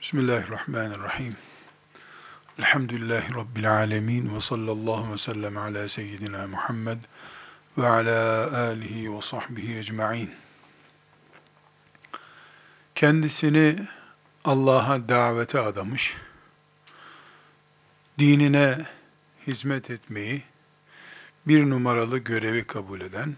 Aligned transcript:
Bismillahirrahmanirrahim. 0.00 1.36
Elhamdülillahi 2.58 3.34
Rabbil 3.34 3.72
alemin 3.72 4.34
ve 4.34 4.40
sallallahu 4.40 5.12
ve 5.12 5.18
sellem 5.18 5.56
ala 5.56 5.88
seyyidina 5.88 6.46
Muhammed 6.46 6.98
ve 7.78 7.88
ala 7.88 8.50
alihi 8.58 9.16
ve 9.16 9.22
sahbihi 9.22 9.78
ecma'in. 9.78 10.30
Kendisini 12.94 13.88
Allah'a 14.44 15.08
davete 15.08 15.60
adamış, 15.60 16.16
dinine 18.18 18.86
hizmet 19.46 19.90
etmeyi 19.90 20.42
bir 21.46 21.70
numaralı 21.70 22.18
görevi 22.18 22.64
kabul 22.64 23.00
eden 23.00 23.36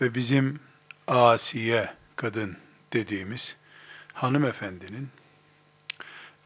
ve 0.00 0.14
bizim 0.14 0.60
asiye 1.06 1.94
kadın 2.16 2.56
dediğimiz 2.92 3.56
hanımefendinin 4.12 5.08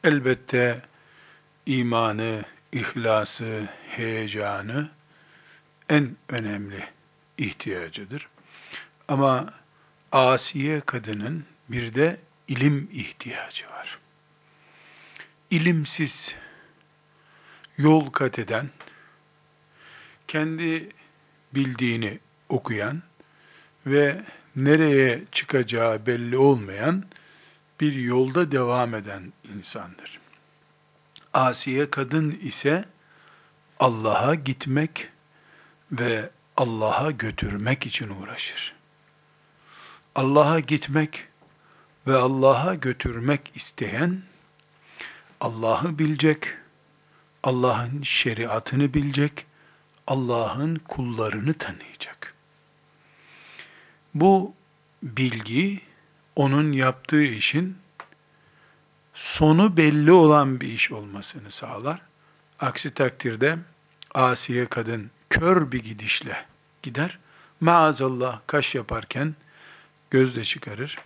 elbette 0.04 0.82
imanı, 1.66 2.44
ihlası, 2.72 3.68
heyecanı 3.88 4.90
en 5.88 6.16
önemli 6.28 6.84
ihtiyacıdır. 7.38 8.28
Ama 9.08 9.54
asiye 10.12 10.80
kadının 10.80 11.44
bir 11.68 11.94
de 11.94 12.20
ilim 12.48 12.90
ihtiyacı 12.92 13.70
var. 13.70 13.98
İlimsiz, 15.50 16.34
yol 17.76 18.10
kat 18.10 18.38
eden, 18.38 18.70
kendi 20.28 20.88
bildiğini 21.54 22.18
okuyan 22.48 23.02
ve 23.86 24.22
nereye 24.56 25.22
çıkacağı 25.32 26.06
belli 26.06 26.36
olmayan 26.36 27.04
bir 27.80 27.92
yolda 27.92 28.52
devam 28.52 28.94
eden 28.94 29.32
insandır. 29.54 30.20
Asiye 31.32 31.90
kadın 31.90 32.30
ise 32.30 32.84
Allah'a 33.80 34.34
gitmek 34.34 35.08
ve 35.92 36.30
Allah'a 36.56 37.10
götürmek 37.10 37.86
için 37.86 38.08
uğraşır. 38.08 38.74
Allah'a 40.14 40.60
gitmek 40.60 41.28
ve 42.06 42.16
Allah'a 42.16 42.74
götürmek 42.74 43.50
isteyen 43.54 44.22
Allah'ı 45.40 45.98
bilecek, 45.98 46.48
Allah'ın 47.42 48.02
şeriatını 48.02 48.94
bilecek, 48.94 49.46
Allah'ın 50.06 50.76
kullarını 50.76 51.54
tanıyacak. 51.54 52.34
Bu 54.14 54.54
bilgi 55.02 55.80
onun 56.40 56.72
yaptığı 56.72 57.22
işin 57.22 57.76
sonu 59.14 59.76
belli 59.76 60.12
olan 60.12 60.60
bir 60.60 60.68
iş 60.68 60.92
olmasını 60.92 61.50
sağlar. 61.50 62.00
Aksi 62.60 62.94
takdirde 62.94 63.58
asiye 64.14 64.66
kadın 64.66 65.10
kör 65.30 65.72
bir 65.72 65.84
gidişle 65.84 66.46
gider. 66.82 67.18
Maazallah 67.60 68.40
kaş 68.46 68.74
yaparken 68.74 69.34
gözle 70.10 70.44
çıkarır. 70.44 70.96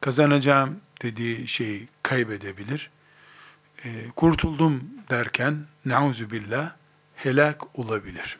Kazanacağım 0.00 0.80
dediği 1.02 1.48
şeyi 1.48 1.88
kaybedebilir. 2.02 2.90
E, 3.84 4.10
kurtuldum 4.16 4.84
derken 5.10 5.66
billah 6.30 6.72
helak 7.16 7.78
olabilir. 7.78 8.38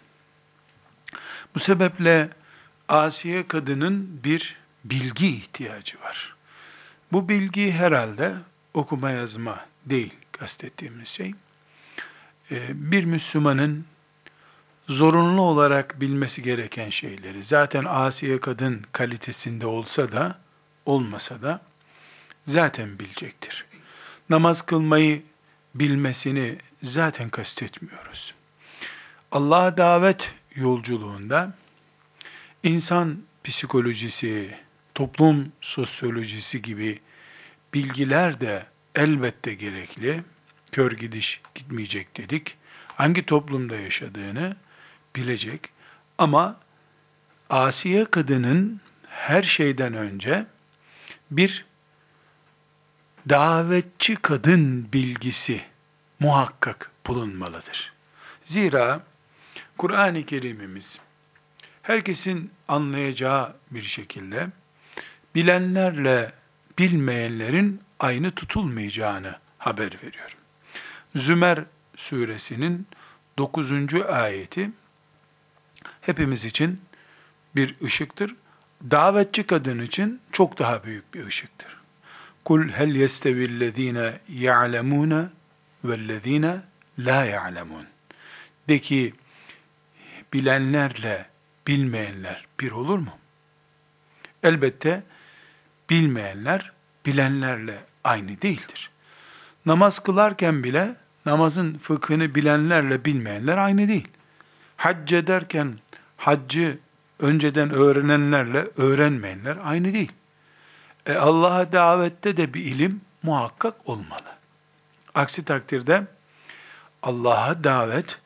Bu 1.55 1.59
sebeple 1.59 2.31
asiye 2.89 3.49
kadının 3.49 4.21
bir 4.25 4.60
bilgi 4.85 5.29
ihtiyacı 5.29 6.01
var. 6.01 6.37
Bu 7.13 7.29
bilgi 7.29 7.73
herhalde 7.73 8.35
okuma 8.75 9.11
yazma 9.11 9.67
değil 9.87 10.15
kastettiğimiz 10.33 11.09
şey. 11.09 11.35
Ee, 12.51 12.61
bir 12.93 13.05
Müslümanın 13.05 13.85
zorunlu 14.89 15.43
olarak 15.43 16.01
bilmesi 16.01 16.43
gereken 16.43 16.91
şeyleri, 16.91 17.45
zaten 17.45 17.85
asiye 17.85 18.41
kadın 18.41 18.83
kalitesinde 18.93 19.67
olsa 19.67 20.13
da, 20.13 20.39
olmasa 20.87 21.43
da, 21.43 21.61
zaten 22.47 22.99
bilecektir. 22.99 23.67
Namaz 24.31 24.63
kılmayı 24.63 25.23
bilmesini 25.75 26.59
zaten 26.83 27.29
kastetmiyoruz. 27.29 28.35
Allah'a 29.33 29.77
davet 29.77 30.35
yolculuğunda, 30.55 31.53
insan 32.63 33.19
psikolojisi, 33.45 34.59
toplum 34.95 35.53
sosyolojisi 35.61 36.63
gibi 36.63 37.01
bilgiler 37.75 38.41
de 38.41 38.67
elbette 38.95 39.55
gerekli. 39.55 40.25
Kör 40.73 40.93
gidiş 40.93 41.41
gitmeyecek 41.55 42.17
dedik. 42.17 42.57
Hangi 42.87 43.27
toplumda 43.27 43.77
yaşadığını 43.77 44.57
bilecek. 45.17 45.69
Ama 46.19 46.61
Asiye 47.51 48.05
kadının 48.05 48.81
her 49.09 49.43
şeyden 49.43 49.95
önce 49.95 50.47
bir 51.31 51.67
davetçi 53.29 54.17
kadın 54.17 54.93
bilgisi 54.93 55.61
muhakkak 56.21 56.91
bulunmalıdır. 57.07 57.93
Zira 58.45 59.03
Kur'an-ı 59.79 60.27
Kerim'imiz 60.27 61.01
herkesin 61.83 62.51
anlayacağı 62.69 63.57
bir 63.71 63.83
şekilde 63.83 64.47
bilenlerle 65.35 66.33
bilmeyenlerin 66.79 67.81
aynı 68.01 68.31
tutulmayacağını 68.31 69.39
haber 69.59 69.97
veriyor. 70.05 70.37
Zümer 71.17 71.65
suresinin 71.97 72.87
9. 73.39 73.73
ayeti 73.95 74.71
hepimiz 76.01 76.45
için 76.45 76.81
bir 77.57 77.75
ışıktır. 77.85 78.37
Davetçi 78.91 79.43
kadın 79.43 79.79
için 79.79 80.21
çok 80.33 80.59
daha 80.59 80.85
büyük 80.85 81.15
bir 81.15 81.27
ışıktır. 81.27 81.77
Kul 82.45 82.69
hel 82.69 82.95
yestevillezine 82.95 84.21
ya'lemune 84.29 85.25
vellezine 85.85 86.61
la 86.99 87.25
ya'lemun. 87.25 87.87
De 88.69 88.79
ki 88.79 89.15
bilenlerle 90.33 91.27
bilmeyenler 91.67 92.47
bir 92.61 92.71
olur 92.71 92.99
mu? 92.99 93.19
Elbette 94.43 95.03
bilmeyenler 95.91 96.73
bilenlerle 97.07 97.79
aynı 98.05 98.43
değildir. 98.43 98.91
Namaz 99.67 99.99
kılarken 99.99 100.65
bile 100.65 100.97
namazın 101.27 101.79
fıkhını 101.79 102.35
bilenlerle 102.35 103.05
bilmeyenler 103.05 103.57
aynı 103.57 103.89
değil. 103.89 104.09
Hac 104.77 105.13
ederken 105.13 105.79
haccı 106.17 106.79
önceden 107.19 107.71
öğrenenlerle 107.71 108.67
öğrenmeyenler 108.77 109.59
aynı 109.65 109.95
değil. 109.95 110.13
E 111.07 111.15
Allah'a 111.15 111.73
davette 111.73 112.37
de 112.37 112.55
bir 112.55 112.65
ilim 112.65 113.01
muhakkak 113.23 113.89
olmalı. 113.89 114.37
Aksi 115.15 115.45
takdirde 115.45 116.07
Allah'a 117.03 117.65
davet 117.65 118.19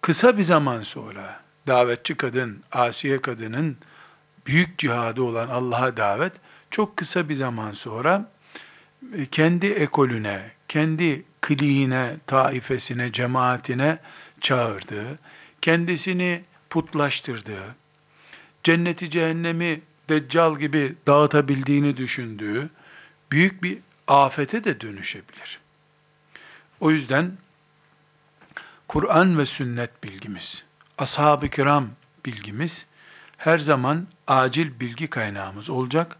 kısa 0.00 0.38
bir 0.38 0.42
zaman 0.42 0.82
sonra 0.82 1.40
davetçi 1.66 2.16
kadın, 2.16 2.62
asiye 2.72 3.20
kadının 3.22 3.76
büyük 4.46 4.78
cihadı 4.78 5.22
olan 5.22 5.48
Allah'a 5.48 5.96
davet 5.96 6.32
çok 6.70 6.96
kısa 6.96 7.28
bir 7.28 7.34
zaman 7.34 7.72
sonra 7.72 8.32
e, 9.16 9.26
kendi 9.26 9.66
ekolüne, 9.66 10.50
kendi 10.68 11.24
kliğine, 11.40 12.16
taifesine, 12.26 13.12
cemaatine 13.12 13.98
çağırdığı, 14.40 15.18
kendisini 15.62 16.44
putlaştırdığı, 16.70 17.76
cenneti 18.64 19.10
cehennemi 19.10 19.80
deccal 20.08 20.58
gibi 20.58 20.94
dağıtabildiğini 21.06 21.96
düşündüğü 21.96 22.70
büyük 23.32 23.62
bir 23.62 23.78
afete 24.08 24.64
de 24.64 24.80
dönüşebilir. 24.80 25.60
O 26.80 26.90
yüzden 26.90 27.32
Kur'an 28.88 29.38
ve 29.38 29.46
sünnet 29.46 30.04
bilgimiz, 30.04 30.64
ashab-ı 30.98 31.48
kiram 31.48 31.88
bilgimiz 32.26 32.86
her 33.36 33.58
zaman 33.58 34.06
acil 34.26 34.80
bilgi 34.80 35.06
kaynağımız 35.10 35.70
olacak. 35.70 36.16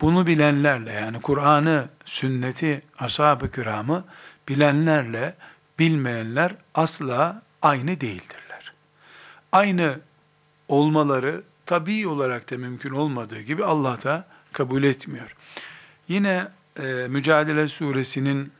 Bunu 0.00 0.26
bilenlerle 0.26 0.92
yani 0.92 1.20
Kur'an'ı, 1.20 1.88
sünneti, 2.04 2.82
ashab-ı 2.98 3.50
kiramı 3.50 4.04
bilenlerle 4.48 5.34
bilmeyenler 5.78 6.54
asla 6.74 7.42
aynı 7.62 8.00
değildirler. 8.00 8.72
Aynı 9.52 10.00
olmaları 10.68 11.42
tabii 11.66 12.06
olarak 12.06 12.50
da 12.50 12.58
mümkün 12.58 12.90
olmadığı 12.90 13.40
gibi 13.40 13.64
Allah 13.64 14.02
da 14.04 14.26
kabul 14.52 14.82
etmiyor. 14.82 15.36
Yine 16.08 16.48
e, 16.78 16.82
Mücadele 17.08 17.68
suresinin 17.68 18.52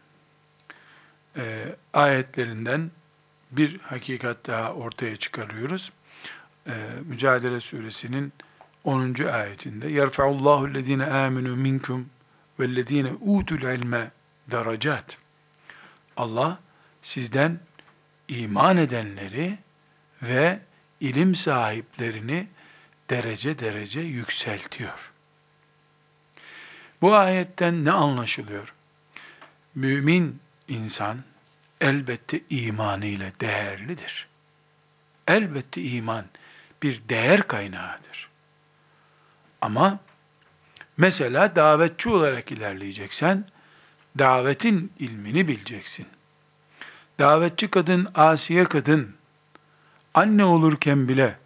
e, 1.37 1.65
ayetlerinden 1.93 2.91
bir 3.51 3.79
hakikat 3.79 4.47
daha 4.47 4.73
ortaya 4.73 5.17
çıkarıyoruz. 5.17 5.93
Ee, 6.67 6.73
Mücadele 7.05 7.61
suresinin 7.61 8.33
10. 8.85 9.15
ayetinde 9.33 9.89
yerfaullahu 9.89 10.69
ellezine 10.69 11.05
amenu 11.07 11.57
minkum 11.57 12.11
vellezine 12.61 13.13
utul 13.21 13.63
ilme 13.63 14.11
derecat. 14.51 15.19
Allah 16.17 16.59
sizden 17.03 17.61
iman 18.29 18.77
edenleri 18.77 19.59
ve 20.23 20.61
ilim 21.01 21.35
sahiplerini 21.35 22.47
derece 23.11 23.59
derece 23.59 24.01
yükseltiyor. 24.01 25.13
Bu 27.03 27.15
ayetten 27.15 27.85
ne 27.85 27.93
anlaşılıyor? 27.93 28.75
Mümin 29.75 30.41
insan 30.69 31.21
elbette 31.81 32.41
imanıyla 32.51 33.33
değerlidir. 33.41 34.29
Elbette 35.29 35.83
iman 35.83 36.25
bir 36.83 37.03
değer 37.09 37.49
kaynağıdır. 37.49 38.30
Ama 39.61 39.99
mesela 40.97 41.57
davetçi 41.57 42.09
olarak 42.09 42.53
ilerleyeceksen, 42.53 43.45
davetin 44.19 44.93
ilmini 44.99 45.49
bileceksin. 45.49 46.07
Davetçi 47.19 47.69
kadın, 47.69 48.09
asiye 48.15 48.65
kadın, 48.65 49.15
anne 50.15 50.45
olurken 50.45 51.09
bile 51.09 51.39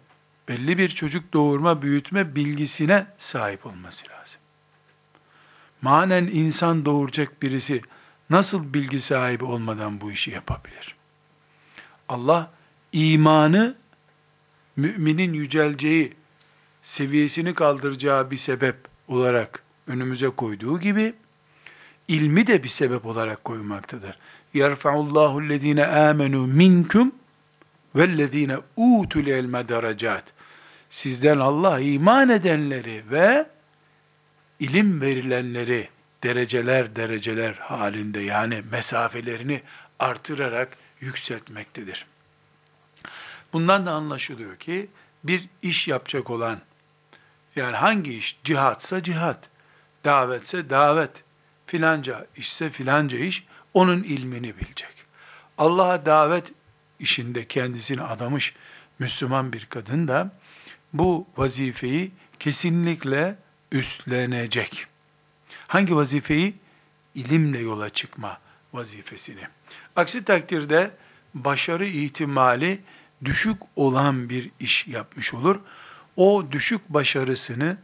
belli 0.47 0.77
bir 0.77 0.89
çocuk 0.89 1.33
doğurma, 1.33 1.81
büyütme 1.81 2.35
bilgisine 2.35 3.07
sahip 3.17 3.65
olması 3.65 4.05
lazım. 4.09 4.39
Manen 5.81 6.23
insan 6.25 6.85
doğuracak 6.85 7.41
birisi 7.41 7.81
nasıl 8.29 8.73
bilgi 8.73 9.01
sahibi 9.01 9.43
olmadan 9.43 10.01
bu 10.01 10.11
işi 10.11 10.31
yapabilir? 10.31 10.95
Allah 12.09 12.51
imanı 12.91 13.75
müminin 14.75 15.33
yüceleceği, 15.33 16.13
seviyesini 16.85 17.53
kaldıracağı 17.53 18.31
bir 18.31 18.37
sebep 18.37 18.75
olarak 19.07 19.63
önümüze 19.87 20.29
koyduğu 20.29 20.79
gibi 20.79 21.13
ilmi 22.07 22.47
de 22.47 22.63
bir 22.63 22.69
sebep 22.69 23.05
olarak 23.05 23.43
koymaktadır. 23.43 24.17
Yerfa'ullahu 24.53 25.39
allazine 25.39 25.85
amenu 25.85 26.47
minkum 26.47 27.11
vellezine 27.95 28.57
utul 28.75 29.25
ilme 29.25 29.69
derecat. 29.69 30.33
Sizden 30.89 31.39
Allah 31.39 31.79
iman 31.79 32.29
edenleri 32.29 33.03
ve 33.11 33.45
ilim 34.59 35.01
verilenleri 35.01 35.89
dereceler 36.23 36.95
dereceler 36.95 37.53
halinde 37.53 38.21
yani 38.21 38.63
mesafelerini 38.71 39.61
artırarak 39.99 40.77
yükseltmektedir. 40.99 42.05
Bundan 43.53 43.85
da 43.85 43.91
anlaşılıyor 43.91 44.55
ki 44.55 44.87
bir 45.23 45.49
iş 45.61 45.87
yapacak 45.87 46.29
olan 46.29 46.59
yani 47.55 47.75
hangi 47.75 48.17
iş 48.17 48.39
cihatsa 48.43 49.03
cihat, 49.03 49.49
davetse 50.05 50.69
davet, 50.69 51.23
filanca 51.65 52.27
işse 52.35 52.69
filanca 52.69 53.17
iş 53.17 53.45
onun 53.73 54.03
ilmini 54.03 54.57
bilecek. 54.57 54.95
Allah'a 55.57 56.05
davet 56.05 56.51
işinde 56.99 57.47
kendisini 57.47 58.01
adamış 58.01 58.53
Müslüman 58.99 59.53
bir 59.53 59.65
kadın 59.65 60.07
da 60.07 60.31
bu 60.93 61.27
vazifeyi 61.37 62.11
kesinlikle 62.39 63.37
üstlenecek. 63.71 64.87
Hangi 65.67 65.95
vazifeyi? 65.95 66.55
İlimle 67.15 67.59
yola 67.59 67.89
çıkma 67.89 68.39
vazifesini. 68.73 69.41
Aksi 69.95 70.23
takdirde 70.23 70.91
başarı 71.33 71.85
ihtimali 71.85 72.79
düşük 73.25 73.57
olan 73.75 74.29
bir 74.29 74.51
iş 74.59 74.87
yapmış 74.87 75.33
olur. 75.33 75.59
O 76.17 76.45
düşük 76.51 76.89
başarısını 76.89 77.77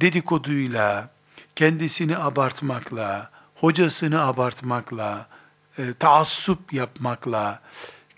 dedikoduyla, 0.00 1.10
kendisini 1.56 2.18
abartmakla, 2.18 3.30
hocasını 3.54 4.22
abartmakla, 4.22 5.26
e, 5.78 5.94
taassup 5.98 6.72
yapmakla, 6.72 7.60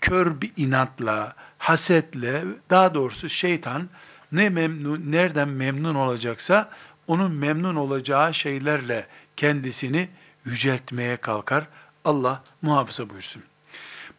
kör 0.01 0.41
bir 0.41 0.51
inatla, 0.57 1.33
hasetle, 1.57 2.43
daha 2.69 2.93
doğrusu 2.93 3.29
şeytan 3.29 3.89
ne 4.31 4.49
memnun, 4.49 5.11
nereden 5.11 5.49
memnun 5.49 5.95
olacaksa 5.95 6.69
onun 7.07 7.31
memnun 7.31 7.75
olacağı 7.75 8.33
şeylerle 8.33 9.07
kendisini 9.37 10.09
yüceltmeye 10.45 11.17
kalkar. 11.17 11.67
Allah 12.05 12.43
muhafaza 12.61 13.09
buyursun. 13.09 13.43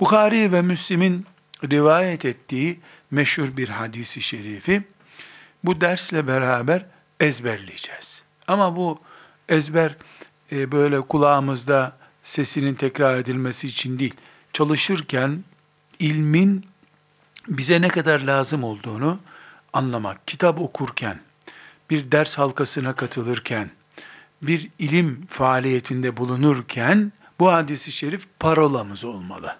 Bukhari 0.01 0.53
ve 0.53 0.63
Müslim'in 0.63 1.27
rivayet 1.65 2.25
ettiği 2.25 2.81
meşhur 3.11 3.57
bir 3.57 3.69
hadisi 3.69 4.23
şerifi 4.23 4.83
bu 5.65 5.81
dersle 5.81 6.27
beraber 6.27 6.87
ezberleyeceğiz. 7.21 8.23
Ama 8.47 8.77
bu 8.77 9.01
ezber 9.49 9.97
e, 10.53 10.73
böyle 10.73 11.01
kulağımızda 11.01 11.97
sesinin 12.23 12.75
tekrar 12.75 13.19
edilmesi 13.19 13.67
için 13.67 13.99
değil, 13.99 14.15
çalışırken 14.53 15.45
ilmin 15.99 16.67
bize 17.49 17.81
ne 17.81 17.89
kadar 17.89 18.21
lazım 18.21 18.65
olduğunu 18.65 19.19
anlamak, 19.73 20.29
kitap 20.29 20.61
okurken, 20.61 21.21
bir 21.91 22.13
ders 22.13 22.39
halkasına 22.39 22.93
katılırken, 22.93 23.71
bir 24.43 24.71
ilim 24.79 25.27
faaliyetinde 25.27 26.17
bulunurken 26.17 27.13
bu 27.41 27.53
hadisi 27.53 27.93
şerif 27.93 28.27
parolamız 28.41 29.05
olmalı. 29.05 29.57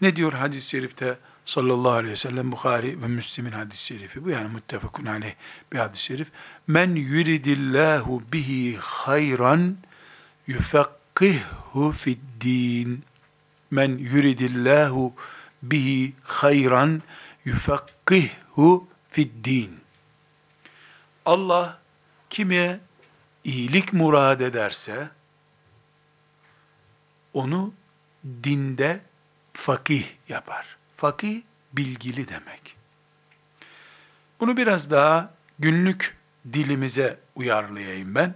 Ne 0.00 0.16
diyor 0.16 0.32
hadis-i 0.32 0.68
şerifte 0.68 1.18
sallallahu 1.44 1.92
aleyhi 1.92 2.12
ve 2.12 2.16
sellem 2.16 2.52
Bukhari 2.52 3.02
ve 3.02 3.06
Müslim'in 3.06 3.52
hadis-i 3.52 3.84
şerifi 3.84 4.24
bu 4.24 4.30
yani 4.30 4.48
muttefakun 4.48 5.06
aleyh 5.06 5.34
bir 5.72 5.78
hadis-i 5.78 6.02
şerif. 6.02 6.28
Men 6.66 6.94
yuridillahu 6.94 8.22
bihi 8.32 8.76
hayran 8.76 9.76
yufakkihhu 10.46 11.92
fid 11.92 12.18
din. 12.40 13.04
Men 13.70 13.98
yuridillahu 13.98 15.14
bihi 15.62 16.12
hayran 16.22 17.02
yufakkihhu 17.44 18.88
fid 19.10 19.44
din. 19.44 19.80
Allah 21.24 21.78
kime 22.30 22.80
iyilik 23.44 23.92
murad 23.92 24.40
ederse 24.40 25.08
onu 27.34 27.74
dinde 28.24 29.00
fakih 29.52 30.04
yapar. 30.28 30.81
Fakih 31.02 31.42
bilgili 31.72 32.28
demek. 32.28 32.76
Bunu 34.40 34.56
biraz 34.56 34.90
daha 34.90 35.34
günlük 35.58 36.16
dilimize 36.52 37.20
uyarlayayım 37.34 38.14
ben. 38.14 38.34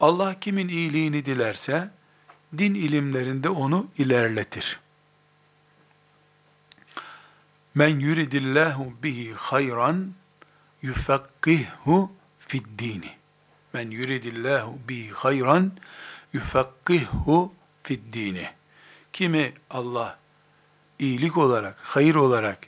Allah 0.00 0.40
kimin 0.40 0.68
iyiliğini 0.68 1.24
dilerse 1.26 1.90
din 2.58 2.74
ilimlerinde 2.74 3.48
onu 3.48 3.88
ilerletir. 3.98 4.80
Men 7.74 7.98
yuridillahu 7.98 8.92
bihi 9.02 9.34
hayran 9.34 10.12
yufakkihhu 10.82 12.12
fid 12.38 12.64
dini. 12.78 13.10
Men 13.72 13.90
yuridillahu 13.90 14.78
bihi 14.88 15.10
hayran 15.10 15.72
yufakkihhu 16.32 17.54
fid 17.82 18.12
dini. 18.12 18.48
Kimi 19.12 19.52
Allah 19.70 20.20
iyilik 21.00 21.36
olarak, 21.36 21.78
hayır 21.82 22.14
olarak 22.14 22.58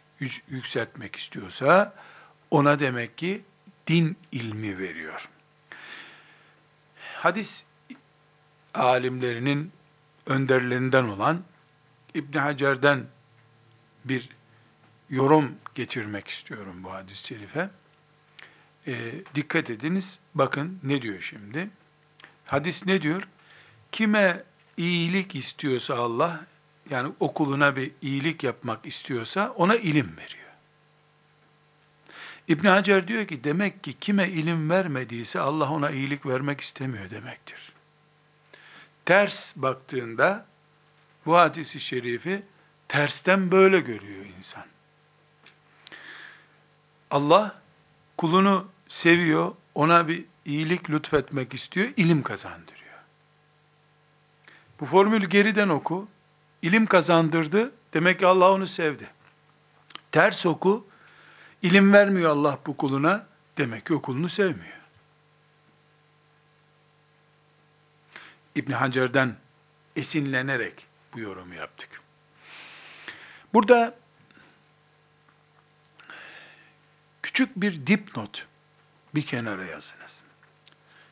yükseltmek 0.48 1.16
istiyorsa 1.16 1.94
ona 2.50 2.78
demek 2.78 3.18
ki 3.18 3.42
din 3.86 4.16
ilmi 4.32 4.78
veriyor. 4.78 5.28
Hadis 7.14 7.64
alimlerinin 8.74 9.72
önderlerinden 10.26 11.04
olan 11.04 11.44
İbn 12.14 12.38
Hacer'den 12.38 13.06
bir 14.04 14.28
yorum 15.10 15.54
getirmek 15.74 16.28
istiyorum 16.28 16.84
bu 16.84 16.92
hadis-i 16.92 17.26
şerife. 17.26 17.70
E, 18.86 19.12
dikkat 19.34 19.70
ediniz, 19.70 20.18
bakın 20.34 20.80
ne 20.82 21.02
diyor 21.02 21.20
şimdi? 21.20 21.70
Hadis 22.44 22.86
ne 22.86 23.02
diyor? 23.02 23.28
Kime 23.92 24.44
iyilik 24.76 25.34
istiyorsa 25.34 25.94
Allah, 25.94 26.46
yani 26.90 27.12
okuluna 27.20 27.76
bir 27.76 27.90
iyilik 28.02 28.44
yapmak 28.44 28.86
istiyorsa 28.86 29.50
ona 29.56 29.76
ilim 29.76 30.16
veriyor. 30.16 30.42
İbn 32.48 32.66
Hacer 32.66 33.08
diyor 33.08 33.26
ki 33.26 33.44
demek 33.44 33.84
ki 33.84 33.92
kime 33.92 34.28
ilim 34.28 34.70
vermediyse 34.70 35.40
Allah 35.40 35.70
ona 35.70 35.90
iyilik 35.90 36.26
vermek 36.26 36.60
istemiyor 36.60 37.10
demektir. 37.10 37.72
Ters 39.04 39.56
baktığında 39.56 40.46
bu 41.26 41.36
hadisi 41.36 41.80
şerifi 41.80 42.42
tersten 42.88 43.50
böyle 43.50 43.80
görüyor 43.80 44.24
insan. 44.38 44.64
Allah 47.10 47.62
kulunu 48.16 48.68
seviyor, 48.88 49.54
ona 49.74 50.08
bir 50.08 50.24
iyilik 50.44 50.90
lütfetmek 50.90 51.54
istiyor, 51.54 51.88
ilim 51.96 52.22
kazandırıyor. 52.22 52.82
Bu 54.80 54.86
formülü 54.86 55.28
geriden 55.28 55.68
oku, 55.68 56.08
ilim 56.62 56.86
kazandırdı, 56.86 57.72
demek 57.94 58.18
ki 58.18 58.26
Allah 58.26 58.52
onu 58.52 58.66
sevdi. 58.66 59.10
Ters 60.12 60.46
oku, 60.46 60.86
ilim 61.62 61.92
vermiyor 61.92 62.30
Allah 62.30 62.58
bu 62.66 62.76
kuluna, 62.76 63.26
demek 63.58 63.86
ki 63.86 63.94
o 63.94 64.02
kulunu 64.02 64.28
sevmiyor. 64.28 64.82
İbn 68.54 68.72
Hacer'den 68.72 69.36
esinlenerek 69.96 70.86
bu 71.14 71.20
yorumu 71.20 71.54
yaptık. 71.54 72.00
Burada 73.54 73.98
küçük 77.22 77.56
bir 77.56 77.86
dipnot 77.86 78.46
bir 79.14 79.22
kenara 79.22 79.64
yazınız. 79.64 80.22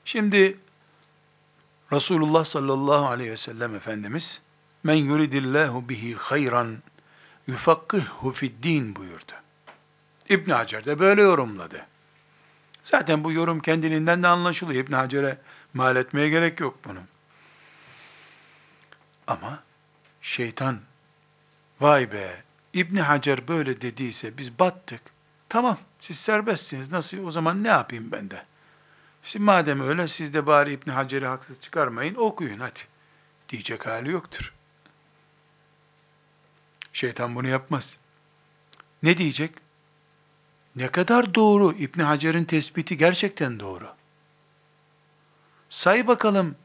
Şimdi 0.05 0.59
Resulullah 1.93 2.45
sallallahu 2.45 3.07
aleyhi 3.07 3.31
ve 3.31 3.37
sellem 3.37 3.75
Efendimiz 3.75 4.41
men 4.85 4.95
yuridillahu 4.95 5.89
bihi 5.89 6.15
hayran 6.15 6.79
yufakkihhu 7.47 8.33
fid 8.33 8.63
din 8.63 8.97
buyurdu. 8.97 9.33
İbn 10.29 10.51
Hacer 10.51 10.85
de 10.85 10.99
böyle 10.99 11.23
yorumladı. 11.23 11.87
Zaten 12.85 13.25
bu 13.25 13.33
yorum 13.33 13.61
kendiliğinden 13.61 14.23
de 14.23 14.29
anlaşılıyor. 14.29 14.85
İbn 14.85 14.93
Hacer'e 14.93 15.39
mal 15.75 15.97
etmeye 15.97 16.29
gerek 16.29 16.61
yok 16.61 16.79
bunu. 16.85 17.01
Ama 19.27 19.63
şeytan 20.21 20.81
vay 21.81 22.13
be 22.13 22.43
İbn 22.73 22.97
Hacer 22.97 23.49
böyle 23.49 23.81
dediyse 23.81 24.39
biz 24.39 24.59
battık. 24.59 25.03
Tamam 25.49 25.79
siz 26.01 26.21
serbestsiniz. 26.21 26.91
Nasıl 26.93 27.27
o 27.27 27.31
zaman 27.31 27.65
ne 27.65 27.69
yapayım 27.69 28.13
ben 28.13 28.31
de? 28.31 28.45
Şimdi 29.23 29.45
madem 29.45 29.81
öyle 29.81 30.09
siz 30.09 30.35
de 30.35 30.47
bari 30.47 30.73
İbn 30.73 30.91
Hacer'i 30.91 31.27
haksız 31.27 31.61
çıkarmayın 31.61 32.15
okuyun 32.15 32.61
hadi. 32.61 32.81
Diyecek 33.49 33.87
hali 33.87 34.11
yoktur. 34.11 34.53
Şeytan 36.93 37.35
bunu 37.35 37.49
yapmaz. 37.49 37.99
Ne 39.03 39.19
diyecek? 39.19 39.55
Ne 40.77 40.89
kadar 40.89 41.35
doğru 41.35 41.73
İbn 41.73 42.01
Hacer'in 42.01 42.45
tespiti 42.45 42.97
gerçekten 42.97 43.61
doğru. 43.61 43.89
Say 45.71 46.07
bakalım 46.07 46.57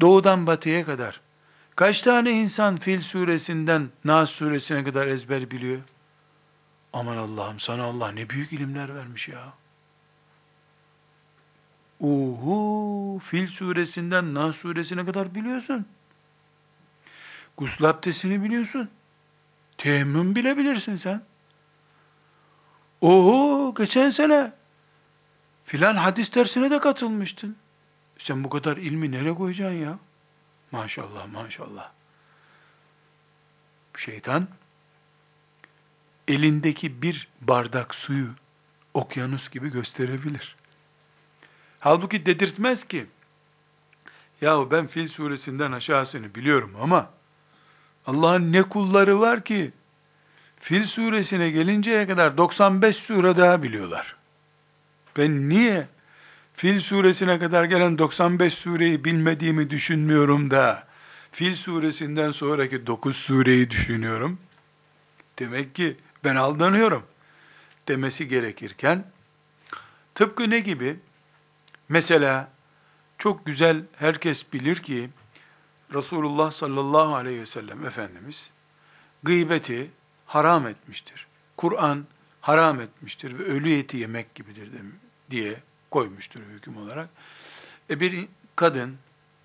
doğudan 0.00 0.46
batıya 0.46 0.84
kadar 0.84 1.20
kaç 1.76 2.02
tane 2.02 2.30
insan 2.30 2.76
Fil 2.76 3.00
suresinden 3.00 3.90
Nas 4.04 4.30
suresine 4.30 4.84
kadar 4.84 5.06
ezber 5.06 5.50
biliyor? 5.50 5.80
Aman 6.92 7.16
Allah'ım 7.16 7.60
sana 7.60 7.84
Allah 7.84 8.12
ne 8.12 8.28
büyük 8.30 8.52
ilimler 8.52 8.94
vermiş 8.94 9.28
ya. 9.28 9.52
Uhu 12.00 13.20
Fil 13.22 13.48
suresinden 13.48 14.34
Nas 14.34 14.56
suresine 14.56 15.06
kadar 15.06 15.34
biliyorsun. 15.34 15.86
Gusül 17.56 17.88
abdestini 17.88 18.44
biliyorsun. 18.44 18.90
Teyemmüm 19.80 20.34
bilebilirsin 20.36 20.96
sen. 20.96 21.22
Oho 23.00 23.74
geçen 23.74 24.10
sene 24.10 24.52
filan 25.64 25.96
hadis 25.96 26.34
dersine 26.34 26.70
de 26.70 26.80
katılmıştın. 26.80 27.56
Sen 28.18 28.44
bu 28.44 28.50
kadar 28.50 28.76
ilmi 28.76 29.10
nereye 29.10 29.34
koyacaksın 29.34 29.76
ya? 29.76 29.98
Maşallah 30.72 31.26
maşallah. 31.32 31.90
Şeytan 33.96 34.48
elindeki 36.28 37.02
bir 37.02 37.28
bardak 37.40 37.94
suyu 37.94 38.28
okyanus 38.94 39.50
gibi 39.50 39.70
gösterebilir. 39.70 40.56
Halbuki 41.80 42.26
dedirtmez 42.26 42.84
ki. 42.84 43.06
Yahu 44.40 44.70
ben 44.70 44.86
Fil 44.86 45.08
suresinden 45.08 45.72
aşağısını 45.72 46.34
biliyorum 46.34 46.76
ama 46.80 47.10
Allah'ın 48.06 48.52
ne 48.52 48.62
kulları 48.62 49.20
var 49.20 49.44
ki 49.44 49.72
Fil 50.56 50.84
suresine 50.84 51.50
gelinceye 51.50 52.06
kadar 52.06 52.38
95 52.38 52.96
sure 52.96 53.36
daha 53.36 53.62
biliyorlar. 53.62 54.16
Ben 55.16 55.48
niye 55.48 55.88
Fil 56.54 56.80
suresine 56.80 57.38
kadar 57.38 57.64
gelen 57.64 57.98
95 57.98 58.54
sureyi 58.54 59.04
bilmediğimi 59.04 59.70
düşünmüyorum 59.70 60.50
da 60.50 60.86
Fil 61.32 61.54
suresinden 61.54 62.30
sonraki 62.30 62.86
9 62.86 63.16
sureyi 63.16 63.70
düşünüyorum. 63.70 64.38
Demek 65.38 65.74
ki 65.74 65.96
ben 66.24 66.36
aldanıyorum 66.36 67.02
demesi 67.88 68.28
gerekirken 68.28 69.04
tıpkı 70.14 70.50
ne 70.50 70.60
gibi? 70.60 70.96
Mesela 71.88 72.48
çok 73.18 73.46
güzel 73.46 73.82
herkes 73.96 74.52
bilir 74.52 74.76
ki 74.76 75.10
Resulullah 75.94 76.50
sallallahu 76.50 77.14
aleyhi 77.14 77.40
ve 77.40 77.46
sellem 77.46 77.86
Efendimiz 77.86 78.50
gıybeti 79.22 79.90
haram 80.26 80.66
etmiştir. 80.66 81.26
Kur'an 81.56 82.06
haram 82.40 82.80
etmiştir 82.80 83.38
ve 83.38 83.42
ölü 83.42 83.78
eti 83.78 83.96
yemek 83.96 84.34
gibidir 84.34 84.70
diye 85.30 85.56
koymuştur 85.90 86.40
hüküm 86.40 86.76
olarak. 86.76 87.08
E 87.90 88.00
bir 88.00 88.28
kadın, 88.56 88.96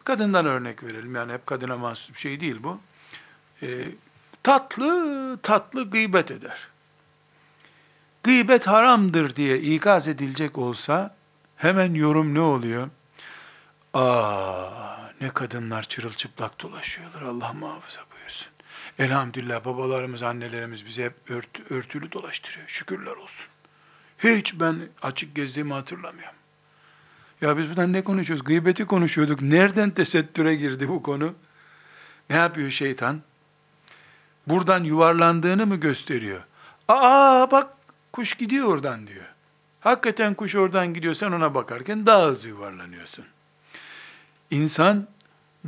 kadından 0.03 0.45
örnek 0.45 0.83
verelim 0.83 1.15
yani 1.15 1.33
hep 1.33 1.47
kadına 1.47 1.77
mahsus 1.77 2.13
bir 2.13 2.19
şey 2.19 2.39
değil 2.39 2.57
bu. 2.63 2.79
E, 3.61 3.87
tatlı 4.43 5.39
tatlı 5.43 5.89
gıybet 5.89 6.31
eder. 6.31 6.67
Gıybet 8.23 8.67
haramdır 8.67 9.35
diye 9.35 9.59
ikaz 9.59 10.07
edilecek 10.07 10.57
olsa 10.57 11.15
hemen 11.55 11.93
yorum 11.93 12.33
ne 12.33 12.41
oluyor? 12.41 12.89
Aa 13.93 15.04
ne 15.21 15.29
kadınlar 15.29 15.83
çırılçıplak 15.83 16.61
dolaşıyorlar 16.61 17.21
Allah 17.21 17.53
muhafaza 17.53 18.01
buyursun. 18.15 18.47
Elhamdülillah 18.99 19.65
babalarımız, 19.65 20.23
annelerimiz 20.23 20.85
bizi 20.85 21.03
hep 21.03 21.13
ört, 21.29 21.71
örtülü 21.71 22.11
dolaştırıyor. 22.11 22.67
Şükürler 22.67 23.15
olsun. 23.15 23.45
Hiç 24.17 24.59
ben 24.59 24.75
açık 25.01 25.35
gezdiğimi 25.35 25.73
hatırlamıyorum. 25.73 26.35
Ya 27.41 27.57
biz 27.57 27.69
buradan 27.69 27.93
ne 27.93 28.03
konuşuyoruz? 28.03 28.45
Gıybeti 28.45 28.85
konuşuyorduk. 28.85 29.41
Nereden 29.41 29.89
tesettüre 29.89 30.55
girdi 30.55 30.89
bu 30.89 31.03
konu? 31.03 31.35
Ne 32.29 32.35
yapıyor 32.35 32.71
şeytan? 32.71 33.21
Buradan 34.47 34.83
yuvarlandığını 34.83 35.65
mı 35.65 35.75
gösteriyor? 35.75 36.41
Aa 36.87 37.51
bak 37.51 37.73
kuş 38.13 38.33
gidiyor 38.33 38.67
oradan 38.67 39.07
diyor. 39.07 39.25
Hakikaten 39.79 40.33
kuş 40.33 40.55
oradan 40.55 40.93
gidiyor. 40.93 41.13
Sen 41.13 41.31
ona 41.31 41.53
bakarken 41.53 42.05
daha 42.05 42.27
hızlı 42.27 42.49
yuvarlanıyorsun. 42.49 43.25
İnsan 44.51 45.07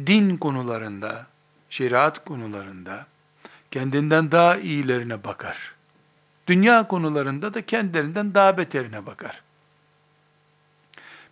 din 0.05 0.37
konularında, 0.37 1.25
şeriat 1.69 2.25
konularında 2.25 3.05
kendinden 3.71 4.31
daha 4.31 4.57
iyilerine 4.57 5.23
bakar. 5.23 5.73
Dünya 6.47 6.87
konularında 6.87 7.53
da 7.53 7.65
kendilerinden 7.65 8.33
daha 8.33 8.57
beterine 8.57 9.05
bakar. 9.05 9.41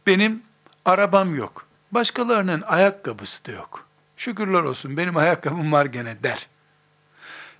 Benim 0.07 0.43
arabam 0.85 1.35
yok. 1.35 1.67
Başkalarının 1.91 2.61
ayakkabısı 2.61 3.45
da 3.45 3.51
yok. 3.51 3.87
Şükürler 4.17 4.61
olsun 4.61 4.97
benim 4.97 5.17
ayakkabım 5.17 5.71
var 5.71 5.85
gene 5.85 6.23
der. 6.23 6.47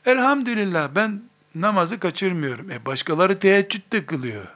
Elhamdülillah 0.05 0.89
ben 0.95 1.21
namazı 1.55 1.99
kaçırmıyorum. 1.99 2.71
E 2.71 2.85
başkaları 2.85 3.39
teheccüd 3.39 3.91
de 3.91 4.05
kılıyor. 4.05 4.47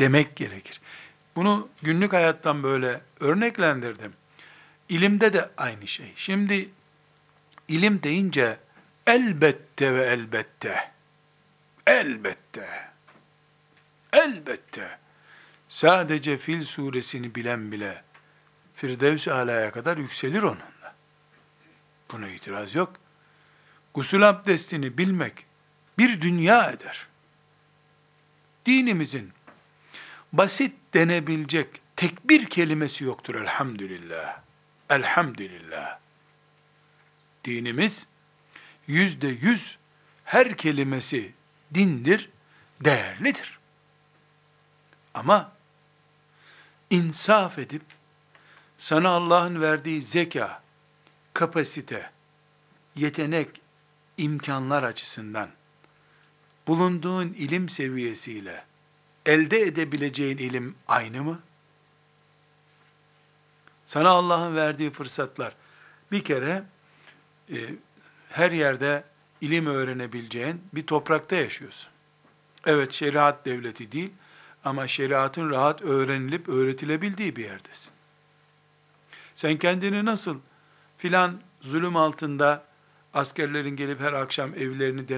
Demek 0.00 0.36
gerekir. 0.36 0.80
Bunu 1.40 1.68
günlük 1.82 2.12
hayattan 2.12 2.62
böyle 2.62 3.00
örneklendirdim. 3.20 4.12
İlimde 4.88 5.32
de 5.32 5.50
aynı 5.56 5.86
şey. 5.86 6.12
Şimdi 6.16 6.70
ilim 7.68 8.02
deyince 8.02 8.58
elbette 9.06 9.94
ve 9.94 10.04
elbette 10.04 10.90
elbette 11.86 12.90
elbette 14.12 14.98
sadece 15.68 16.38
Fil 16.38 16.62
suresini 16.62 17.34
bilen 17.34 17.72
bile 17.72 18.02
Firdevs-i 18.74 19.32
Ala'ya 19.32 19.72
kadar 19.72 19.96
yükselir 19.96 20.42
onunla. 20.42 20.94
Buna 22.12 22.28
itiraz 22.28 22.74
yok. 22.74 22.92
Gusül 23.94 24.28
abdestini 24.28 24.98
bilmek 24.98 25.46
bir 25.98 26.20
dünya 26.20 26.70
eder. 26.70 27.06
Dinimizin 28.66 29.32
basit 30.32 30.79
denebilecek 30.94 31.80
tek 31.96 32.28
bir 32.28 32.46
kelimesi 32.46 33.04
yoktur 33.04 33.34
elhamdülillah. 33.34 34.40
Elhamdülillah. 34.90 35.98
Dinimiz 37.44 38.06
yüzde 38.86 39.28
yüz 39.28 39.78
her 40.24 40.56
kelimesi 40.56 41.32
dindir, 41.74 42.30
değerlidir. 42.80 43.58
Ama 45.14 45.52
insaf 46.90 47.58
edip 47.58 47.82
sana 48.78 49.08
Allah'ın 49.08 49.60
verdiği 49.60 50.02
zeka, 50.02 50.62
kapasite, 51.34 52.10
yetenek, 52.96 53.60
imkanlar 54.16 54.82
açısından 54.82 55.50
bulunduğun 56.66 57.26
ilim 57.26 57.68
seviyesiyle 57.68 58.64
elde 59.26 59.60
edebileceğin 59.60 60.38
ilim 60.38 60.74
aynı 60.88 61.22
mı? 61.22 61.40
Sana 63.86 64.08
Allah'ın 64.08 64.56
verdiği 64.56 64.90
fırsatlar 64.90 65.56
bir 66.12 66.24
kere 66.24 66.64
e, 67.52 67.56
her 68.28 68.50
yerde 68.50 69.04
ilim 69.40 69.66
öğrenebileceğin 69.66 70.62
bir 70.74 70.86
toprakta 70.86 71.36
yaşıyorsun. 71.36 71.90
Evet 72.66 72.92
şeriat 72.92 73.44
devleti 73.46 73.92
değil 73.92 74.10
ama 74.64 74.88
şeriatın 74.88 75.50
rahat 75.50 75.82
öğrenilip 75.82 76.48
öğretilebildiği 76.48 77.36
bir 77.36 77.44
yerdesin. 77.44 77.92
Sen 79.34 79.56
kendini 79.56 80.04
nasıl 80.04 80.38
filan 80.98 81.40
zulüm 81.60 81.96
altında 81.96 82.64
askerlerin 83.14 83.76
gelip 83.76 84.00
her 84.00 84.12
akşam 84.12 84.54
evlerini 84.54 85.08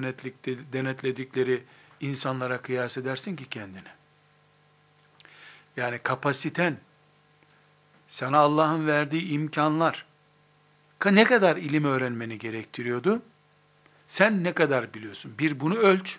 denetledikleri 0.73 1.65
insanlara 2.03 2.63
kıyas 2.63 2.99
edersin 2.99 3.37
ki 3.37 3.49
kendini? 3.49 3.89
Yani 5.77 5.99
kapasiten, 5.99 6.77
sana 8.09 8.39
Allah'ın 8.39 8.87
verdiği 8.87 9.29
imkanlar, 9.29 10.07
ne 11.05 11.25
kadar 11.25 11.57
ilim 11.57 11.85
öğrenmeni 11.85 12.39
gerektiriyordu? 12.39 13.23
Sen 14.07 14.45
ne 14.45 14.53
kadar 14.53 14.95
biliyorsun? 14.95 15.35
Bir 15.39 15.61
bunu 15.61 15.75
ölç. 15.75 16.19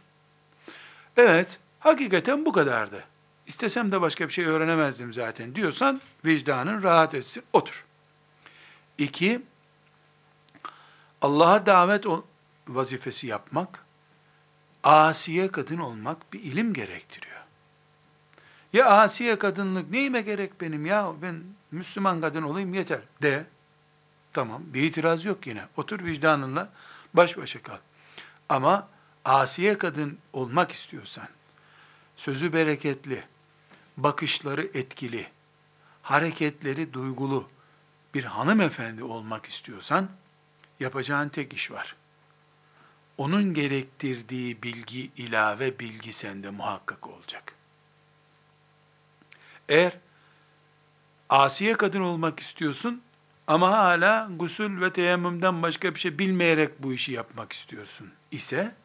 Evet, 1.17 1.59
hakikaten 1.79 2.45
bu 2.45 2.51
kadardı. 2.51 3.03
İstesem 3.47 3.91
de 3.91 4.01
başka 4.01 4.27
bir 4.27 4.33
şey 4.33 4.45
öğrenemezdim 4.45 5.13
zaten 5.13 5.55
diyorsan 5.55 6.01
vicdanın 6.25 6.83
rahat 6.83 7.15
etsin, 7.15 7.43
otur. 7.53 7.85
İki, 8.97 9.41
Allah'a 11.21 11.65
davet 11.65 12.05
vazifesi 12.67 13.27
yapmak, 13.27 13.82
asiye 14.83 15.51
kadın 15.51 15.77
olmak 15.77 16.33
bir 16.33 16.39
ilim 16.39 16.73
gerektiriyor. 16.73 17.33
Ya 18.73 18.85
asiye 18.85 19.39
kadınlık 19.39 19.89
neyime 19.89 20.21
gerek 20.21 20.61
benim 20.61 20.85
ya 20.85 21.13
ben 21.21 21.43
Müslüman 21.71 22.21
kadın 22.21 22.43
olayım 22.43 22.73
yeter 22.73 22.99
de. 23.21 23.45
Tamam 24.33 24.61
bir 24.65 24.81
itiraz 24.81 25.25
yok 25.25 25.47
yine. 25.47 25.65
Otur 25.77 26.03
vicdanınla 26.05 26.69
baş 27.13 27.37
başa 27.37 27.61
kal. 27.61 27.77
Ama 28.49 28.87
asiye 29.25 29.77
kadın 29.77 30.17
olmak 30.33 30.71
istiyorsan, 30.71 31.27
sözü 32.15 32.53
bereketli, 32.53 33.23
bakışları 33.97 34.69
etkili, 34.73 35.27
hareketleri 36.01 36.93
duygulu 36.93 37.49
bir 38.13 38.23
hanımefendi 38.23 39.03
olmak 39.03 39.45
istiyorsan, 39.45 40.09
yapacağın 40.79 41.29
tek 41.29 41.53
iş 41.53 41.71
var. 41.71 41.95
Onun 43.17 43.53
gerektirdiği 43.53 44.63
bilgi, 44.63 45.11
ilave 45.17 45.79
bilgi 45.79 46.13
sende 46.13 46.49
muhakkak 46.49 47.07
olacak. 47.07 47.55
Eğer 49.69 49.97
asiye 51.29 51.73
kadın 51.73 52.01
olmak 52.01 52.39
istiyorsun 52.39 53.03
ama 53.47 53.71
hala 53.71 54.29
gusül 54.35 54.81
ve 54.81 54.93
teyemmümden 54.93 55.61
başka 55.61 55.95
bir 55.95 55.99
şey 55.99 56.19
bilmeyerek 56.19 56.83
bu 56.83 56.93
işi 56.93 57.11
yapmak 57.11 57.53
istiyorsun 57.53 58.13
ise 58.31 58.75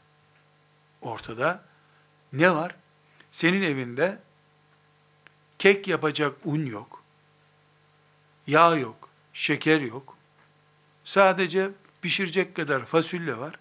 ortada 1.01 1.65
ne 2.33 2.55
var? 2.55 2.77
Senin 3.31 3.63
evinde 3.63 4.19
kek 5.59 5.89
yapacak 5.89 6.37
un 6.45 6.67
yok, 6.67 7.03
yağ 8.47 8.77
yok, 8.77 9.09
şeker 9.33 9.81
yok. 9.81 10.17
Sadece 11.05 11.71
pişirecek 12.03 12.57
kadar 12.57 12.87
fasulye 12.87 13.39
var. 13.39 13.55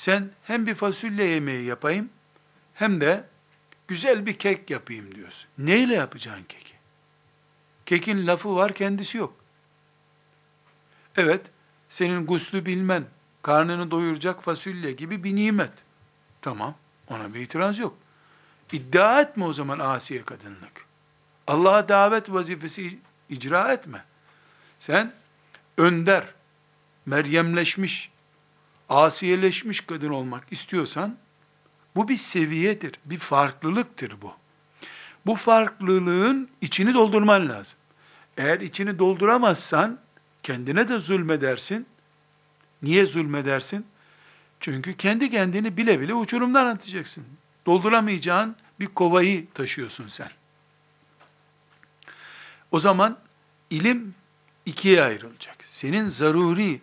Sen 0.00 0.30
hem 0.42 0.66
bir 0.66 0.74
fasulye 0.74 1.26
yemeği 1.26 1.64
yapayım 1.64 2.10
hem 2.74 3.00
de 3.00 3.24
güzel 3.88 4.26
bir 4.26 4.38
kek 4.38 4.70
yapayım 4.70 5.14
diyorsun. 5.14 5.48
Neyle 5.58 5.94
yapacaksın 5.94 6.44
keki? 6.48 6.74
Kekin 7.86 8.26
lafı 8.26 8.56
var, 8.56 8.74
kendisi 8.74 9.18
yok. 9.18 9.34
Evet, 11.16 11.40
senin 11.88 12.26
guslü 12.26 12.66
bilmen, 12.66 13.04
karnını 13.42 13.90
doyuracak 13.90 14.42
fasulye 14.42 14.92
gibi 14.92 15.24
bir 15.24 15.36
nimet. 15.36 15.72
Tamam, 16.42 16.74
ona 17.08 17.34
bir 17.34 17.40
itiraz 17.40 17.78
yok. 17.78 17.96
İddia 18.72 19.20
etme 19.20 19.44
o 19.44 19.52
zaman 19.52 19.78
asiye 19.78 20.24
kadınlık. 20.24 20.86
Allah'a 21.46 21.88
davet 21.88 22.32
vazifesi 22.32 22.98
icra 23.28 23.72
etme. 23.72 24.04
Sen 24.78 25.12
önder, 25.76 26.24
meryemleşmiş, 27.06 28.10
asiyeleşmiş 28.90 29.80
kadın 29.80 30.10
olmak 30.10 30.52
istiyorsan, 30.52 31.16
bu 31.96 32.08
bir 32.08 32.16
seviyedir, 32.16 32.92
bir 33.04 33.18
farklılıktır 33.18 34.14
bu. 34.22 34.32
Bu 35.26 35.34
farklılığın 35.34 36.48
içini 36.60 36.94
doldurman 36.94 37.48
lazım. 37.48 37.78
Eğer 38.36 38.60
içini 38.60 38.98
dolduramazsan, 38.98 39.98
kendine 40.42 40.88
de 40.88 40.98
zulmedersin. 40.98 41.86
Niye 42.82 43.06
zulmedersin? 43.06 43.86
Çünkü 44.60 44.96
kendi 44.96 45.30
kendini 45.30 45.76
bile 45.76 46.00
bile 46.00 46.14
uçurumdan 46.14 46.66
atacaksın. 46.66 47.24
Dolduramayacağın 47.66 48.56
bir 48.80 48.86
kovayı 48.86 49.50
taşıyorsun 49.50 50.08
sen. 50.08 50.30
O 52.70 52.80
zaman 52.80 53.18
ilim 53.70 54.14
ikiye 54.66 55.02
ayrılacak. 55.02 55.56
Senin 55.66 56.08
zaruri 56.08 56.80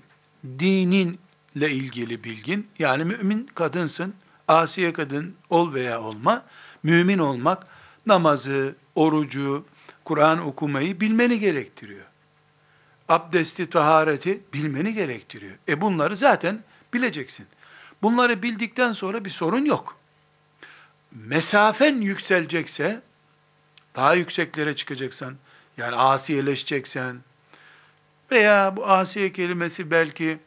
dininle 1.60 1.72
ilgili 1.72 2.24
bilgin, 2.24 2.68
yani 2.80 3.04
mümin 3.04 3.48
kadınsın, 3.56 4.14
asiye 4.48 4.94
kadın 4.94 5.36
ol 5.50 5.74
veya 5.74 6.02
olma, 6.02 6.44
mümin 6.84 7.18
olmak, 7.18 7.68
namazı, 8.06 8.76
orucu, 8.96 9.66
Kur'an 10.06 10.46
okumayı 10.46 11.00
bilmeni 11.00 11.40
gerektiriyor. 11.40 12.06
Abdesti, 13.10 13.70
tahareti 13.70 14.42
bilmeni 14.54 14.94
gerektiriyor. 14.94 15.56
E 15.68 15.82
bunları 15.82 16.16
zaten 16.16 16.64
bileceksin. 16.94 17.48
Bunları 18.02 18.44
bildikten 18.44 18.92
sonra 18.92 19.26
bir 19.26 19.30
sorun 19.30 19.66
yok. 19.66 19.98
Mesafen 21.12 22.02
yükselecekse, 22.02 23.02
daha 23.96 24.14
yükseklere 24.14 24.76
çıkacaksan, 24.76 25.36
yani 25.78 25.96
asiyeleşeceksen 25.96 27.18
veya 28.32 28.76
bu 28.76 28.88
asiye 28.88 29.32
kelimesi 29.32 29.92
belki 29.92 30.40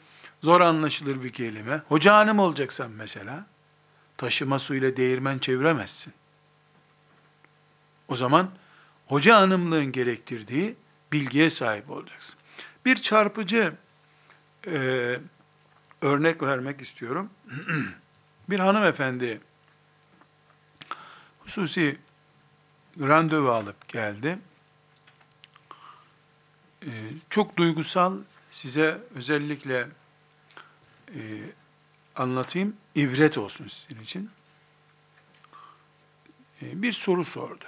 zor 0.42 0.61
anlaşılır 0.61 1.22
bir 1.22 1.33
kelime. 1.33 1.83
Hoca 1.88 2.14
hanım 2.14 2.38
olacaksan 2.38 2.90
mesela, 2.90 3.46
taşıma 4.16 4.59
suyla 4.59 4.96
değirmen 4.96 5.38
çeviremezsin. 5.38 6.12
O 8.09 8.16
zaman 8.16 8.50
hoca 9.07 9.37
hanımlığın 9.37 9.92
gerektirdiği 9.92 10.76
bilgiye 11.12 11.50
sahip 11.50 11.90
olacaksın. 11.90 12.35
Bir 12.85 12.96
çarpıcı 12.96 13.72
e, 14.66 15.16
örnek 16.03 16.42
vermek 16.42 16.81
istiyorum. 16.81 17.31
bir 18.50 18.61
hanımefendi 18.61 19.40
hususi 21.38 21.98
randevu 23.00 23.50
alıp 23.50 23.88
geldi. 23.88 24.38
Ee, 26.87 26.88
çok 27.31 27.57
duygusal, 27.57 28.18
size 28.50 28.98
özellikle 29.14 29.88
e, 31.14 31.20
anlatayım, 32.16 32.77
ibret 32.94 33.38
olsun 33.38 33.68
sizin 33.68 34.03
için. 34.03 34.31
E, 36.62 36.83
bir 36.83 36.92
soru 36.92 37.25
sordu. 37.25 37.64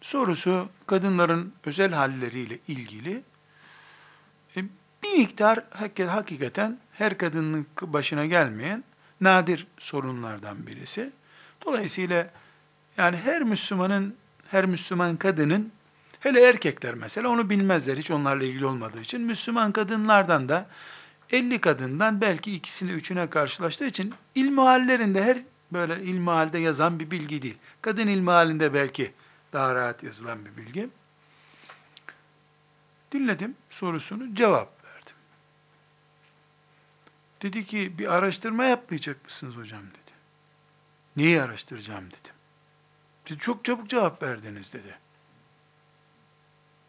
Sorusu 0.00 0.68
kadınların 0.86 1.52
özel 1.64 1.92
halleriyle 1.92 2.58
ilgili 2.68 3.22
e, 4.56 4.64
bir 5.02 5.18
miktar 5.18 5.64
hakikaten 6.06 6.78
her 6.92 7.18
kadının 7.18 7.66
başına 7.82 8.26
gelmeyen 8.26 8.84
nadir 9.20 9.66
sorunlardan 9.78 10.66
birisi. 10.66 11.12
Dolayısıyla 11.66 12.30
yani 12.96 13.16
her 13.16 13.42
Müslümanın, 13.42 14.16
her 14.50 14.66
Müslüman 14.66 15.16
kadının 15.16 15.72
Hele 16.24 16.48
erkekler 16.48 16.94
mesela 16.94 17.28
onu 17.28 17.50
bilmezler 17.50 17.96
hiç 17.96 18.10
onlarla 18.10 18.44
ilgili 18.44 18.66
olmadığı 18.66 19.00
için. 19.00 19.20
Müslüman 19.20 19.72
kadınlardan 19.72 20.48
da 20.48 20.66
50 21.30 21.60
kadından 21.60 22.20
belki 22.20 22.54
ikisini 22.54 22.90
üçüne 22.90 23.30
karşılaştığı 23.30 23.86
için 23.86 24.14
ilmihallerinde 24.34 25.24
her 25.24 25.38
böyle 25.72 26.02
ilmihalde 26.02 26.58
yazan 26.58 27.00
bir 27.00 27.10
bilgi 27.10 27.42
değil. 27.42 27.58
Kadın 27.82 28.06
ilmihalinde 28.06 28.74
belki 28.74 29.12
daha 29.52 29.74
rahat 29.74 30.02
yazılan 30.02 30.46
bir 30.46 30.56
bilgi. 30.56 30.88
Dinledim 33.12 33.56
sorusunu, 33.70 34.34
cevap 34.34 34.84
verdim. 34.84 35.16
Dedi 37.42 37.66
ki 37.66 37.98
bir 37.98 38.14
araştırma 38.14 38.64
yapmayacak 38.64 39.24
mısınız 39.24 39.56
hocam 39.56 39.82
dedi. 39.82 40.14
Neyi 41.16 41.42
araştıracağım 41.42 42.06
dedim. 42.06 42.34
Dedi, 43.28 43.38
çok 43.38 43.64
çabuk 43.64 43.90
cevap 43.90 44.22
verdiniz 44.22 44.72
dedi. 44.72 44.98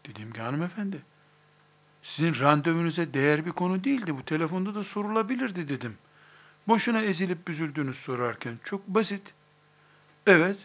Dedim 0.06 0.32
ki 0.32 0.40
hanımefendi, 0.40 1.02
sizin 2.06 2.40
randevunuza 2.40 3.14
değer 3.14 3.46
bir 3.46 3.50
konu 3.50 3.84
değildi. 3.84 4.16
Bu 4.16 4.22
telefonda 4.22 4.74
da 4.74 4.84
sorulabilirdi 4.84 5.68
dedim. 5.68 5.98
Boşuna 6.68 7.02
ezilip 7.02 7.48
büzüldünüz 7.48 7.96
sorarken. 7.96 8.58
Çok 8.64 8.88
basit. 8.88 9.34
Evet, 10.26 10.56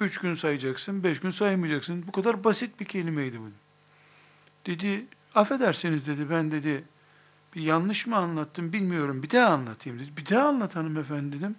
üç 0.00 0.18
gün 0.18 0.34
sayacaksın, 0.34 1.04
beş 1.04 1.20
gün 1.20 1.30
saymayacaksın. 1.30 2.06
Bu 2.06 2.12
kadar 2.12 2.44
basit 2.44 2.80
bir 2.80 2.84
kelimeydi 2.84 3.40
bu. 3.40 3.50
Dedi, 4.66 5.06
affedersiniz 5.34 6.06
dedi, 6.06 6.30
ben 6.30 6.50
dedi, 6.50 6.84
bir 7.54 7.62
yanlış 7.62 8.06
mı 8.06 8.16
anlattım 8.16 8.72
bilmiyorum, 8.72 9.22
bir 9.22 9.30
daha 9.30 9.48
anlatayım 9.48 9.98
dedi. 9.98 10.16
Bir 10.16 10.26
daha 10.26 10.48
anlat 10.48 10.76
hanımefendi 10.76 11.38
dedim. 11.38 11.56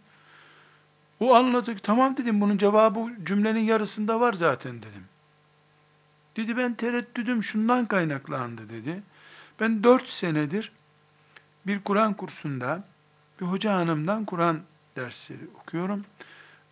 O 1.20 1.36
anladık, 1.36 1.84
tamam 1.84 2.18
dedim, 2.18 2.42
bunun 2.42 2.58
cevabı 2.58 3.00
cümlenin 3.24 3.60
yarısında 3.60 4.20
var 4.20 4.34
zaten 4.34 4.78
dedim. 4.78 5.06
Dedi 6.36 6.58
ben 6.58 6.74
tereddüdüm 6.74 7.44
şundan 7.44 7.86
kaynaklandı 7.86 8.70
dedi. 8.70 9.04
Ben 9.60 9.84
dört 9.84 10.10
senedir 10.10 10.72
bir 11.68 11.80
Kur'an 11.80 12.14
kursunda 12.14 12.84
bir 13.42 13.46
hoca 13.46 13.74
hanımdan 13.74 14.26
Kur'an 14.26 14.62
dersleri 14.96 15.48
okuyorum. 15.62 16.06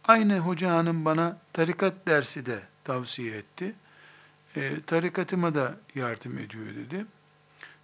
Aynı 0.04 0.39
hoca 0.39 0.72
hanım 0.72 1.06
bana 1.06 1.38
tarikat 1.54 2.08
dersi 2.08 2.46
de 2.46 2.60
tavsiye 2.84 3.38
etti. 3.38 3.74
E, 4.56 4.82
tarikatıma 4.82 5.56
da 5.56 5.76
yardım 5.96 6.38
ediyor 6.38 6.65
dedi. 6.76 7.06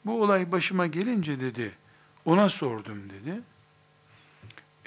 Bu 0.05 0.23
olay 0.23 0.51
başıma 0.51 0.87
gelince 0.87 1.39
dedi, 1.39 1.71
ona 2.25 2.49
sordum 2.49 3.09
dedi. 3.09 3.41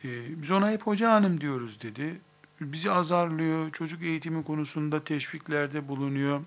E, 0.04 0.42
biz 0.42 0.50
ona 0.50 0.70
hep 0.70 0.82
hoca 0.82 1.12
hanım 1.12 1.40
diyoruz 1.40 1.82
dedi. 1.82 2.20
Bizi 2.60 2.90
azarlıyor, 2.90 3.70
çocuk 3.70 4.02
eğitimi 4.02 4.44
konusunda 4.44 5.04
teşviklerde 5.04 5.88
bulunuyor. 5.88 6.40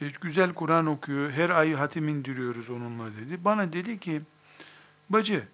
Güzel 0.00 0.54
Kur'an 0.54 0.86
okuyor, 0.86 1.30
her 1.30 1.50
ay 1.50 1.72
hatim 1.72 2.08
indiriyoruz 2.08 2.70
onunla 2.70 3.16
dedi. 3.16 3.44
Bana 3.44 3.72
dedi 3.72 4.00
ki, 4.00 4.22
bacı, 5.10 5.48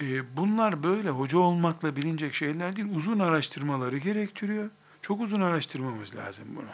e, 0.00 0.36
bunlar 0.36 0.82
böyle 0.82 1.10
hoca 1.10 1.38
olmakla 1.38 1.96
bilinecek 1.96 2.34
şeyler 2.34 2.76
değil, 2.76 2.88
uzun 2.94 3.18
araştırmaları 3.18 3.98
gerektiriyor. 3.98 4.70
Çok 5.02 5.20
uzun 5.20 5.40
araştırmamız 5.40 6.14
lazım 6.14 6.44
bunu. 6.56 6.70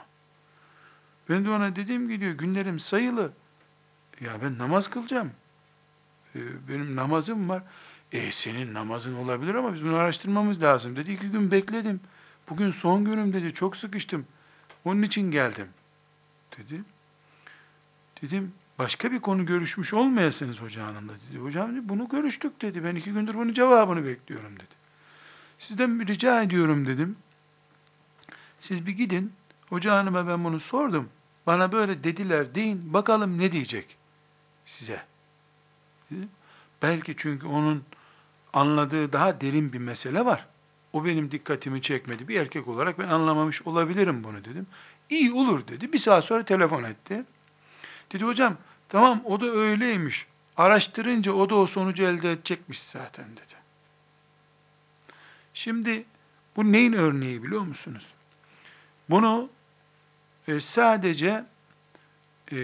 Ben 1.28 1.44
de 1.44 1.50
ona 1.50 1.76
dediğim 1.76 2.08
gibi 2.08 2.20
diyor, 2.20 2.32
günlerim 2.32 2.80
sayılı. 2.80 3.32
Ya 4.20 4.32
ben 4.42 4.58
namaz 4.58 4.90
kılacağım. 4.90 5.30
E, 6.34 6.38
benim 6.68 6.96
namazım 6.96 7.48
var. 7.48 7.62
E 8.12 8.32
senin 8.32 8.74
namazın 8.74 9.14
olabilir 9.14 9.54
ama 9.54 9.74
biz 9.74 9.84
bunu 9.84 9.96
araştırmamız 9.96 10.62
lazım 10.62 10.96
dedi. 10.96 11.12
İki 11.12 11.28
gün 11.28 11.50
bekledim. 11.50 12.00
Bugün 12.50 12.70
son 12.70 13.04
günüm 13.04 13.32
dedi. 13.32 13.54
Çok 13.54 13.76
sıkıştım. 13.76 14.26
Onun 14.84 15.02
için 15.02 15.30
geldim. 15.30 15.68
Dedi. 16.58 16.82
Dedim 18.22 18.52
başka 18.78 19.12
bir 19.12 19.20
konu 19.20 19.46
görüşmüş 19.46 19.94
olmayasınız 19.94 20.62
hoca 20.62 20.86
hanımla 20.86 21.12
dedi. 21.12 21.38
Hocam 21.38 21.88
bunu 21.88 22.08
görüştük 22.08 22.62
dedi. 22.62 22.84
Ben 22.84 22.94
iki 22.94 23.12
gündür 23.12 23.34
bunun 23.34 23.52
cevabını 23.52 24.04
bekliyorum 24.04 24.56
dedi. 24.56 24.74
Sizden 25.58 26.00
bir 26.00 26.06
rica 26.06 26.42
ediyorum 26.42 26.86
dedim. 26.86 27.16
Siz 28.58 28.86
bir 28.86 28.92
gidin. 28.92 29.32
Hoca 29.68 29.96
hanıma 29.96 30.28
ben 30.28 30.44
bunu 30.44 30.60
sordum. 30.60 31.08
Bana 31.46 31.72
böyle 31.72 32.04
dediler 32.04 32.54
deyin. 32.54 32.92
Bakalım 32.92 33.38
ne 33.38 33.52
diyecek 33.52 33.96
size. 34.64 35.02
Dedi. 36.10 36.28
Belki 36.82 37.14
çünkü 37.16 37.46
onun 37.46 37.84
anladığı 38.52 39.12
daha 39.12 39.40
derin 39.40 39.72
bir 39.72 39.78
mesele 39.78 40.24
var. 40.24 40.46
O 40.92 41.04
benim 41.04 41.30
dikkatimi 41.30 41.82
çekmedi. 41.82 42.28
Bir 42.28 42.40
erkek 42.40 42.68
olarak 42.68 42.98
ben 42.98 43.08
anlamamış 43.08 43.62
olabilirim 43.62 44.24
bunu 44.24 44.44
dedim. 44.44 44.66
İyi 45.12 45.33
olur 45.33 45.68
dedi. 45.68 45.92
Bir 45.92 45.98
saat 45.98 46.25
sonra 46.25 46.44
telefon 46.44 46.85
etti. 46.85 47.25
Dedi 48.12 48.25
hocam 48.25 48.57
tamam 48.88 49.22
o 49.25 49.40
da 49.40 49.46
öyleymiş. 49.46 50.27
Araştırınca 50.57 51.33
o 51.33 51.51
da 51.51 51.55
o 51.55 51.66
sonucu 51.66 52.03
elde 52.03 52.33
edecekmiş 52.33 52.83
zaten 52.83 53.25
dedi. 53.33 53.55
Şimdi 55.55 56.05
bu 56.57 56.72
neyin 56.72 56.92
örneği 56.92 57.42
biliyor 57.42 57.61
musunuz? 57.61 58.14
Bunu 59.11 59.51
e, 60.48 60.61
sadece 60.61 61.44
e, 62.53 62.57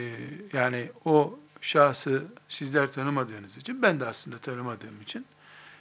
yani 0.53 0.91
o 1.05 1.39
şahsı 1.61 2.27
sizler 2.49 2.93
tanımadığınız 2.93 3.57
için, 3.57 3.83
ben 3.83 4.01
de 4.01 4.07
aslında 4.07 4.39
tanımadığım 4.39 5.03
için 5.03 5.27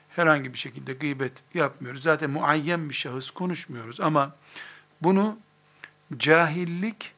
herhangi 0.10 0.53
bir 0.53 0.58
şekilde 0.58 0.93
gıybet 0.93 1.34
yapmıyoruz. 1.53 2.03
Zaten 2.03 2.30
muayyen 2.30 2.89
bir 2.89 2.93
şahıs 2.93 3.32
konuşmuyoruz 3.32 4.01
ama 4.01 4.36
bunu 5.01 5.38
cahillik 6.17 7.11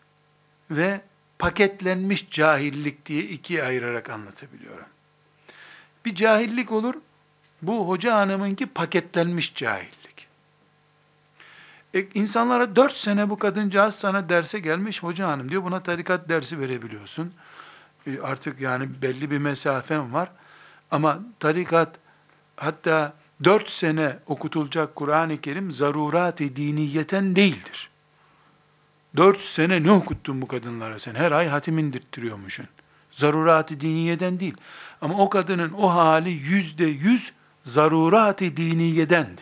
ve 0.71 1.01
paketlenmiş 1.39 2.29
cahillik 2.29 3.05
diye 3.05 3.23
ikiye 3.23 3.63
ayırarak 3.63 4.09
anlatabiliyorum. 4.09 4.85
Bir 6.05 6.15
cahillik 6.15 6.71
olur, 6.71 6.95
bu 7.61 7.89
hoca 7.89 8.15
hanımınki 8.15 8.65
paketlenmiş 8.65 9.55
cahillik. 9.55 10.27
E, 11.93 12.07
insanlara 12.13 12.75
dört 12.75 12.93
sene 12.93 13.29
bu 13.29 13.39
kadıncağız 13.39 13.95
sana 13.95 14.29
derse 14.29 14.59
gelmiş 14.59 15.03
hoca 15.03 15.27
hanım 15.27 15.49
diyor, 15.49 15.63
buna 15.63 15.83
tarikat 15.83 16.29
dersi 16.29 16.59
verebiliyorsun. 16.59 17.33
E, 18.07 18.21
artık 18.21 18.59
yani 18.59 19.01
belli 19.01 19.31
bir 19.31 19.37
mesafen 19.37 20.13
var. 20.13 20.31
Ama 20.91 21.19
tarikat, 21.39 21.99
hatta 22.57 23.13
dört 23.43 23.69
sene 23.69 24.19
okutulacak 24.25 24.95
Kur'an-ı 24.95 25.41
Kerim 25.41 25.71
zarurat-ı 25.71 26.55
diniyeten 26.55 27.35
değildir. 27.35 27.89
Dört 29.17 29.41
sene 29.41 29.83
ne 29.83 29.91
okuttun 29.91 30.41
bu 30.41 30.47
kadınlara 30.47 30.99
sen? 30.99 31.15
Her 31.15 31.31
ay 31.31 31.47
hatim 31.47 31.77
indirttiriyormuşsun. 31.77 32.67
Zarurat-ı 33.11 33.79
diniyeden 33.79 34.39
değil. 34.39 34.55
Ama 35.01 35.17
o 35.17 35.29
kadının 35.29 35.73
o 35.73 35.89
hali 35.89 36.29
yüzde 36.29 36.85
yüz 36.85 37.33
zarurat-ı 37.63 38.57
diniyedendi. 38.57 39.41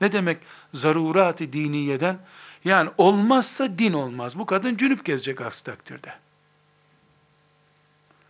Ne 0.00 0.12
demek 0.12 0.38
zarurat-ı 0.74 1.52
diniyeden? 1.52 2.18
Yani 2.64 2.90
olmazsa 2.98 3.78
din 3.78 3.92
olmaz. 3.92 4.38
Bu 4.38 4.46
kadın 4.46 4.76
cünüp 4.76 5.04
gezecek 5.04 5.40
aksi 5.40 5.64
takdirde. 5.64 6.14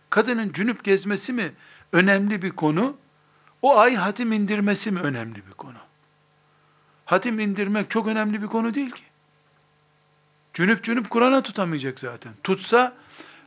Kadının 0.09 0.53
cünüp 0.53 0.83
gezmesi 0.83 1.33
mi 1.33 1.53
önemli 1.93 2.41
bir 2.41 2.51
konu? 2.51 2.97
O 3.61 3.77
ay 3.77 3.95
hatim 3.95 4.31
indirmesi 4.31 4.91
mi 4.91 4.99
önemli 4.99 5.47
bir 5.47 5.51
konu? 5.51 5.77
Hatim 7.05 7.39
indirmek 7.39 7.89
çok 7.89 8.07
önemli 8.07 8.41
bir 8.41 8.47
konu 8.47 8.73
değil 8.73 8.91
ki. 8.91 9.03
Cünüp 10.53 10.83
cünüp 10.83 11.09
Kur'an'a 11.09 11.43
tutamayacak 11.43 11.99
zaten. 11.99 12.33
Tutsa 12.43 12.93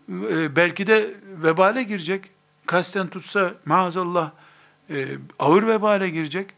e, 0.08 0.56
belki 0.56 0.86
de 0.86 1.14
vebale 1.26 1.82
girecek. 1.82 2.30
Kasten 2.66 3.08
tutsa 3.08 3.54
maazallah 3.64 4.30
e, 4.90 5.06
ağır 5.38 5.66
vebale 5.66 6.10
girecek. 6.10 6.50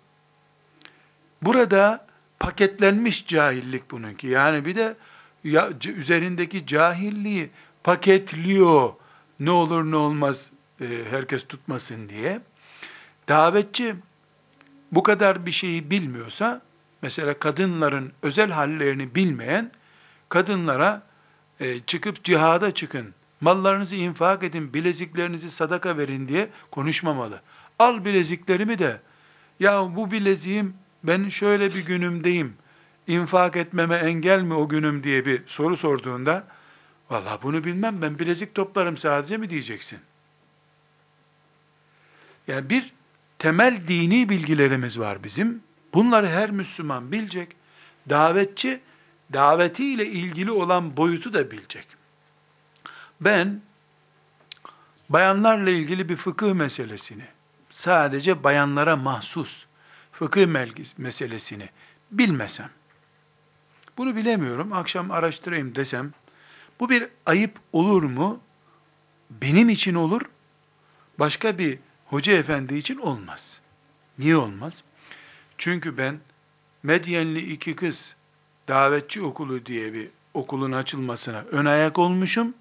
Burada 1.43 2.07
paketlenmiş 2.41 3.27
cahillik 3.27 3.91
bununki. 3.91 4.27
Yani 4.27 4.65
bir 4.65 4.77
de 4.77 4.97
ya, 5.45 5.71
üzerindeki 5.97 6.67
cahilliği 6.67 7.51
paketliyor. 7.85 8.93
Ne 9.41 9.51
olur 9.51 9.91
ne 9.91 9.97
olmaz 9.97 10.51
e, 10.81 10.87
herkes 11.11 11.47
tutmasın 11.47 12.09
diye. 12.09 12.41
Davetçi 13.29 13.95
bu 14.93 15.03
kadar 15.03 15.47
bir 15.47 15.53
şeyi 15.53 15.91
bilmiyorsa, 15.91 16.63
mesela 17.03 17.39
kadınların 17.39 18.13
özel 18.23 18.51
hallerini 18.51 19.15
bilmeyen, 19.15 19.71
kadınlara 20.29 21.03
e, 21.61 21.81
çıkıp 21.81 22.25
cihada 22.25 22.75
çıkın, 22.75 23.15
mallarınızı 23.41 23.97
infak 23.97 24.43
edin, 24.43 24.75
bileziklerinizi 24.75 25.51
sadaka 25.51 25.97
verin 25.97 26.29
diye 26.29 26.49
konuşmamalı. 26.71 27.43
Al 27.79 28.05
bileziklerimi 28.05 28.79
de, 28.79 29.01
ya 29.61 29.97
bu 29.97 30.11
bileziğim 30.11 30.75
ben 31.05 31.29
şöyle 31.29 31.75
bir 31.75 31.85
günümdeyim, 31.85 32.55
infak 33.07 33.57
etmeme 33.57 33.97
engel 33.97 34.43
mi 34.43 34.55
o 34.55 34.69
günüm 34.69 35.03
diye 35.03 35.27
bir 35.27 35.43
soru 35.47 35.77
sorduğunda, 35.77 36.45
valla 37.11 37.39
bunu 37.43 37.65
bilmem 37.65 38.03
ben 38.03 38.19
bilezik 38.19 38.55
toplarım 38.55 38.97
sadece 38.97 39.37
mi 39.37 39.51
diyeceksin? 39.51 39.99
Yani 42.49 42.71
bir 42.71 42.93
temel 43.39 43.81
dini 43.89 44.29
bilgilerimiz 44.29 44.99
var 44.99 45.25
bizim. 45.25 45.63
Bunları 45.95 46.29
her 46.29 46.51
Müslüman 46.51 47.13
bilecek. 47.13 47.57
Davetçi, 48.09 48.81
davetiyle 49.33 50.07
ilgili 50.07 50.51
olan 50.51 50.97
boyutu 50.97 51.33
da 51.33 51.51
bilecek. 51.51 51.87
Ben, 53.21 53.61
bayanlarla 55.09 55.71
ilgili 55.71 56.09
bir 56.09 56.17
fıkıh 56.17 56.53
meselesini, 56.53 57.25
sadece 57.71 58.45
bayanlara 58.45 58.97
mahsus 58.97 59.67
fıkıh 60.13 60.47
meselesini 60.99 61.69
bilmesem, 62.11 62.71
bunu 63.99 64.17
bilemiyorum, 64.17 64.73
akşam 64.73 65.11
araştırayım 65.11 65.75
desem, 65.75 66.13
bu 66.81 66.91
bir 66.91 67.09
ayıp 67.27 67.59
olur 67.73 68.03
mu? 68.03 68.41
Benim 69.31 69.69
için 69.69 69.95
olur, 69.95 70.23
başka 71.19 71.59
bir 71.59 71.79
hoca 72.07 72.33
efendi 72.33 72.77
için 72.77 72.97
olmaz. 72.97 73.61
Niye 74.19 74.37
olmaz? 74.37 74.83
Çünkü 75.59 75.99
ben 75.99 76.21
Medyenli 76.83 77.53
iki 77.53 77.77
kız 77.77 78.16
davetçi 78.69 79.23
okulu 79.23 79.67
diye 79.67 79.93
bir 79.93 80.09
okulun 80.35 80.73
açılmasına 80.73 81.39
ön 81.39 81.65
ayak 81.65 81.99
olmuşum. 81.99 82.55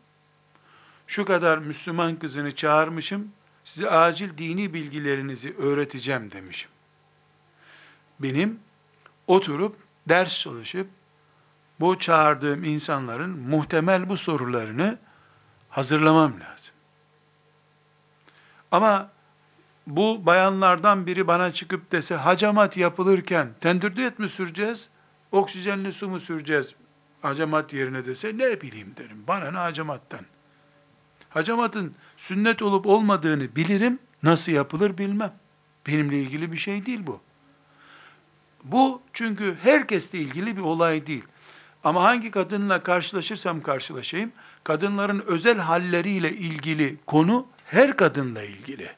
Şu 1.07 1.25
kadar 1.25 1.57
Müslüman 1.57 2.15
kızını 2.15 2.55
çağırmışım. 2.55 3.31
Size 3.63 3.89
acil 3.89 4.37
dini 4.37 4.73
bilgilerinizi 4.73 5.55
öğreteceğim 5.57 6.31
demişim. 6.31 6.69
Benim 8.19 8.59
oturup 9.27 9.75
ders 10.09 10.39
çalışıp 10.39 10.87
bu 11.79 11.99
çağırdığım 11.99 12.63
insanların 12.63 13.29
muhtemel 13.29 14.09
bu 14.09 14.17
sorularını 14.17 14.97
hazırlamam 15.69 16.31
lazım. 16.31 16.73
Ama 18.71 19.11
bu 19.87 20.25
bayanlardan 20.25 21.05
biri 21.05 21.27
bana 21.27 21.53
çıkıp 21.53 21.91
dese 21.91 22.15
hacamat 22.15 22.77
yapılırken 22.77 23.49
tendürde 23.61 24.05
et 24.05 24.19
mi 24.19 24.29
süreceğiz, 24.29 24.89
oksijenli 25.35 25.93
su 25.93 26.09
mu 26.09 26.19
süreceğiz 26.19 26.75
hacamat 27.21 27.73
yerine 27.73 28.05
dese 28.05 28.37
ne 28.37 28.61
bileyim 28.61 28.93
derim. 28.97 29.23
Bana 29.27 29.51
ne 29.51 29.57
hacamattan. 29.57 30.25
Hacamatın 31.29 31.95
sünnet 32.17 32.61
olup 32.61 32.85
olmadığını 32.85 33.55
bilirim, 33.55 33.99
Nasıl 34.25 34.51
yapılır 34.51 34.97
bilmem. 34.97 35.33
Benimle 35.87 36.19
ilgili 36.19 36.51
bir 36.51 36.57
şey 36.57 36.85
değil 36.85 36.99
bu. 37.07 37.21
Bu 38.63 39.01
çünkü 39.13 39.55
herkesle 39.63 40.19
ilgili 40.19 40.57
bir 40.57 40.61
olay 40.61 41.07
değil. 41.07 41.23
Ama 41.83 42.03
hangi 42.03 42.31
kadınla 42.31 42.83
karşılaşırsam 42.83 43.61
karşılaşayım, 43.61 44.31
kadınların 44.63 45.23
özel 45.27 45.57
halleriyle 45.59 46.31
ilgili 46.31 46.97
konu 47.05 47.47
her 47.65 47.97
kadınla 47.97 48.43
ilgili. 48.43 48.91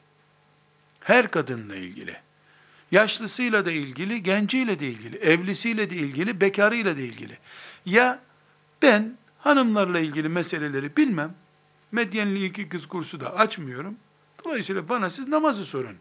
Her 1.00 1.28
kadınla 1.28 1.76
ilgili. 1.76 2.16
Yaşlısıyla 2.90 3.66
da 3.66 3.72
ilgili, 3.72 4.22
genciyle 4.22 4.80
de 4.80 4.86
ilgili, 4.86 5.16
evlisiyle 5.16 5.90
de 5.90 5.96
ilgili, 5.96 6.40
bekarıyla 6.40 6.96
da 6.96 7.00
ilgili. 7.00 7.38
Ya 7.86 8.20
ben 8.82 9.16
hanımlarla 9.38 9.98
ilgili 9.98 10.28
meseleleri 10.28 10.96
bilmem, 10.96 11.34
medyenli 11.92 12.44
iki 12.44 12.68
kız 12.68 12.86
kursu 12.86 13.20
da 13.20 13.34
açmıyorum. 13.36 13.96
Dolayısıyla 14.44 14.88
bana 14.88 15.10
siz 15.10 15.28
namazı 15.28 15.64
sorun 15.64 15.96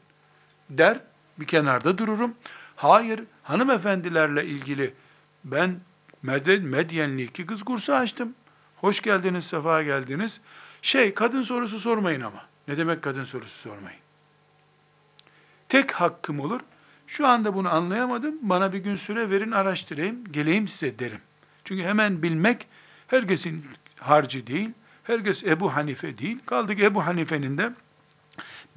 der, 0.69 0.99
bir 1.39 1.47
kenarda 1.47 1.97
dururum. 1.97 2.33
Hayır, 2.75 3.23
hanımefendilerle 3.43 4.45
ilgili 4.45 4.93
ben 5.43 5.79
medyenli 6.23 7.23
iki 7.23 7.45
kız 7.45 7.63
kursu 7.63 7.93
açtım. 7.93 8.35
Hoş 8.77 9.01
geldiniz, 9.01 9.45
sefa 9.45 9.83
geldiniz. 9.83 10.41
Şey, 10.81 11.13
kadın 11.13 11.41
sorusu 11.41 11.79
sormayın 11.79 12.21
ama. 12.21 12.45
Ne 12.67 12.77
demek 12.77 13.01
kadın 13.01 13.23
sorusu 13.23 13.59
sormayın? 13.59 13.99
Tek 15.69 15.91
hakkım 15.91 16.39
olur, 16.39 16.61
şu 17.07 17.27
anda 17.27 17.55
bunu 17.55 17.73
anlayamadım, 17.73 18.35
bana 18.41 18.73
bir 18.73 18.77
gün 18.77 18.95
süre 18.95 19.29
verin 19.29 19.51
araştırayım, 19.51 20.31
geleyim 20.31 20.67
size 20.67 20.99
derim. 20.99 21.21
Çünkü 21.63 21.83
hemen 21.83 22.23
bilmek 22.23 22.67
herkesin 23.07 23.65
harcı 23.99 24.47
değil, 24.47 24.69
herkes 25.03 25.43
Ebu 25.43 25.75
Hanife 25.75 26.17
değil. 26.17 26.39
Kaldık 26.45 26.79
Ebu 26.79 27.05
Hanife'nin 27.05 27.57
de 27.57 27.73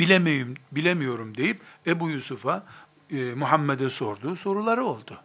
bilemiyorum, 0.01 0.55
bilemiyorum 0.73 1.37
deyip 1.37 1.61
Ebu 1.87 2.11
Yusuf'a, 2.11 2.65
e, 3.11 3.17
Muhammed'e 3.35 3.91
sorduğu 3.91 4.37
soruları 4.37 4.85
oldu. 4.85 5.21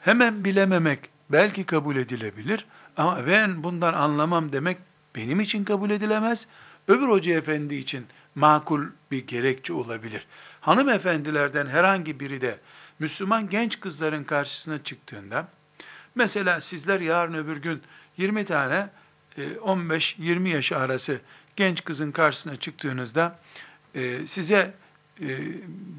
Hemen 0.00 0.44
bilememek 0.44 1.10
belki 1.30 1.64
kabul 1.64 1.96
edilebilir 1.96 2.66
ama 2.96 3.26
ben 3.26 3.64
bundan 3.64 3.94
anlamam 3.94 4.52
demek 4.52 4.78
benim 5.16 5.40
için 5.40 5.64
kabul 5.64 5.90
edilemez. 5.90 6.46
Öbür 6.88 7.08
hoca 7.08 7.32
efendi 7.32 7.74
için 7.74 8.06
makul 8.34 8.86
bir 9.10 9.26
gerekçe 9.26 9.72
olabilir. 9.72 10.26
Hanımefendilerden 10.60 11.66
herhangi 11.66 12.20
biri 12.20 12.40
de 12.40 12.58
Müslüman 12.98 13.48
genç 13.48 13.80
kızların 13.80 14.24
karşısına 14.24 14.82
çıktığında, 14.82 15.48
mesela 16.14 16.60
sizler 16.60 17.00
yarın 17.00 17.34
öbür 17.34 17.56
gün 17.56 17.82
20 18.16 18.44
tane 18.44 18.88
15-20 19.38 20.48
e, 20.48 20.50
yaş 20.50 20.72
arası 20.72 21.20
genç 21.56 21.84
kızın 21.84 22.12
karşısına 22.12 22.56
çıktığınızda 22.56 23.38
e, 23.94 24.26
size 24.26 24.74
e, 25.20 25.38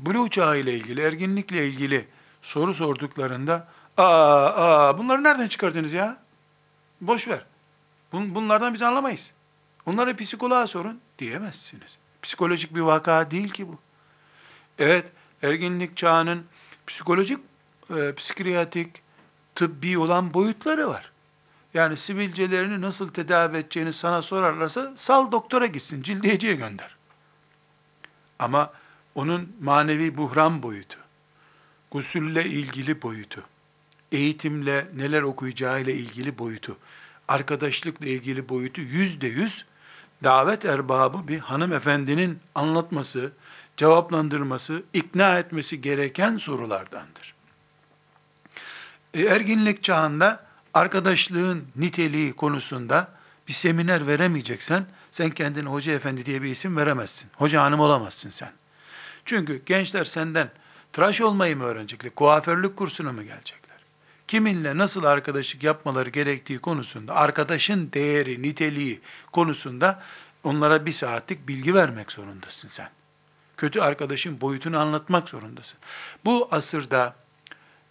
buluğ 0.05 0.29
çağı 0.29 0.59
ile 0.59 0.73
ilgili, 0.73 1.01
erginlikle 1.01 1.67
ilgili 1.67 2.07
soru 2.41 2.73
sorduklarında 2.73 3.67
aa, 3.97 4.45
aa 4.45 4.97
bunları 4.97 5.23
nereden 5.23 5.47
çıkardınız 5.47 5.93
ya? 5.93 6.17
Boş 7.01 7.27
ver. 7.27 7.45
Bun, 8.11 8.35
bunlardan 8.35 8.73
biz 8.73 8.81
anlamayız. 8.81 9.31
Onları 9.85 10.17
psikoloğa 10.17 10.67
sorun 10.67 11.01
diyemezsiniz. 11.19 11.97
Psikolojik 12.21 12.75
bir 12.75 12.79
vaka 12.79 13.31
değil 13.31 13.49
ki 13.49 13.67
bu. 13.67 13.79
Evet, 14.79 15.11
erginlik 15.43 15.97
çağının 15.97 16.45
psikolojik, 16.87 17.39
e, 17.97 18.15
psikiyatrik, 18.15 19.01
tıbbi 19.55 19.97
olan 19.97 20.33
boyutları 20.33 20.87
var. 20.87 21.11
Yani 21.73 21.97
sivilcelerini 21.97 22.81
nasıl 22.81 23.09
tedavi 23.09 23.57
edeceğini 23.57 23.93
sana 23.93 24.21
sorarlarsa 24.21 24.93
sal 24.95 25.31
doktora 25.31 25.65
gitsin, 25.65 26.01
cildiyeciye 26.01 26.55
gönder. 26.55 26.95
Ama 28.39 28.73
onun 29.15 29.55
manevi 29.61 30.17
buhran 30.17 30.63
boyutu, 30.63 30.97
gusülle 31.91 32.45
ilgili 32.45 33.01
boyutu, 33.01 33.43
eğitimle 34.11 34.87
neler 34.95 35.21
okuyacağıyla 35.21 35.93
ilgili 35.93 36.37
boyutu, 36.37 36.77
arkadaşlıkla 37.27 38.05
ilgili 38.05 38.49
boyutu 38.49 38.81
yüzde 38.81 39.27
yüz 39.27 39.65
davet 40.23 40.65
erbabı 40.65 41.27
bir 41.27 41.39
hanımefendinin 41.39 42.39
anlatması, 42.55 43.31
cevaplandırması, 43.77 44.83
ikna 44.93 45.39
etmesi 45.39 45.81
gereken 45.81 46.37
sorulardandır. 46.37 47.33
E, 49.13 49.21
erginlik 49.21 49.83
çağında 49.83 50.45
arkadaşlığın 50.73 51.65
niteliği 51.75 52.33
konusunda 52.33 53.07
bir 53.47 53.53
seminer 53.53 54.07
veremeyeceksen, 54.07 54.85
sen 55.11 55.29
kendine 55.29 55.69
hoca 55.69 55.93
efendi 55.93 56.25
diye 56.25 56.41
bir 56.41 56.49
isim 56.49 56.77
veremezsin. 56.77 57.29
Hoca 57.35 57.61
hanım 57.61 57.79
olamazsın 57.79 58.29
sen. 58.29 58.51
Çünkü 59.25 59.61
gençler 59.65 60.05
senden 60.05 60.49
tıraş 60.93 61.21
olmayı 61.21 61.57
mı 61.57 61.63
öğrenecekler, 61.63 62.15
kuaförlük 62.15 62.75
kursuna 62.75 63.11
mı 63.11 63.23
gelecekler? 63.23 63.77
Kiminle 64.27 64.77
nasıl 64.77 65.03
arkadaşlık 65.03 65.63
yapmaları 65.63 66.09
gerektiği 66.09 66.59
konusunda, 66.59 67.15
arkadaşın 67.15 67.91
değeri, 67.93 68.41
niteliği 68.41 69.01
konusunda 69.31 70.03
onlara 70.43 70.85
bir 70.85 70.91
saatlik 70.91 71.47
bilgi 71.47 71.75
vermek 71.75 72.11
zorundasın 72.11 72.67
sen. 72.67 72.89
Kötü 73.61 73.79
arkadaşın 73.79 74.41
boyutunu 74.41 74.79
anlatmak 74.79 75.29
zorundasın. 75.29 75.79
Bu 76.25 76.47
asırda 76.51 77.15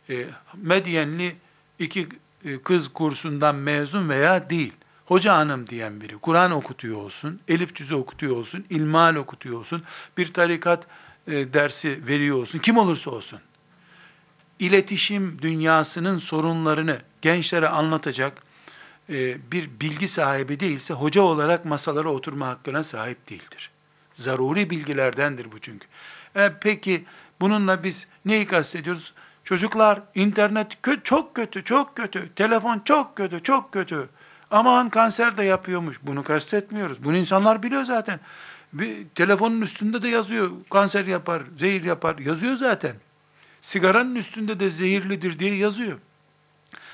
e, 0.08 0.26
Medyenli 0.54 1.36
iki 1.78 2.08
e, 2.44 2.62
kız 2.62 2.88
kursundan 2.88 3.54
mezun 3.54 4.08
veya 4.08 4.50
değil, 4.50 4.72
hoca 5.06 5.34
hanım 5.34 5.66
diyen 5.66 6.00
biri, 6.00 6.18
Kur'an 6.18 6.50
okutuyor 6.50 6.96
olsun, 6.96 7.40
elif 7.48 7.74
cüzü 7.74 7.94
okutuyor 7.94 8.36
olsun, 8.36 8.64
ilmal 8.70 9.16
okutuyor 9.16 9.58
olsun, 9.58 9.82
bir 10.16 10.32
tarikat 10.32 10.86
e, 11.26 11.52
dersi 11.52 12.06
veriyor 12.06 12.36
olsun, 12.36 12.58
kim 12.58 12.76
olursa 12.76 13.10
olsun, 13.10 13.40
iletişim 14.58 15.42
dünyasının 15.42 16.18
sorunlarını 16.18 16.98
gençlere 17.22 17.68
anlatacak 17.68 18.42
e, 19.08 19.50
bir 19.52 19.70
bilgi 19.80 20.08
sahibi 20.08 20.60
değilse, 20.60 20.94
hoca 20.94 21.22
olarak 21.22 21.64
masalara 21.64 22.08
oturma 22.08 22.48
hakkına 22.48 22.84
sahip 22.84 23.30
değildir. 23.30 23.70
Zaruri 24.20 24.70
bilgilerdendir 24.70 25.52
bu 25.52 25.58
çünkü. 25.58 25.86
E, 26.36 26.52
peki 26.60 27.04
bununla 27.40 27.84
biz 27.84 28.06
neyi 28.24 28.46
kastediyoruz? 28.46 29.14
Çocuklar 29.44 30.02
internet 30.14 30.82
kö 30.82 30.96
çok 31.04 31.34
kötü, 31.34 31.64
çok 31.64 31.96
kötü, 31.96 32.34
telefon 32.34 32.82
çok 32.84 33.16
kötü, 33.16 33.42
çok 33.42 33.72
kötü. 33.72 34.08
Aman 34.50 34.90
kanser 34.90 35.36
de 35.36 35.44
yapıyormuş. 35.44 36.00
Bunu 36.02 36.22
kastetmiyoruz. 36.22 37.04
Bunu 37.04 37.16
insanlar 37.16 37.62
biliyor 37.62 37.84
zaten. 37.84 38.20
Bir 38.72 39.08
telefonun 39.14 39.60
üstünde 39.60 40.02
de 40.02 40.08
yazıyor. 40.08 40.50
Kanser 40.70 41.06
yapar, 41.06 41.42
zehir 41.58 41.84
yapar. 41.84 42.18
Yazıyor 42.18 42.56
zaten. 42.56 42.96
Sigaranın 43.60 44.14
üstünde 44.14 44.60
de 44.60 44.70
zehirlidir 44.70 45.38
diye 45.38 45.56
yazıyor. 45.56 45.98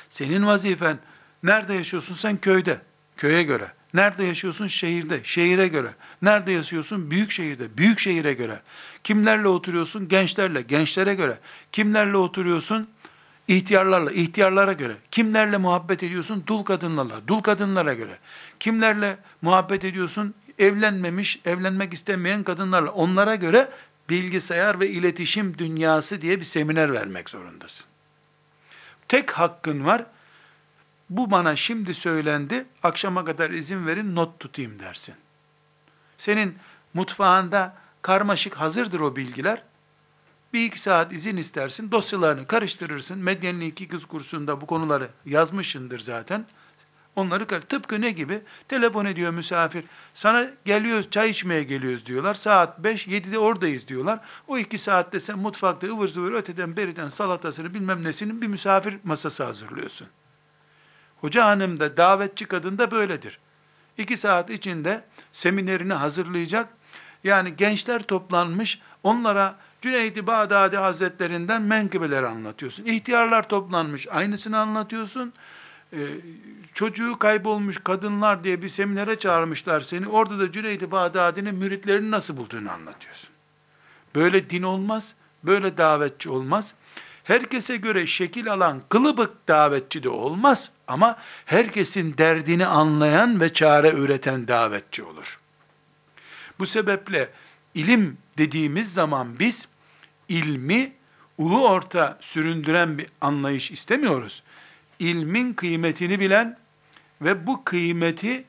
Senin 0.08 0.46
vazifen 0.46 0.98
nerede 1.42 1.74
yaşıyorsun 1.74 2.14
sen 2.14 2.36
köyde. 2.36 2.80
Köye 3.16 3.42
göre. 3.42 3.72
Nerede 3.96 4.24
yaşıyorsun? 4.24 4.66
Şehirde, 4.66 5.20
şehire 5.24 5.68
göre. 5.68 5.94
Nerede 6.22 6.52
yaşıyorsun? 6.52 7.11
Büyük 7.11 7.30
şehirde, 7.30 7.78
büyük 7.78 7.98
şehire 7.98 8.32
göre. 8.32 8.61
Kimlerle 9.04 9.48
oturuyorsun? 9.48 10.09
Gençlerle, 10.09 10.62
gençlere 10.62 11.14
göre. 11.14 11.38
Kimlerle 11.72 12.16
oturuyorsun? 12.16 12.88
İhtiyarlarla, 13.48 14.12
ihtiyarlara 14.12 14.72
göre. 14.72 14.96
Kimlerle 15.11 15.56
muhabbet 15.56 16.02
ediyorsun? 16.02 16.44
Dul 16.46 16.62
kadınlarla, 16.62 17.28
dul 17.28 17.40
kadınlara 17.40 17.94
göre. 17.94 18.18
Kimlerle 18.61 19.16
muhabbet 19.42 19.85
ediyorsun? 19.85 20.35
Evlenmemiş, 20.59 21.40
evlenmek 21.44 21.94
istemeyen 21.94 22.42
kadınlarla. 22.42 22.90
Onlara 22.90 23.35
göre 23.35 23.68
bilgisayar 24.11 24.80
ve 24.80 24.88
iletişim 24.88 25.59
dünyası 25.59 26.22
diye 26.22 26.40
bir 26.40 26.44
seminer 26.44 26.92
vermek 26.92 27.30
zorundasın. 27.30 27.87
Tek 29.09 29.30
hakkın 29.30 29.85
var, 29.85 30.06
bu 31.11 31.31
bana 31.31 31.57
şimdi 31.57 31.95
söylendi, 31.95 32.66
akşama 32.83 33.25
kadar 33.25 33.51
izin 33.51 33.87
verin 33.87 34.16
not 34.16 34.40
tutayım 34.40 34.79
dersin. 34.79 35.14
Senin 36.19 36.59
mutfağında 36.95 37.77
karmaşık 38.03 38.55
hazırdır 38.55 39.01
o 39.01 39.16
bilgiler. 39.16 39.62
Bir 40.53 40.64
iki 40.64 40.81
saat 40.81 41.12
izin 41.12 41.37
istersin, 41.37 41.90
dosyalarını 41.90 42.47
karıştırırsın. 42.47 43.19
Medyenli 43.19 43.66
iki 43.66 43.88
kız 43.88 44.05
kursunda 44.05 44.61
bu 44.61 44.66
konuları 44.66 45.09
yazmışındır 45.25 45.99
zaten. 45.99 46.47
Onları 47.16 47.47
tıpkı 47.47 48.01
ne 48.01 48.11
gibi? 48.11 48.42
Telefon 48.69 49.05
ediyor 49.05 49.33
misafir. 49.33 49.85
Sana 50.14 50.51
geliyoruz, 50.64 51.11
çay 51.11 51.31
içmeye 51.31 51.62
geliyoruz 51.62 52.07
diyorlar. 52.07 52.35
Saat 52.35 52.79
5, 52.79 53.07
7'de 53.07 53.38
oradayız 53.38 53.88
diyorlar. 53.88 54.19
O 54.49 54.59
iki 54.59 54.79
saatte 54.79 55.21
sen 55.21 55.38
mutfakta 55.38 55.87
ıvır 55.87 56.09
zıvır 56.09 56.33
öteden 56.33 56.77
beriden 56.77 57.09
salatasını 57.09 57.75
bilmem 57.75 58.05
nesinin 58.05 58.42
bir 58.42 58.47
misafir 58.47 58.99
masası 59.05 59.45
hazırlıyorsun. 59.45 60.09
Hoca 61.20 61.44
hanım 61.44 61.81
da 61.81 61.96
davetçi 61.96 62.44
kadın 62.44 62.79
da 62.79 62.90
böyledir. 62.90 63.38
İki 63.98 64.16
saat 64.16 64.50
içinde 64.50 65.05
seminerini 65.33 65.92
hazırlayacak. 65.92 66.68
Yani 67.24 67.57
gençler 67.57 68.02
toplanmış, 68.02 68.81
onlara 69.02 69.57
Cüneydi 69.83 70.26
Bağdadi 70.26 70.76
Hazretlerinden 70.76 71.62
menkıbeler 71.62 72.22
anlatıyorsun. 72.22 72.85
İhtiyarlar 72.85 73.48
toplanmış, 73.48 74.09
aynısını 74.09 74.59
anlatıyorsun. 74.59 75.33
Ee, 75.92 75.98
çocuğu 76.74 77.18
kaybolmuş 77.18 77.79
kadınlar 77.85 78.44
diye 78.44 78.62
bir 78.62 78.68
seminere 78.68 79.18
çağırmışlar 79.18 79.81
seni. 79.81 80.09
Orada 80.09 80.38
da 80.38 80.52
Cüneydi 80.52 80.90
Bağdadi'nin 80.90 81.55
müritlerini 81.55 82.11
nasıl 82.11 82.37
bulduğunu 82.37 82.70
anlatıyorsun. 82.70 83.31
Böyle 84.14 84.50
din 84.50 84.62
olmaz, 84.62 85.14
böyle 85.44 85.79
davetçi 85.79 86.31
olmaz. 86.31 86.74
Herkese 87.26 87.76
göre 87.76 88.06
şekil 88.06 88.52
alan 88.52 88.82
kılıbık 88.88 89.48
davetçi 89.48 90.02
de 90.02 90.08
olmaz 90.08 90.70
ama 90.86 91.16
herkesin 91.44 92.18
derdini 92.18 92.66
anlayan 92.66 93.40
ve 93.40 93.52
çare 93.52 93.90
üreten 93.90 94.48
davetçi 94.48 95.02
olur. 95.02 95.40
Bu 96.58 96.66
sebeple 96.66 97.30
ilim 97.74 98.18
dediğimiz 98.38 98.92
zaman 98.92 99.38
biz 99.38 99.68
ilmi 100.28 100.92
ulu 101.38 101.68
orta 101.68 102.18
süründüren 102.20 102.98
bir 102.98 103.06
anlayış 103.20 103.70
istemiyoruz. 103.70 104.42
İlmin 104.98 105.52
kıymetini 105.52 106.20
bilen 106.20 106.58
ve 107.22 107.46
bu 107.46 107.64
kıymeti 107.64 108.44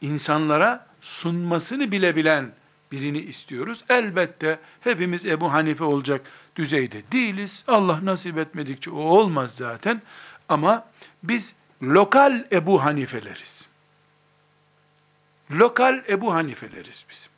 insanlara 0.00 0.86
sunmasını 1.00 1.92
bile 1.92 2.16
bilen 2.16 2.52
birini 2.92 3.18
istiyoruz. 3.18 3.84
Elbette 3.88 4.58
hepimiz 4.80 5.26
Ebu 5.26 5.52
Hanife 5.52 5.84
olacak 5.84 6.20
düzeyde 6.56 7.02
değiliz. 7.12 7.64
Allah 7.68 8.00
nasip 8.02 8.38
etmedikçe 8.38 8.90
o 8.90 9.00
olmaz 9.00 9.56
zaten. 9.56 10.02
Ama 10.48 10.86
biz 11.22 11.54
lokal 11.82 12.44
Ebu 12.52 12.84
Hanifeleriz. 12.84 13.68
Lokal 15.52 16.02
Ebu 16.08 16.34
Hanifeleriz 16.34 17.06
biz. 17.10 17.30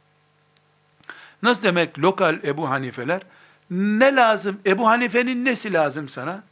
Nasıl 1.42 1.62
demek 1.62 1.98
lokal 1.98 2.38
Ebu 2.44 2.70
Hanifeler? 2.70 3.22
Ne 3.70 4.16
lazım? 4.16 4.60
Ebu 4.66 4.88
Hanife'nin 4.88 5.44
nesi 5.44 5.72
lazım 5.72 6.08
sana? 6.08 6.42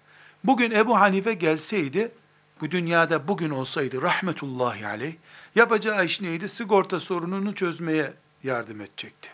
Bugün 0.45 0.71
Ebu 0.71 1.01
Hanife 1.01 1.35
gelseydi, 1.35 2.13
bu 2.61 2.71
dünyada 2.71 3.29
bugün 3.29 3.51
olsaydı 3.51 4.03
rahmetullahi 4.03 4.87
aleyh, 4.87 5.15
yapacağı 5.55 6.05
iş 6.05 6.21
neydi? 6.21 6.49
Sigorta 6.49 7.01
sorununu 7.01 7.55
çözmeye 7.55 8.13
yardım 8.45 8.81
edecekti. 8.81 9.34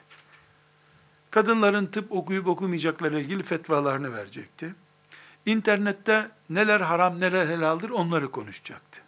Kadınların 1.31 1.87
tıp 1.87 2.13
okuyup 2.13 2.47
okumayacakları 2.47 3.21
ilgili 3.21 3.43
fetvalarını 3.43 4.17
verecekti. 4.17 4.75
İnternette 5.47 6.31
neler 6.51 6.81
haram 6.81 7.21
neler 7.21 7.47
helaldir 7.47 7.91
onları 7.91 8.31
konuşacaktı. 8.31 9.01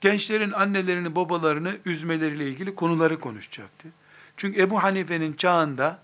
Gençlerin 0.00 0.52
annelerini 0.52 1.16
babalarını 1.16 1.76
üzmeleriyle 1.84 2.48
ilgili 2.48 2.74
konuları 2.74 3.20
konuşacaktı. 3.20 3.88
Çünkü 4.36 4.60
Ebu 4.60 4.82
Hanife'nin 4.82 5.32
çağında 5.32 5.98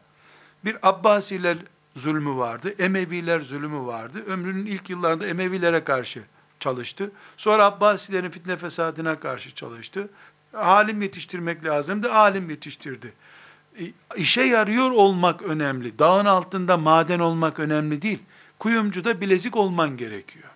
bir 0.64 0.76
Abbasiler 0.82 1.56
zulmü 1.94 2.36
vardı, 2.36 2.74
Emeviler 2.78 3.40
zulmü 3.40 3.86
vardı. 3.86 4.24
Ömrünün 4.26 4.66
ilk 4.66 4.90
yıllarında 4.90 5.26
Emevilere 5.26 5.84
karşı 5.84 6.22
çalıştı. 6.60 7.10
Sonra 7.36 7.64
Abbasilerin 7.64 8.30
fitne 8.30 8.56
fesadına 8.56 9.20
karşı 9.20 9.54
çalıştı. 9.54 10.08
Alim 10.54 11.02
yetiştirmek 11.02 11.64
lazımdı, 11.64 12.12
alim 12.12 12.50
yetiştirdi. 12.50 13.12
E, 13.80 13.92
işe 14.16 14.42
yarıyor 14.42 14.90
olmak 14.90 15.42
önemli. 15.42 15.98
Dağın 15.98 16.26
altında 16.26 16.76
maden 16.76 17.18
olmak 17.18 17.58
önemli 17.58 18.02
değil. 18.02 18.18
Kuyumcuda 18.58 19.20
bilezik 19.20 19.56
olman 19.56 19.96
gerekiyor. 19.96 20.50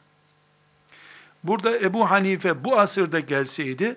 Burada 1.45 1.79
Ebu 1.79 2.11
Hanife 2.11 2.65
bu 2.65 2.81
asırda 2.81 3.21
gelseydi, 3.21 3.97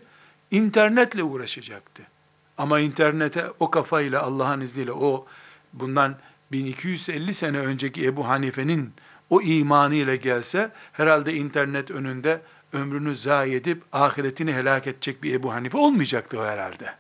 internetle 0.52 1.24
uğraşacaktı. 1.24 2.04
Ama 2.58 2.80
internete 2.80 3.46
o 3.60 3.72
kafayla 3.72 4.22
Allah'ın 4.22 4.62
izniyle 4.62 4.92
o 4.92 5.26
bundan 5.74 6.16
1250 6.52 7.34
sene 7.34 7.60
önceki 7.60 8.06
Ebu 8.06 8.28
Hanife'nin 8.28 8.94
o 9.30 9.42
imanıyla 9.42 10.16
gelse 10.16 10.72
herhalde 10.94 11.34
internet 11.34 11.92
önünde 11.92 12.42
ömrünü 12.74 13.16
zayi 13.16 13.56
edip 13.56 13.84
ahiretini 13.94 14.54
helak 14.54 14.88
edecek 14.88 15.24
bir 15.24 15.34
Ebu 15.34 15.54
Hanife 15.54 15.78
olmayacaktı 15.78 16.40
o 16.40 16.46
herhalde. 16.46 16.94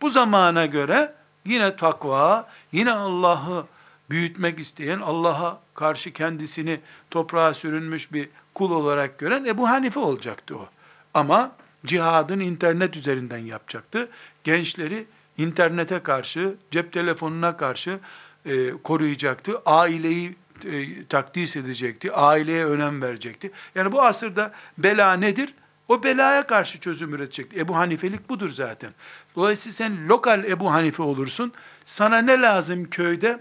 Bu 0.00 0.10
zamana 0.10 0.66
göre 0.66 1.14
yine 1.46 1.76
takva, 1.76 2.48
yine 2.72 2.92
Allah'ı 2.92 3.66
büyütmek 4.10 4.58
isteyen, 4.58 5.00
Allah'a 5.00 5.60
karşı 5.74 6.12
kendisini 6.12 6.80
toprağa 7.10 7.54
sürünmüş 7.54 8.12
bir 8.12 8.28
kul 8.54 8.70
olarak 8.70 9.18
gören 9.18 9.44
Ebu 9.44 9.68
Hanife 9.68 10.00
olacaktı 10.00 10.56
o. 10.56 10.68
Ama 11.14 11.52
cihadın 11.86 12.40
internet 12.40 12.96
üzerinden 12.96 13.38
yapacaktı. 13.38 14.08
Gençleri 14.44 15.06
internete 15.38 15.98
karşı, 15.98 16.54
cep 16.70 16.92
telefonuna 16.92 17.56
karşı 17.56 17.98
e, 18.46 18.70
koruyacaktı. 18.70 19.62
Aileyi 19.66 20.36
e, 20.64 21.06
takdis 21.06 21.56
edecekti. 21.56 22.12
Aileye 22.12 22.66
önem 22.66 23.02
verecekti. 23.02 23.50
Yani 23.74 23.92
bu 23.92 24.02
asırda 24.02 24.52
bela 24.78 25.12
nedir? 25.12 25.54
O 25.88 26.02
belaya 26.02 26.46
karşı 26.46 26.80
çözüm 26.80 27.14
üretecekti. 27.14 27.60
Ebu 27.60 27.76
Hanifelik 27.76 28.28
budur 28.28 28.50
zaten. 28.50 28.92
Dolayısıyla 29.36 29.74
sen 29.74 30.08
lokal 30.08 30.44
Ebu 30.44 30.72
Hanife 30.72 31.02
olursun. 31.02 31.52
Sana 31.84 32.18
ne 32.18 32.40
lazım 32.40 32.90
köyde? 32.90 33.40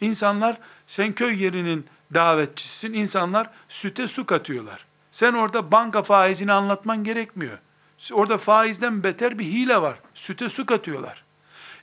İnsanlar, 0.00 0.58
sen 0.86 1.12
köy 1.12 1.42
yerinin 1.42 1.86
davetçisisin. 2.14 2.92
İnsanlar 2.92 3.50
süte 3.68 4.08
su 4.08 4.26
katıyorlar. 4.26 4.84
Sen 5.12 5.32
orada 5.32 5.72
banka 5.72 6.02
faizini 6.02 6.52
anlatman 6.52 7.04
gerekmiyor. 7.04 7.58
Orada 8.12 8.38
faizden 8.38 9.04
beter 9.04 9.38
bir 9.38 9.44
hile 9.44 9.82
var. 9.82 9.98
Süte 10.14 10.48
su 10.48 10.66
katıyorlar. 10.66 11.24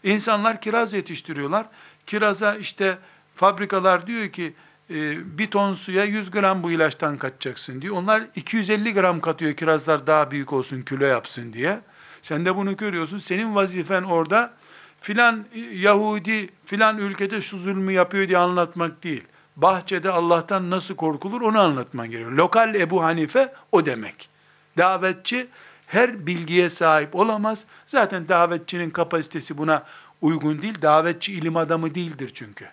İnsanlar 0.03 0.61
kiraz 0.61 0.93
yetiştiriyorlar. 0.93 1.65
Kiraza 2.07 2.55
işte 2.55 2.97
fabrikalar 3.35 4.07
diyor 4.07 4.29
ki 4.29 4.53
e, 4.89 5.37
bir 5.37 5.51
ton 5.51 5.73
suya 5.73 6.03
100 6.03 6.31
gram 6.31 6.63
bu 6.63 6.71
ilaçtan 6.71 7.17
katacaksın 7.17 7.81
diyor. 7.81 7.95
Onlar 7.95 8.23
250 8.35 8.93
gram 8.93 9.19
katıyor 9.19 9.53
kirazlar 9.53 10.07
daha 10.07 10.31
büyük 10.31 10.53
olsun 10.53 10.81
kilo 10.81 11.05
yapsın 11.05 11.53
diye. 11.53 11.79
Sen 12.23 12.45
de 12.45 12.55
bunu 12.55 12.77
görüyorsun. 12.77 13.17
Senin 13.17 13.55
vazifen 13.55 14.03
orada 14.03 14.53
filan 15.01 15.45
Yahudi 15.73 16.49
filan 16.65 16.97
ülkede 16.97 17.41
şu 17.41 17.57
zulmü 17.59 17.93
yapıyor 17.93 18.27
diye 18.27 18.37
anlatmak 18.37 19.03
değil. 19.03 19.23
Bahçede 19.55 20.11
Allah'tan 20.11 20.69
nasıl 20.69 20.95
korkulur 20.95 21.41
onu 21.41 21.59
anlatman 21.59 22.11
gerekiyor. 22.11 22.31
Lokal 22.31 22.75
Ebu 22.75 23.03
Hanife 23.03 23.53
o 23.71 23.85
demek. 23.85 24.29
Davetçi 24.77 25.47
her 25.87 26.25
bilgiye 26.25 26.69
sahip 26.69 27.15
olamaz. 27.15 27.65
Zaten 27.87 28.27
davetçinin 28.27 28.89
kapasitesi 28.89 29.57
buna 29.57 29.83
uygun 30.21 30.61
değil. 30.61 30.81
Davetçi 30.81 31.33
ilim 31.33 31.57
adamı 31.57 31.95
değildir 31.95 32.31
çünkü. 32.33 32.65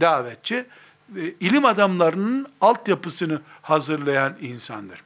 Davetçi 0.00 0.66
e, 1.16 1.20
ilim 1.40 1.64
adamlarının 1.64 2.46
altyapısını 2.60 3.42
hazırlayan 3.62 4.36
insandır. 4.40 5.02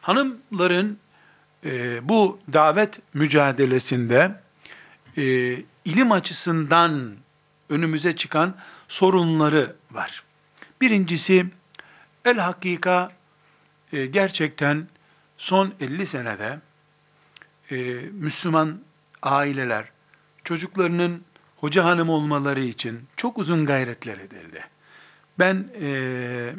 Hanımların 0.00 0.98
e, 1.64 2.08
bu 2.08 2.38
davet 2.52 2.98
mücadelesinde 3.14 4.40
e, 5.16 5.22
ilim 5.84 6.12
açısından 6.12 7.16
önümüze 7.68 8.16
çıkan 8.16 8.54
sorunları 8.88 9.76
var. 9.90 10.24
Birincisi, 10.80 11.46
el 12.24 12.38
hakika 12.38 13.12
e, 13.92 14.06
gerçekten 14.06 14.88
son 15.36 15.74
50 15.80 16.06
senede 16.06 16.60
e, 17.70 17.76
Müslüman 18.12 18.80
aileler 19.22 19.84
çocuklarının 20.44 21.24
hoca 21.56 21.84
hanım 21.84 22.08
olmaları 22.08 22.60
için 22.60 23.00
çok 23.16 23.38
uzun 23.38 23.66
gayretler 23.66 24.18
edildi. 24.18 24.64
Ben 25.38 25.68
e, 25.80 26.54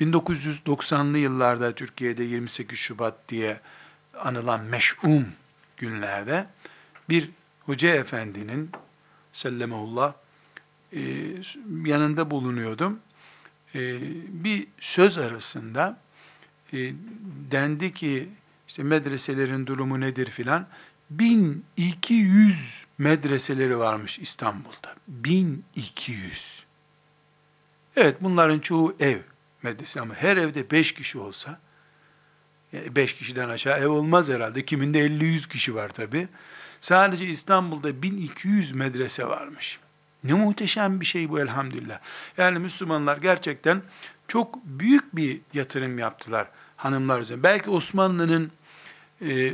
1990'lı 0.00 1.18
yıllarda 1.18 1.74
Türkiye'de 1.74 2.24
28 2.24 2.78
Şubat 2.78 3.28
diye 3.28 3.60
anılan 4.18 4.60
meş'um 4.60 5.26
günlerde 5.76 6.46
bir 7.08 7.30
hoca 7.60 7.88
efendinin 7.94 8.70
sellemullah 9.32 10.12
e, 10.92 11.00
yanında 11.84 12.30
bulunuyordum. 12.30 13.00
E, 13.74 14.00
bir 14.44 14.66
söz 14.80 15.18
arasında 15.18 15.98
e, 16.72 16.92
dendi 17.50 17.94
ki 17.94 18.28
işte 18.68 18.82
medreselerin 18.82 19.66
durumu 19.66 20.00
nedir 20.00 20.30
filan. 20.30 20.66
1200 21.10 22.84
medreseleri 22.98 23.78
varmış 23.78 24.18
İstanbul'da. 24.18 24.94
1200. 25.08 26.64
Evet 27.96 28.16
bunların 28.20 28.58
çoğu 28.58 28.96
ev 29.00 29.18
medrese 29.62 30.00
ama 30.00 30.14
her 30.14 30.36
evde 30.36 30.70
5 30.70 30.94
kişi 30.94 31.18
olsa 31.18 31.60
5 32.72 33.14
kişiden 33.14 33.48
aşağı 33.48 33.78
ev 33.78 33.88
olmaz 33.88 34.28
herhalde. 34.28 34.64
Kiminde 34.64 35.06
50-100 35.06 35.48
kişi 35.48 35.74
var 35.74 35.88
tabi. 35.88 36.28
Sadece 36.80 37.26
İstanbul'da 37.26 38.02
1200 38.02 38.72
medrese 38.72 39.26
varmış. 39.26 39.78
Ne 40.24 40.32
muhteşem 40.32 41.00
bir 41.00 41.06
şey 41.06 41.28
bu 41.28 41.40
elhamdülillah. 41.40 41.98
Yani 42.38 42.58
Müslümanlar 42.58 43.16
gerçekten 43.16 43.82
çok 44.28 44.64
büyük 44.64 45.16
bir 45.16 45.40
yatırım 45.54 45.98
yaptılar 45.98 46.48
hanımlar 46.76 47.20
üzerine. 47.20 47.42
Belki 47.42 47.70
Osmanlı'nın 47.70 48.52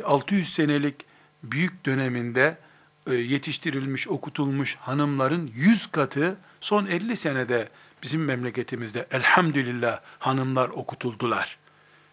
600 0.05 0.49
e, 0.49 0.53
senelik 0.53 0.95
büyük 1.43 1.87
döneminde 1.87 2.59
e, 3.07 3.15
yetiştirilmiş, 3.15 4.09
okutulmuş 4.09 4.77
hanımların 4.77 5.51
100 5.55 5.87
katı 5.87 6.37
son 6.61 6.87
50 6.87 7.17
senede 7.17 7.69
bizim 8.03 8.25
memleketimizde 8.25 9.07
elhamdülillah 9.11 10.01
hanımlar 10.19 10.69
okutuldular. 10.69 11.58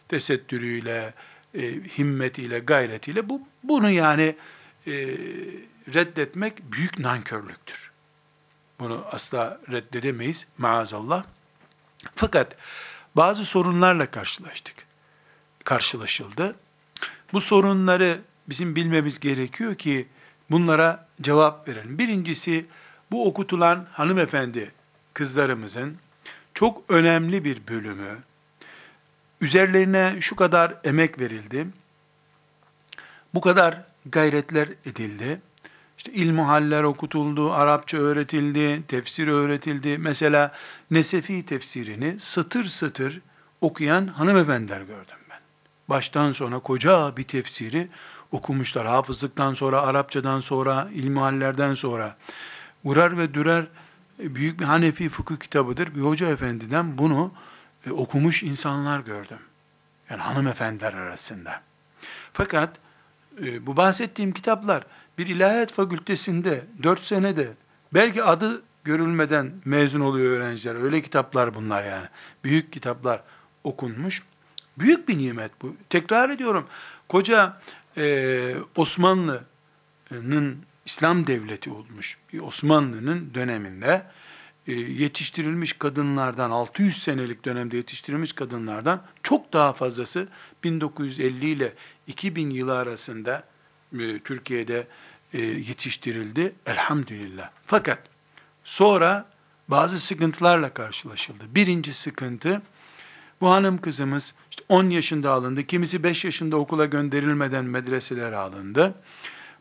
Tesettürüyle, 0.07 1.13
e, 1.53 1.61
himmetiyle, 1.97 2.59
gayretiyle 2.59 3.29
bu 3.29 3.41
bunu 3.63 3.89
yani 3.91 4.35
e, 4.87 4.93
reddetmek 5.93 6.71
büyük 6.71 6.99
nankörlüktür. 6.99 7.91
Bunu 8.79 9.05
asla 9.11 9.59
reddedemeyiz 9.71 10.47
maazallah. 10.57 11.23
Fakat 12.15 12.55
bazı 13.15 13.45
sorunlarla 13.45 14.11
karşılaştık. 14.11 14.75
Karşılaşıldı. 15.63 16.55
Bu 17.33 17.41
sorunları 17.41 18.21
bizim 18.49 18.75
bilmemiz 18.75 19.19
gerekiyor 19.19 19.75
ki 19.75 20.07
bunlara 20.51 21.07
cevap 21.21 21.67
verelim. 21.67 21.99
Birincisi 21.99 22.65
bu 23.11 23.27
okutulan 23.27 23.87
hanımefendi 23.91 24.71
kızlarımızın 25.13 25.97
çok 26.53 26.83
önemli 26.89 27.45
bir 27.45 27.67
bölümü 27.67 28.17
üzerlerine 29.41 30.15
şu 30.21 30.35
kadar 30.35 30.75
emek 30.83 31.19
verildi. 31.19 31.67
Bu 33.33 33.41
kadar 33.41 33.81
gayretler 34.05 34.69
edildi. 34.85 35.41
İşte 35.97 36.11
ilmuhaller 36.11 36.83
okutuldu, 36.83 37.53
Arapça 37.53 37.97
öğretildi, 37.97 38.83
tefsir 38.87 39.27
öğretildi. 39.27 39.97
Mesela 39.97 40.51
Nesefi 40.91 41.45
tefsirini 41.45 42.19
satır 42.19 42.65
satır 42.65 43.21
okuyan 43.61 44.07
hanımefendiler 44.07 44.81
gördüm 44.81 45.17
ben. 45.29 45.39
Baştan 45.89 46.31
sona 46.31 46.59
koca 46.59 47.17
bir 47.17 47.23
tefsiri 47.23 47.87
okumuşlar. 48.31 48.87
Hafızlıktan 48.87 49.53
sonra, 49.53 49.81
Arapçadan 49.81 50.39
sonra, 50.39 50.89
ilmihallerden 50.93 51.73
sonra. 51.73 52.17
Urar 52.83 53.17
ve 53.17 53.33
Dürer 53.33 53.65
büyük 54.19 54.59
bir 54.59 54.65
Hanefi 54.65 55.09
fıkıh 55.09 55.37
kitabıdır. 55.37 55.95
Bir 55.95 56.01
hoca 56.01 56.29
efendiden 56.29 56.97
bunu 56.97 57.31
e, 57.87 57.91
okumuş 57.91 58.43
insanlar 58.43 58.99
gördüm. 58.99 59.39
Yani 60.09 60.21
hanımefendiler 60.21 60.93
arasında. 60.93 61.61
Fakat 62.33 62.77
e, 63.43 63.65
bu 63.65 63.77
bahsettiğim 63.77 64.31
kitaplar 64.31 64.83
bir 65.17 65.27
ilahiyat 65.27 65.71
fakültesinde 65.71 66.65
dört 66.83 67.01
senede 67.01 67.47
belki 67.93 68.23
adı 68.23 68.63
görülmeden 68.83 69.51
mezun 69.65 69.99
oluyor 69.99 70.31
öğrenciler. 70.31 70.75
Öyle 70.75 71.01
kitaplar 71.01 71.55
bunlar 71.55 71.83
yani. 71.83 72.07
Büyük 72.43 72.73
kitaplar 72.73 73.21
okunmuş. 73.63 74.23
Büyük 74.79 75.07
bir 75.09 75.17
nimet 75.17 75.51
bu. 75.61 75.75
Tekrar 75.89 76.29
ediyorum. 76.29 76.67
Koca 77.07 77.61
e, 77.97 78.55
Osmanlı'nın 78.75 80.65
İslam 80.85 81.27
devleti 81.27 81.69
olmuş. 81.69 82.17
Osmanlı'nın 82.41 83.33
döneminde 83.33 84.05
yetiştirilmiş 84.73 85.73
kadınlardan 85.73 86.51
600 86.51 87.03
senelik 87.03 87.45
dönemde 87.45 87.77
yetiştirilmiş 87.77 88.33
kadınlardan 88.33 89.01
çok 89.23 89.53
daha 89.53 89.73
fazlası 89.73 90.27
1950 90.63 91.45
ile 91.45 91.73
2000 92.07 92.49
yılı 92.49 92.77
arasında 92.77 93.43
e, 93.99 94.19
Türkiye'de 94.19 94.87
e, 95.33 95.41
yetiştirildi. 95.41 96.55
Elhamdülillah. 96.65 97.49
Fakat 97.65 97.99
sonra 98.63 99.25
bazı 99.67 99.99
sıkıntılarla 99.99 100.73
karşılaşıldı. 100.73 101.43
Birinci 101.55 101.93
sıkıntı 101.93 102.61
bu 103.41 103.51
hanım 103.51 103.81
kızımız 103.81 104.33
işte 104.49 104.63
10 104.69 104.89
yaşında 104.89 105.31
alındı. 105.31 105.63
Kimisi 105.63 106.03
5 106.03 106.25
yaşında 106.25 106.57
okula 106.57 106.85
gönderilmeden 106.85 107.65
medreselere 107.65 108.35
alındı. 108.35 108.95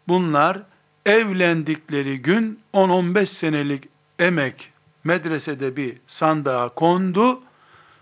Bunlar 0.09 0.63
evlendikleri 1.07 2.23
gün 2.23 2.61
10-15 2.75 3.27
senelik 3.27 3.85
emek 4.19 4.74
medresede 5.05 5.77
bir 5.77 5.97
sandığa 6.07 6.69
kondu. 6.69 7.43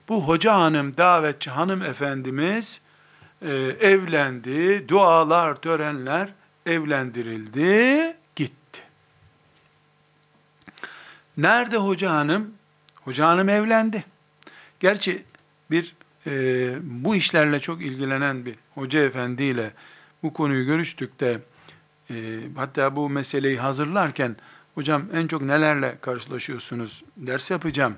Bu 0.08 0.28
hoca 0.28 0.54
hanım, 0.54 0.96
davetçi 0.96 1.50
hanım 1.50 1.82
efendimiz 1.82 2.80
e, 3.42 3.52
evlendi, 3.80 4.88
dualar, 4.88 5.54
törenler 5.54 6.28
evlendirildi, 6.66 8.16
gitti. 8.36 8.80
Nerede 11.36 11.76
hoca 11.76 12.10
hanım? 12.10 12.54
Hoca 13.04 13.28
hanım 13.28 13.48
evlendi. 13.48 14.04
Gerçi 14.80 15.24
bir 15.70 15.94
e, 16.26 16.32
bu 16.82 17.14
işlerle 17.16 17.60
çok 17.60 17.82
ilgilenen 17.82 18.46
bir 18.46 18.54
hoca 18.74 19.00
efendiyle 19.00 19.72
bu 20.22 20.32
konuyu 20.32 20.66
görüştük 20.66 21.20
de 21.20 21.40
e, 22.10 22.14
hatta 22.56 22.96
bu 22.96 23.10
meseleyi 23.10 23.58
hazırlarken 23.58 24.36
hocam 24.74 25.02
en 25.12 25.26
çok 25.26 25.42
nelerle 25.42 25.98
karşılaşıyorsunuz 26.00 27.04
ders 27.16 27.50
yapacağım 27.50 27.96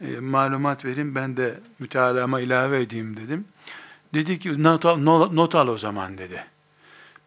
e, 0.00 0.20
malumat 0.20 0.84
verin 0.84 1.14
ben 1.14 1.36
de 1.36 1.60
mütalama 1.78 2.40
ilave 2.40 2.82
edeyim 2.82 3.16
dedim. 3.16 3.44
Dedi 4.14 4.38
ki 4.38 4.62
not 4.62 4.84
al, 4.86 4.98
not 5.32 5.54
al 5.54 5.68
o 5.68 5.78
zaman 5.78 6.18
dedi. 6.18 6.44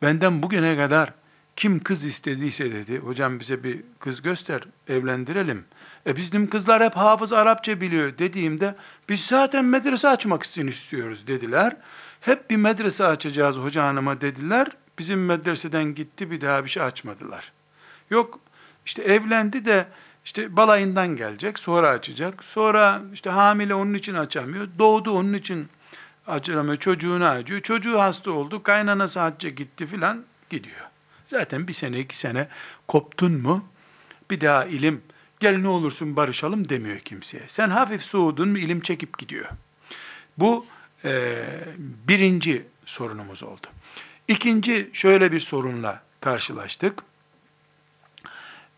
Benden 0.01 0.43
bugüne 0.43 0.77
kadar 0.77 1.13
kim 1.55 1.83
kız 1.83 2.05
istediyse 2.05 2.73
dedi, 2.73 2.99
hocam 2.99 3.39
bize 3.39 3.63
bir 3.63 3.81
kız 3.99 4.21
göster, 4.21 4.61
evlendirelim. 4.87 5.65
E 6.07 6.15
bizim 6.15 6.49
kızlar 6.49 6.83
hep 6.83 6.95
hafız 6.95 7.33
Arapça 7.33 7.81
biliyor 7.81 8.17
dediğimde, 8.17 8.75
biz 9.09 9.25
zaten 9.25 9.65
medrese 9.65 10.07
açmak 10.07 10.43
için 10.43 10.67
istiyoruz 10.67 11.27
dediler. 11.27 11.77
Hep 12.21 12.49
bir 12.49 12.55
medrese 12.55 13.05
açacağız 13.05 13.57
hoca 13.57 13.83
hanıma 13.83 14.21
dediler. 14.21 14.67
Bizim 14.99 15.25
medreseden 15.25 15.95
gitti 15.95 16.31
bir 16.31 16.41
daha 16.41 16.63
bir 16.63 16.69
şey 16.69 16.83
açmadılar. 16.83 17.51
Yok 18.09 18.39
işte 18.85 19.03
evlendi 19.03 19.65
de 19.65 19.87
işte 20.25 20.55
balayından 20.55 21.15
gelecek, 21.15 21.59
sonra 21.59 21.87
açacak. 21.87 22.43
Sonra 22.43 23.01
işte 23.13 23.29
hamile 23.29 23.75
onun 23.75 23.93
için 23.93 24.13
açamıyor. 24.13 24.67
Doğdu 24.79 25.11
onun 25.11 25.33
için 25.33 25.69
acıramıyor, 26.27 26.77
çocuğunu 26.77 27.25
acıyor. 27.25 27.61
Çocuğu 27.61 27.99
hasta 27.99 28.31
oldu, 28.31 28.63
kaynanası 28.63 29.19
hacca 29.19 29.49
gitti 29.49 29.87
filan 29.87 30.23
gidiyor. 30.49 30.87
Zaten 31.27 31.67
bir 31.67 31.73
sene 31.73 31.99
iki 31.99 32.17
sene 32.17 32.47
koptun 32.87 33.31
mu 33.31 33.65
bir 34.31 34.41
daha 34.41 34.65
ilim 34.65 35.01
gel 35.39 35.57
ne 35.57 35.67
olursun 35.67 36.15
barışalım 36.15 36.69
demiyor 36.69 36.99
kimseye. 36.99 37.43
Sen 37.47 37.69
hafif 37.69 38.01
soğudun 38.01 38.49
mu 38.49 38.57
ilim 38.57 38.81
çekip 38.81 39.17
gidiyor. 39.17 39.49
Bu 40.37 40.65
e, 41.05 41.43
birinci 41.77 42.65
sorunumuz 42.85 43.43
oldu. 43.43 43.67
İkinci 44.27 44.89
şöyle 44.93 45.31
bir 45.31 45.39
sorunla 45.39 46.01
karşılaştık. 46.21 47.03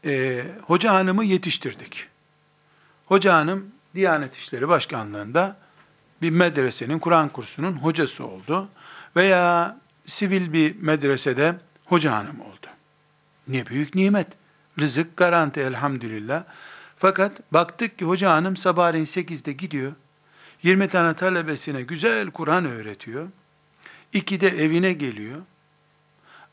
E, 0.06 0.44
hoca 0.62 0.94
hanımı 0.94 1.24
yetiştirdik. 1.24 2.08
Hoca 3.06 3.34
hanım 3.34 3.72
Diyanet 3.96 4.36
İşleri 4.36 4.68
Başkanlığı'nda 4.68 5.58
bir 6.22 6.30
medresenin, 6.30 7.00
Kur'an 7.00 7.30
kursunun 7.30 7.74
hocası 7.74 8.26
oldu. 8.26 8.70
Veya 9.16 9.78
sivil 10.06 10.54
bir 10.54 10.76
medresede 10.82 11.56
hoca 11.86 12.12
hanım 12.12 12.42
oldu. 12.42 12.68
Ne 13.48 13.66
büyük 13.66 13.96
nimet. 13.96 14.28
Rızık 14.80 15.18
garanti 15.18 15.60
elhamdülillah. 15.60 16.44
Fakat 16.98 17.54
baktık 17.54 18.00
ki 18.00 18.06
hoca 18.06 18.32
hanım 18.32 18.58
sabahleyin 18.58 19.06
8'de 19.06 19.52
gidiyor. 19.52 19.92
20 20.64 20.88
tane 20.88 21.14
talebesine 21.14 21.82
güzel 21.82 22.32
Kur'an 22.32 22.66
öğretiyor. 22.66 23.28
İki 24.14 24.42
de 24.42 24.48
evine 24.48 24.94
geliyor. 24.94 25.42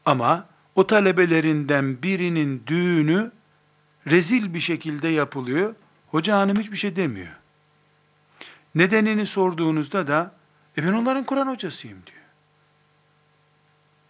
Ama 0.05 0.47
o 0.75 0.87
talebelerinden 0.87 2.03
birinin 2.03 2.63
düğünü 2.67 3.31
rezil 4.07 4.55
bir 4.55 4.61
şekilde 4.61 5.09
yapılıyor. 5.09 5.75
Hoca 6.09 6.39
hanım 6.39 6.59
hiçbir 6.59 6.77
şey 6.77 6.97
demiyor. 6.97 7.33
Nedenini 8.75 9.27
sorduğunuzda 9.27 10.07
da 10.07 10.35
e 10.79 10.87
ben 10.87 10.93
onların 10.93 11.25
Kur'an 11.25 11.47
hocasıyım 11.47 12.03
diyor. 12.07 12.23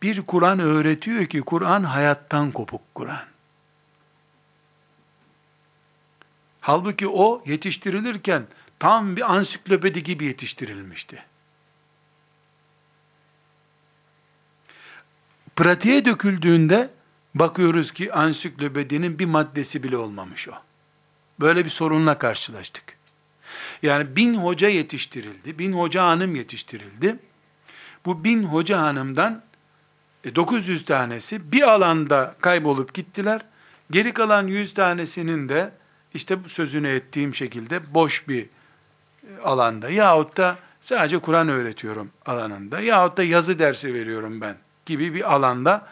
Bir 0.02 0.22
Kur'an 0.22 0.58
öğretiyor 0.58 1.26
ki 1.26 1.40
Kur'an 1.40 1.84
hayattan 1.84 2.52
kopuk 2.52 2.94
Kur'an. 2.94 3.24
Halbuki 6.60 7.08
o 7.08 7.42
yetiştirilirken 7.46 8.46
tam 8.78 9.16
bir 9.16 9.34
ansiklopedi 9.34 10.02
gibi 10.02 10.24
yetiştirilmişti. 10.24 11.24
Pratiğe 15.56 16.04
döküldüğünde 16.04 16.90
bakıyoruz 17.34 17.92
ki 17.92 18.12
ansiklopedinin 18.12 19.18
bir 19.18 19.26
maddesi 19.26 19.82
bile 19.82 19.96
olmamış 19.96 20.48
o. 20.48 20.52
Böyle 21.40 21.64
bir 21.64 21.70
sorunla 21.70 22.18
karşılaştık. 22.18 22.96
Yani 23.82 24.16
bin 24.16 24.34
hoca 24.34 24.68
yetiştirildi, 24.68 25.58
bin 25.58 25.72
hoca 25.72 26.04
hanım 26.04 26.34
yetiştirildi. 26.34 27.16
Bu 28.06 28.24
bin 28.24 28.44
hoca 28.44 28.80
hanımdan 28.80 29.42
900 30.34 30.82
e, 30.82 30.84
tanesi 30.84 31.52
bir 31.52 31.62
alanda 31.62 32.36
kaybolup 32.40 32.94
gittiler. 32.94 33.40
Geri 33.90 34.12
kalan 34.12 34.46
100 34.46 34.74
tanesinin 34.74 35.48
de 35.48 35.72
işte 36.14 36.38
sözünü 36.46 36.88
ettiğim 36.88 37.34
şekilde 37.34 37.94
boş 37.94 38.28
bir 38.28 38.42
e, 38.42 38.48
alanda 39.44 39.90
yahut 39.90 40.36
da 40.36 40.58
sadece 40.80 41.18
Kur'an 41.18 41.48
öğretiyorum 41.48 42.10
alanında 42.26 42.80
yahut 42.80 43.16
da 43.16 43.22
yazı 43.22 43.58
dersi 43.58 43.94
veriyorum 43.94 44.40
ben 44.40 44.56
gibi 44.86 45.14
bir 45.14 45.34
alanda 45.34 45.88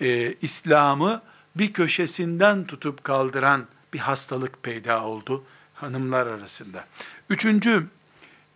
e, 0.00 0.34
İslam'ı 0.42 1.22
bir 1.56 1.72
köşesinden 1.72 2.64
tutup 2.64 3.04
kaldıran 3.04 3.66
bir 3.92 3.98
hastalık 3.98 4.62
peyda 4.62 5.04
oldu 5.04 5.44
hanımlar 5.74 6.26
arasında. 6.26 6.84
Üçüncü 7.30 7.86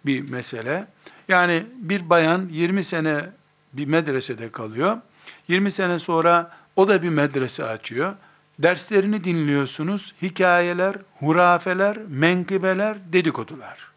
bir 0.06 0.30
mesele, 0.30 0.86
yani 1.28 1.66
bir 1.76 2.10
bayan 2.10 2.48
20 2.50 2.84
sene 2.84 3.30
bir 3.72 3.86
medresede 3.86 4.52
kalıyor, 4.52 4.98
20 5.48 5.70
sene 5.70 5.98
sonra 5.98 6.56
o 6.76 6.88
da 6.88 7.02
bir 7.02 7.08
medrese 7.08 7.64
açıyor, 7.64 8.14
Derslerini 8.58 9.24
dinliyorsunuz. 9.24 10.14
Hikayeler, 10.22 10.96
hurafeler, 11.18 11.96
menkıbeler, 12.08 13.12
dedikodular. 13.12 13.90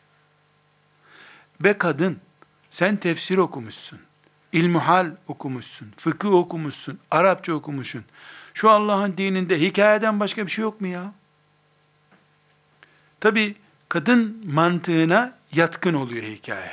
Be 1.60 1.78
kadın, 1.78 2.18
sen 2.70 2.98
tefsir 2.98 3.38
okumuşsun. 3.38 4.00
İlmuhal 4.56 5.12
okumuşsun, 5.28 5.94
fıkıh 5.98 6.34
okumuşsun, 6.34 7.00
Arapça 7.12 7.54
okumuşsun. 7.54 8.06
Şu 8.54 8.70
Allah'ın 8.70 9.18
dininde 9.18 9.62
hikayeden 9.62 10.20
başka 10.20 10.46
bir 10.46 10.52
şey 10.52 10.64
yok 10.64 10.82
mu 10.82 10.88
ya? 10.88 11.14
Tabi 13.20 13.56
kadın 13.90 14.44
mantığına 14.54 15.38
yatkın 15.54 15.94
oluyor 15.94 16.24
hikaye. 16.24 16.72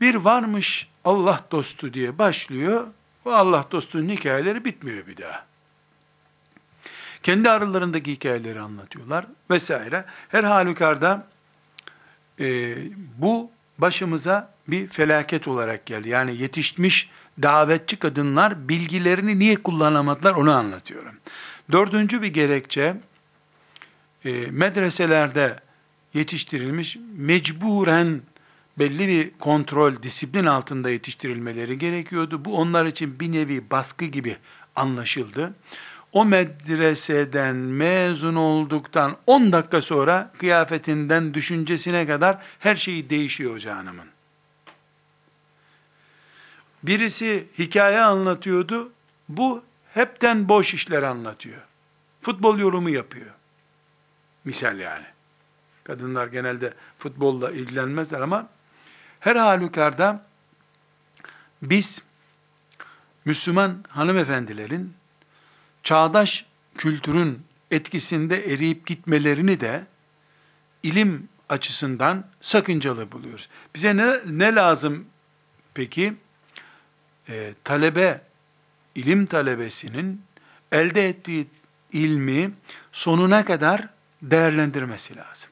Bir 0.00 0.14
varmış 0.14 0.88
Allah 1.04 1.40
dostu 1.50 1.94
diye 1.94 2.18
başlıyor. 2.18 2.86
O 3.24 3.30
Allah 3.30 3.66
dostunun 3.70 4.08
hikayeleri 4.08 4.64
bitmiyor 4.64 5.06
bir 5.06 5.16
daha. 5.16 5.46
Kendi 7.22 7.50
aralarındaki 7.50 8.12
hikayeleri 8.12 8.60
anlatıyorlar 8.60 9.26
vesaire. 9.50 10.04
Her 10.28 10.44
halükarda 10.44 11.26
e, 12.40 12.76
bu 13.18 13.50
başımıza 13.78 14.54
bir 14.68 14.88
felaket 14.88 15.48
olarak 15.48 15.86
geldi. 15.86 16.08
Yani 16.08 16.36
yetişmiş 16.36 17.10
davetçi 17.42 17.96
kadınlar 17.96 18.68
bilgilerini 18.68 19.38
niye 19.38 19.56
kullanamadılar 19.56 20.34
onu 20.34 20.52
anlatıyorum. 20.52 21.14
Dördüncü 21.72 22.22
bir 22.22 22.28
gerekçe, 22.28 22.96
e, 24.24 24.46
medreselerde 24.50 25.56
yetiştirilmiş 26.14 26.96
mecburen 27.16 28.20
belli 28.78 29.08
bir 29.08 29.30
kontrol, 29.38 30.02
disiplin 30.02 30.46
altında 30.46 30.90
yetiştirilmeleri 30.90 31.78
gerekiyordu. 31.78 32.44
Bu 32.44 32.56
onlar 32.56 32.86
için 32.86 33.20
bir 33.20 33.32
nevi 33.32 33.70
baskı 33.70 34.04
gibi 34.04 34.36
anlaşıldı. 34.76 35.54
O 36.16 36.24
medreseden 36.24 37.56
mezun 37.56 38.34
olduktan 38.34 39.16
10 39.26 39.52
dakika 39.52 39.82
sonra 39.82 40.32
kıyafetinden 40.38 41.34
düşüncesine 41.34 42.06
kadar 42.06 42.38
her 42.58 42.76
şeyi 42.76 43.10
değişiyor 43.10 43.54
hoca 43.54 43.76
hanımın. 43.76 44.08
Birisi 46.82 47.46
hikaye 47.58 48.00
anlatıyordu. 48.00 48.92
Bu 49.28 49.64
hepten 49.94 50.48
boş 50.48 50.74
işler 50.74 51.02
anlatıyor. 51.02 51.62
Futbol 52.22 52.58
yorumu 52.58 52.90
yapıyor. 52.90 53.34
Misal 54.44 54.78
yani. 54.78 55.06
Kadınlar 55.84 56.26
genelde 56.26 56.74
futbolla 56.98 57.50
ilgilenmezler 57.50 58.20
ama 58.20 58.48
her 59.20 59.36
halükarda 59.36 60.26
biz 61.62 62.02
Müslüman 63.24 63.84
hanımefendilerin 63.88 64.94
çağdaş 65.86 66.44
kültürün 66.78 67.46
etkisinde 67.70 68.52
eriyip 68.52 68.86
gitmelerini 68.86 69.60
de 69.60 69.86
ilim 70.82 71.28
açısından 71.48 72.24
sakıncalı 72.40 73.12
buluyoruz. 73.12 73.48
Bize 73.74 73.96
ne, 73.96 74.16
ne 74.26 74.54
lazım 74.54 75.06
peki? 75.74 76.14
Ee, 77.28 77.54
talebe, 77.64 78.20
ilim 78.94 79.26
talebesinin 79.26 80.22
elde 80.72 81.08
ettiği 81.08 81.46
ilmi 81.92 82.52
sonuna 82.92 83.44
kadar 83.44 83.88
değerlendirmesi 84.22 85.16
lazım. 85.16 85.50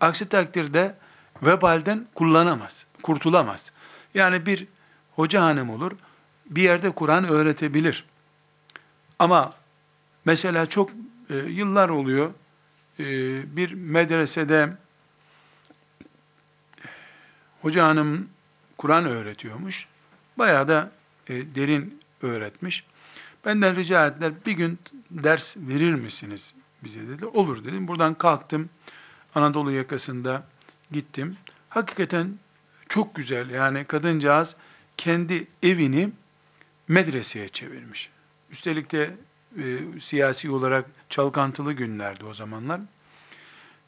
Aksi 0.00 0.28
takdirde 0.28 0.94
vebalden 1.42 2.06
kullanamaz, 2.14 2.86
kurtulamaz. 3.02 3.72
Yani 4.14 4.46
bir 4.46 4.66
hoca 5.14 5.42
hanım 5.42 5.70
olur, 5.70 5.92
bir 6.46 6.62
yerde 6.62 6.90
Kur'an 6.90 7.28
öğretebilir. 7.28 8.04
Ama 9.18 9.63
mesela 10.24 10.66
çok 10.66 10.90
e, 11.30 11.36
yıllar 11.36 11.88
oluyor, 11.88 12.30
e, 13.00 13.04
bir 13.56 13.72
medresede 13.72 14.72
hoca 17.62 17.86
hanım 17.86 18.28
Kur'an 18.78 19.06
öğretiyormuş. 19.06 19.86
Bayağı 20.38 20.68
da 20.68 20.90
e, 21.28 21.54
derin 21.54 22.00
öğretmiş. 22.22 22.84
Benden 23.44 23.76
rica 23.76 24.06
ettiler, 24.06 24.32
bir 24.46 24.52
gün 24.52 24.78
ders 25.10 25.56
verir 25.56 25.94
misiniz 25.94 26.54
bize 26.84 27.08
dedi. 27.08 27.26
Olur 27.26 27.64
dedim. 27.64 27.88
Buradan 27.88 28.14
kalktım. 28.14 28.70
Anadolu 29.34 29.72
yakasında 29.72 30.46
gittim. 30.92 31.36
Hakikaten 31.68 32.38
çok 32.88 33.14
güzel. 33.14 33.50
Yani 33.50 33.84
kadıncağız 33.84 34.56
kendi 34.96 35.46
evini 35.62 36.10
medreseye 36.88 37.48
çevirmiş. 37.48 38.10
Üstelik 38.50 38.92
de 38.92 39.10
e, 39.58 40.00
siyasi 40.00 40.50
olarak 40.50 40.84
çalkantılı 41.08 41.72
günlerdi 41.72 42.24
o 42.24 42.34
zamanlar. 42.34 42.80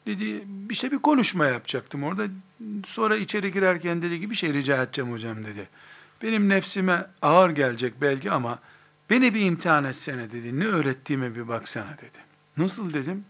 Dedi 0.05 0.43
işte 0.69 0.91
bir 0.91 0.99
konuşma 0.99 1.45
yapacaktım 1.45 2.03
orada. 2.03 2.23
Sonra 2.85 3.17
içeri 3.17 3.51
girerken 3.51 4.01
dedi 4.01 4.21
ki 4.21 4.29
bir 4.29 4.35
şey 4.35 4.53
rica 4.53 4.83
edeceğim 4.83 5.11
hocam 5.11 5.43
dedi. 5.43 5.69
Benim 6.23 6.49
nefsime 6.49 7.07
ağır 7.21 7.49
gelecek 7.49 7.93
belki 8.01 8.31
ama 8.31 8.59
beni 9.09 9.33
bir 9.33 9.41
imtihan 9.41 9.83
etsene 9.83 10.31
dedi. 10.31 10.59
Ne 10.59 10.65
öğrettiğime 10.65 11.35
bir 11.35 11.47
baksana 11.47 11.97
dedi. 11.97 12.17
Nasıl 12.57 12.93
dedim. 12.93 13.25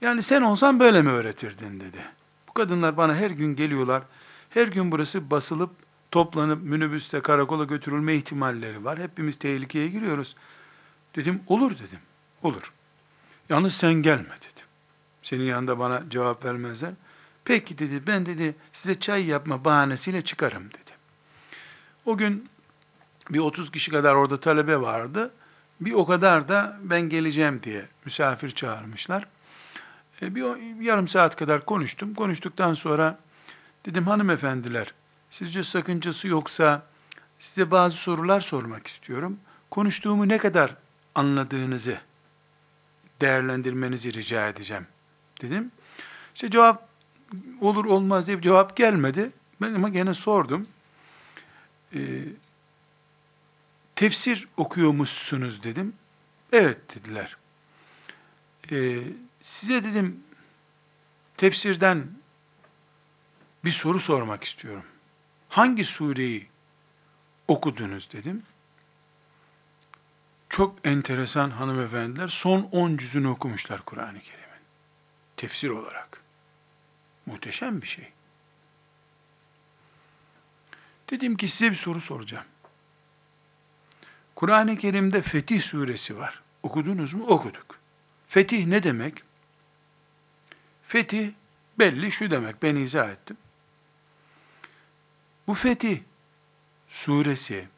Yani 0.00 0.22
sen 0.22 0.42
olsan 0.42 0.80
böyle 0.80 1.02
mi 1.02 1.10
öğretirdin 1.10 1.80
dedi. 1.80 2.04
Bu 2.48 2.52
kadınlar 2.52 2.96
bana 2.96 3.14
her 3.14 3.30
gün 3.30 3.56
geliyorlar. 3.56 4.02
Her 4.50 4.68
gün 4.68 4.92
burası 4.92 5.30
basılıp 5.30 5.70
toplanıp 6.10 6.62
minibüste 6.62 7.20
karakola 7.20 7.64
götürülme 7.64 8.14
ihtimalleri 8.14 8.84
var. 8.84 8.98
Hepimiz 8.98 9.36
tehlikeye 9.36 9.88
giriyoruz. 9.88 10.36
Dedim 11.16 11.42
olur 11.46 11.70
dedim. 11.70 11.98
Olur. 12.42 12.72
Yalnız 13.48 13.74
sen 13.74 13.92
gelme 13.92 14.36
dedim. 14.36 14.66
Senin 15.22 15.44
yanında 15.44 15.78
bana 15.78 16.02
cevap 16.10 16.44
vermezler. 16.44 16.92
Peki 17.44 17.78
dedi 17.78 18.06
ben 18.06 18.26
dedi 18.26 18.54
size 18.72 19.00
çay 19.00 19.26
yapma 19.26 19.64
bahanesiyle 19.64 20.22
çıkarım 20.22 20.64
dedi. 20.64 20.90
O 22.06 22.16
gün 22.16 22.48
bir 23.30 23.38
30 23.38 23.70
kişi 23.70 23.90
kadar 23.90 24.14
orada 24.14 24.40
talebe 24.40 24.80
vardı. 24.80 25.30
Bir 25.80 25.92
o 25.92 26.06
kadar 26.06 26.48
da 26.48 26.78
ben 26.82 27.00
geleceğim 27.00 27.60
diye 27.62 27.88
misafir 28.04 28.50
çağırmışlar. 28.50 29.26
E, 30.22 30.34
bir 30.34 30.44
yarım 30.82 31.08
saat 31.08 31.36
kadar 31.36 31.64
konuştum. 31.64 32.14
Konuştuktan 32.14 32.74
sonra 32.74 33.18
dedim 33.86 34.06
hanımefendiler 34.06 34.94
sizce 35.30 35.62
sakıncası 35.62 36.28
yoksa 36.28 36.82
size 37.38 37.70
bazı 37.70 37.96
sorular 37.96 38.40
sormak 38.40 38.86
istiyorum. 38.86 39.38
Konuştuğumu 39.70 40.28
ne 40.28 40.38
kadar 40.38 40.76
anladığınızı 41.14 42.00
değerlendirmenizi 43.20 44.12
rica 44.12 44.48
edeceğim 44.48 44.86
dedim. 45.42 45.72
İşte 46.34 46.50
cevap 46.50 46.88
olur 47.60 47.84
olmaz 47.84 48.26
diye 48.26 48.36
bir 48.36 48.42
cevap 48.42 48.76
gelmedi. 48.76 49.30
Ben 49.60 49.74
ama 49.74 49.88
gene 49.88 50.14
sordum. 50.14 50.66
Ee, 51.94 52.22
tefsir 53.96 54.48
okuyormuşsunuz 54.56 55.62
dedim. 55.62 55.92
Evet 56.52 56.94
dediler. 56.94 57.36
Ee, 58.72 59.02
size 59.40 59.84
dedim 59.84 60.20
tefsirden 61.36 62.06
bir 63.64 63.70
soru 63.70 64.00
sormak 64.00 64.44
istiyorum. 64.44 64.84
Hangi 65.48 65.84
sureyi 65.84 66.48
okudunuz 67.48 68.12
dedim. 68.12 68.42
Çok 70.60 70.76
enteresan 70.84 71.50
hanımefendiler 71.50 72.28
son 72.28 72.68
10 72.72 72.96
cüzünü 72.96 73.28
okumuşlar 73.28 73.82
Kur'an-ı 73.84 74.20
Kerim'in. 74.20 74.62
Tefsir 75.36 75.70
olarak. 75.70 76.22
Muhteşem 77.26 77.82
bir 77.82 77.86
şey. 77.86 78.12
Dedim 81.10 81.36
ki 81.36 81.48
size 81.48 81.70
bir 81.70 81.76
soru 81.76 82.00
soracağım. 82.00 82.44
Kur'an-ı 84.34 84.76
Kerim'de 84.76 85.22
Fetih 85.22 85.60
suresi 85.60 86.18
var. 86.18 86.42
Okudunuz 86.62 87.14
mu? 87.14 87.26
Okuduk. 87.26 87.78
Fetih 88.26 88.66
ne 88.66 88.82
demek? 88.82 89.22
Fetih 90.82 91.32
belli 91.78 92.12
şu 92.12 92.30
demek. 92.30 92.62
Ben 92.62 92.76
izah 92.76 93.10
ettim. 93.10 93.36
Bu 95.46 95.54
Fetih 95.54 96.00
suresi 96.88 97.68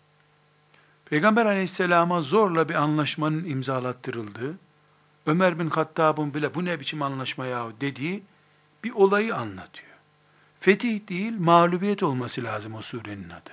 Peygamber 1.13 1.47
aleyhisselama 1.47 2.23
zorla 2.23 2.69
bir 2.69 2.75
anlaşmanın 2.75 3.45
imzalattırıldığı, 3.45 4.59
Ömer 5.27 5.59
bin 5.59 5.71
Hattab'ın 5.71 6.35
bile 6.35 6.55
bu 6.55 6.65
ne 6.65 6.81
biçim 6.81 7.03
anlaşma 7.03 7.47
ya 7.47 7.69
dediği 7.81 8.23
bir 8.85 8.93
olayı 8.93 9.37
anlatıyor. 9.37 9.93
Fetih 10.61 11.09
değil, 11.09 11.33
mağlubiyet 11.39 12.03
olması 12.03 12.45
lazım 12.45 12.75
o 12.75 12.83
surenin 12.83 13.31
adı. 13.31 13.51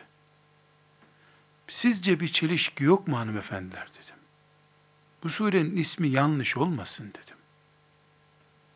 Sizce 1.67 2.19
bir 2.19 2.27
çelişki 2.27 2.83
yok 2.83 3.07
mu 3.07 3.17
hanımefendiler 3.17 3.87
dedim. 3.87 4.15
Bu 5.23 5.29
surenin 5.29 5.75
ismi 5.75 6.07
yanlış 6.07 6.57
olmasın 6.57 7.09
dedim. 7.09 7.37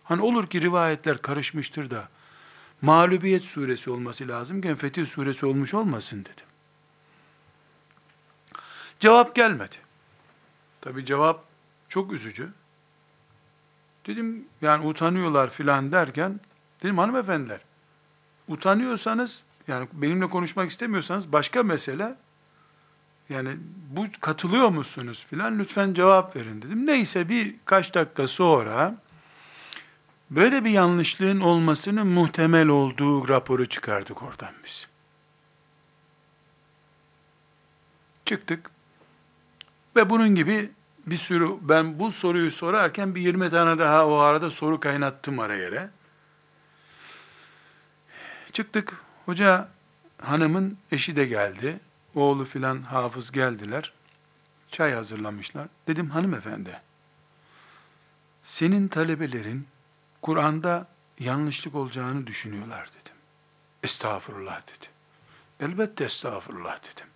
Hani 0.04 0.22
olur 0.22 0.48
ki 0.48 0.62
rivayetler 0.62 1.18
karışmıştır 1.18 1.90
da, 1.90 2.10
mağlubiyet 2.82 3.44
suresi 3.44 3.90
olması 3.90 4.28
lazımken 4.28 4.76
Fetih 4.76 5.06
suresi 5.06 5.46
olmuş 5.46 5.74
olmasın 5.74 6.26
dedim. 6.26 6.53
Cevap 9.04 9.36
gelmedi. 9.36 9.76
Tabi 10.82 11.06
cevap 11.06 11.44
Çok 11.90 12.14
üzücü. 12.14 12.50
Dedim 14.08 14.46
yani 14.62 14.88
utanıyorlar 14.88 15.50
filan 15.50 15.92
derken 15.92 16.40
dedim 16.84 16.98
hanımefendiler 16.98 17.60
utanıyorsanız 18.48 19.44
yani 19.68 19.88
benimle 19.94 20.30
konuşmak 20.30 20.70
istemiyorsanız 20.70 21.32
başka 21.32 21.64
mesele 21.64 22.16
yani 23.30 23.58
bu 23.90 24.06
katılıyor 24.22 24.70
musunuz 24.70 25.26
filan 25.30 25.60
lütfen 25.60 25.94
cevap 25.94 26.36
verin 26.36 26.62
dedim. 26.62 26.86
Neyse 26.86 27.30
bir 27.30 27.56
kaç 27.66 27.94
dakika 27.94 28.28
sonra 28.28 28.96
böyle 30.30 30.66
bir 30.66 30.72
yanlışlığın 30.72 31.40
olmasının 31.40 32.08
muhtemel 32.08 32.68
olduğu 32.68 33.30
raporu 33.30 33.66
çıkardık 33.66 34.24
oradan 34.24 34.54
biz. 34.66 34.88
Çıktık 38.26 38.73
ve 39.96 40.10
bunun 40.10 40.36
gibi 40.36 40.72
bir 41.08 41.18
sürü 41.18 41.50
ben 41.62 42.00
bu 42.00 42.12
soruyu 42.12 42.52
sorarken 42.52 43.16
bir 43.16 43.22
20 43.22 43.50
tane 43.50 43.80
daha 43.80 44.08
o 44.08 44.16
arada 44.16 44.50
soru 44.50 44.80
kaynattım 44.80 45.40
ara 45.40 45.56
yere. 45.56 45.90
Çıktık. 48.54 48.98
Hoca 49.26 49.70
hanımın 50.22 50.78
eşi 50.92 51.16
de 51.16 51.26
geldi. 51.26 51.80
Oğlu 52.16 52.46
filan 52.46 52.82
hafız 52.82 53.32
geldiler. 53.32 53.94
Çay 54.72 54.94
hazırlamışlar. 54.94 55.68
Dedim 55.88 56.10
hanımefendi, 56.10 56.82
senin 58.44 58.88
talebelerin 58.88 59.68
Kur'an'da 60.22 60.88
yanlışlık 61.20 61.76
olacağını 61.76 62.28
düşünüyorlar 62.28 62.90
dedim. 62.90 63.16
Estağfurullah 63.84 64.62
dedi. 64.62 64.88
Elbette 65.60 66.04
estağfurullah 66.04 66.78
dedim. 66.84 67.08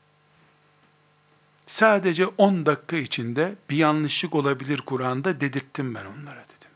Sadece 1.68 2.28
10 2.28 2.66
dakika 2.66 2.98
içinde 2.98 3.56
bir 3.70 3.78
yanlışlık 3.78 4.36
olabilir 4.36 4.82
Kur'an'da 4.82 5.42
dedirttim 5.42 5.96
ben 5.96 6.06
onlara 6.06 6.46
dedim. 6.46 6.72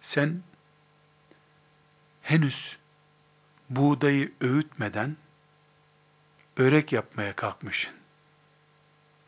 Sen 0.00 0.42
henüz 2.22 2.78
buğdayı 3.70 4.32
öğütmeden 4.40 5.16
börek 6.58 6.92
yapmaya 6.92 7.36
kalkmışsın. 7.36 7.92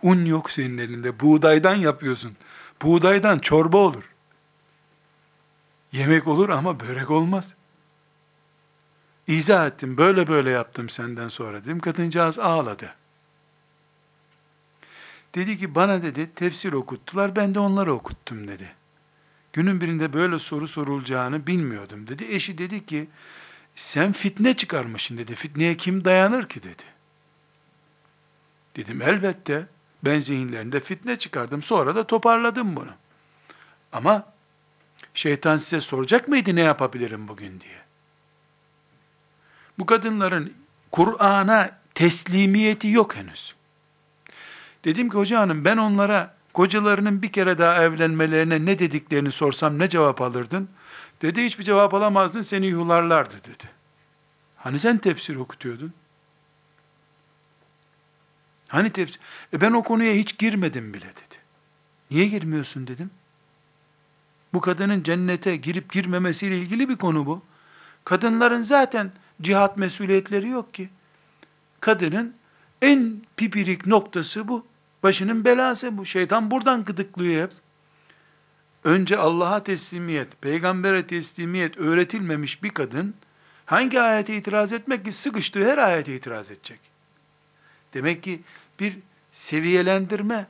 Un 0.03 0.25
yok 0.25 0.51
senin 0.51 0.79
elinde. 0.79 1.21
Buğdaydan 1.21 1.75
yapıyorsun. 1.75 2.37
Buğdaydan 2.83 3.39
çorba 3.39 3.77
olur. 3.77 4.05
Yemek 5.93 6.27
olur 6.27 6.49
ama 6.49 6.81
börek 6.81 7.11
olmaz. 7.11 7.55
İzah 9.27 9.66
ettim. 9.66 9.99
Böyle 9.99 10.27
böyle 10.27 10.51
yaptım 10.51 10.89
senden 10.89 11.29
sonra 11.29 11.64
dedim. 11.64 11.81
Kadıncağız 11.81 12.39
ağladı. 12.39 12.95
Dedi 15.35 15.59
ki 15.59 15.74
bana 15.74 16.03
dedi 16.03 16.35
tefsir 16.35 16.72
okuttular. 16.72 17.37
Ben 17.37 17.55
de 17.55 17.59
onları 17.59 17.93
okuttum 17.95 18.49
dedi. 18.49 18.72
Günün 19.53 19.81
birinde 19.81 20.12
böyle 20.12 20.39
soru 20.39 20.68
sorulacağını 20.68 21.47
bilmiyordum 21.47 22.07
dedi. 22.07 22.24
Eşi 22.24 22.59
dedi 22.59 22.87
ki 22.87 23.09
sen 23.74 24.12
fitne 24.12 24.57
çıkarmışsın 24.57 25.18
dedi. 25.18 25.35
Fitneye 25.35 25.76
kim 25.76 26.05
dayanır 26.05 26.49
ki 26.49 26.62
dedi. 26.62 26.83
Dedim 28.76 29.03
elbette 29.03 29.66
ben 30.05 30.20
zihinlerinde 30.20 30.81
fitne 30.81 31.16
çıkardım. 31.16 31.62
Sonra 31.62 31.97
da 31.97 32.07
toparladım 32.07 32.76
bunu. 32.76 32.93
Ama 33.93 34.33
şeytan 35.14 35.57
size 35.57 35.81
soracak 35.81 36.29
mıydı 36.29 36.57
ne 36.57 36.62
yapabilirim 36.62 37.29
bugün 37.29 37.61
diye. 37.61 37.79
Bu 39.79 39.87
kadınların 39.87 40.55
Kur'an'a 40.93 41.79
teslimiyeti 41.95 42.89
yok 42.89 43.16
henüz. 43.16 43.58
Dedim 44.85 45.11
ki 45.11 45.16
hoca 45.16 45.41
hanım 45.41 45.64
ben 45.64 45.76
onlara 45.76 46.35
kocalarının 46.53 47.22
bir 47.22 47.33
kere 47.33 47.59
daha 47.59 47.85
evlenmelerine 47.85 48.64
ne 48.64 48.79
dediklerini 48.79 49.31
sorsam 49.31 49.79
ne 49.79 49.89
cevap 49.89 50.20
alırdın? 50.20 50.68
Dedi 51.22 51.45
hiçbir 51.45 51.64
cevap 51.64 51.95
alamazdın 51.95 52.43
seni 52.43 52.66
yuhlarlardı 52.66 53.35
dedi. 53.45 53.70
Hani 54.57 54.79
sen 54.79 54.99
tefsir 54.99 55.37
okutuyordun? 55.37 55.93
Hani 58.68 58.91
tefsir? 58.91 59.20
E 59.53 59.61
ben 59.61 59.72
o 59.72 59.83
konuya 59.83 60.14
hiç 60.14 60.39
girmedim 60.39 60.95
bile 60.95 61.07
dedi. 61.07 61.39
Niye 62.11 62.26
girmiyorsun 62.26 62.87
dedim. 62.87 63.11
Bu 64.53 64.61
kadının 64.61 65.03
cennete 65.03 65.57
girip 65.57 65.93
girmemesiyle 65.93 66.59
ilgili 66.59 66.89
bir 66.89 66.97
konu 66.97 67.26
bu. 67.26 67.43
Kadınların 68.05 68.62
zaten 68.62 69.12
cihat 69.43 69.76
mesuliyetleri 69.76 70.49
yok 70.49 70.74
ki. 70.74 70.89
Kadının 71.81 72.35
en 72.83 73.22
pipirik 73.37 73.87
noktası 73.87 74.49
bu. 74.49 74.66
Başının 75.03 75.45
belası 75.45 75.99
bu. 75.99 76.07
Şeytan 76.07 76.51
buradan 76.51 76.85
gıdıklıyor 76.85 77.43
hep. 77.43 77.53
Önce 78.85 79.16
Allah'a 79.16 79.64
teslimiyet, 79.64 80.43
peygambere 80.43 81.07
teslimiyet 81.07 81.79
öğretilmemiş 81.79 82.62
bir 82.62 82.70
kadın, 82.70 83.14
hangi 83.66 84.01
ayete 84.01 84.37
itiraz 84.37 84.72
etmek 84.72 85.05
ki? 85.05 85.12
Sıkıştığı 85.12 85.72
her 85.72 85.79
ayete 85.79 86.16
itiraz 86.16 86.51
edecek. 86.51 86.81
Demek 87.95 88.22
ki 88.22 88.41
bir 88.81 88.99
seviyelendirme, 89.33 90.47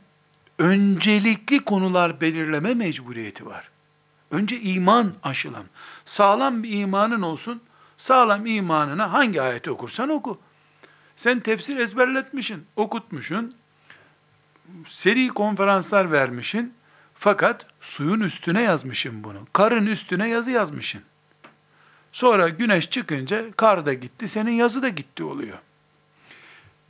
öncelikli 0.58 1.64
konular 1.64 2.20
belirleme 2.20 2.74
mecburiyeti 2.74 3.46
var. 3.46 3.70
Önce 4.30 4.60
iman 4.60 5.14
aşılan. 5.22 5.64
Sağlam 6.04 6.62
bir 6.62 6.70
imanın 6.80 7.22
olsun, 7.22 7.60
sağlam 7.96 8.46
imanına 8.46 9.12
hangi 9.12 9.42
ayeti 9.42 9.70
okursan 9.70 10.08
oku. 10.08 10.40
Sen 11.18 11.40
tefsir 11.40 11.76
ezberletmişsin, 11.76 12.66
okutmuşsun, 12.76 13.52
seri 14.86 15.28
konferanslar 15.28 16.12
vermişsin, 16.12 16.74
fakat 17.14 17.66
suyun 17.80 18.20
üstüne 18.20 18.62
yazmışım 18.62 19.24
bunu. 19.24 19.38
Karın 19.52 19.86
üstüne 19.86 20.28
yazı 20.28 20.50
yazmışsın. 20.50 21.02
Sonra 22.12 22.48
güneş 22.48 22.90
çıkınca 22.90 23.50
kar 23.50 23.86
da 23.86 23.94
gitti, 23.94 24.28
senin 24.28 24.50
yazı 24.50 24.82
da 24.82 24.88
gitti 24.88 25.24
oluyor. 25.24 25.58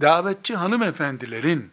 Davetçi 0.01 0.57
hanımefendilerin 0.57 1.71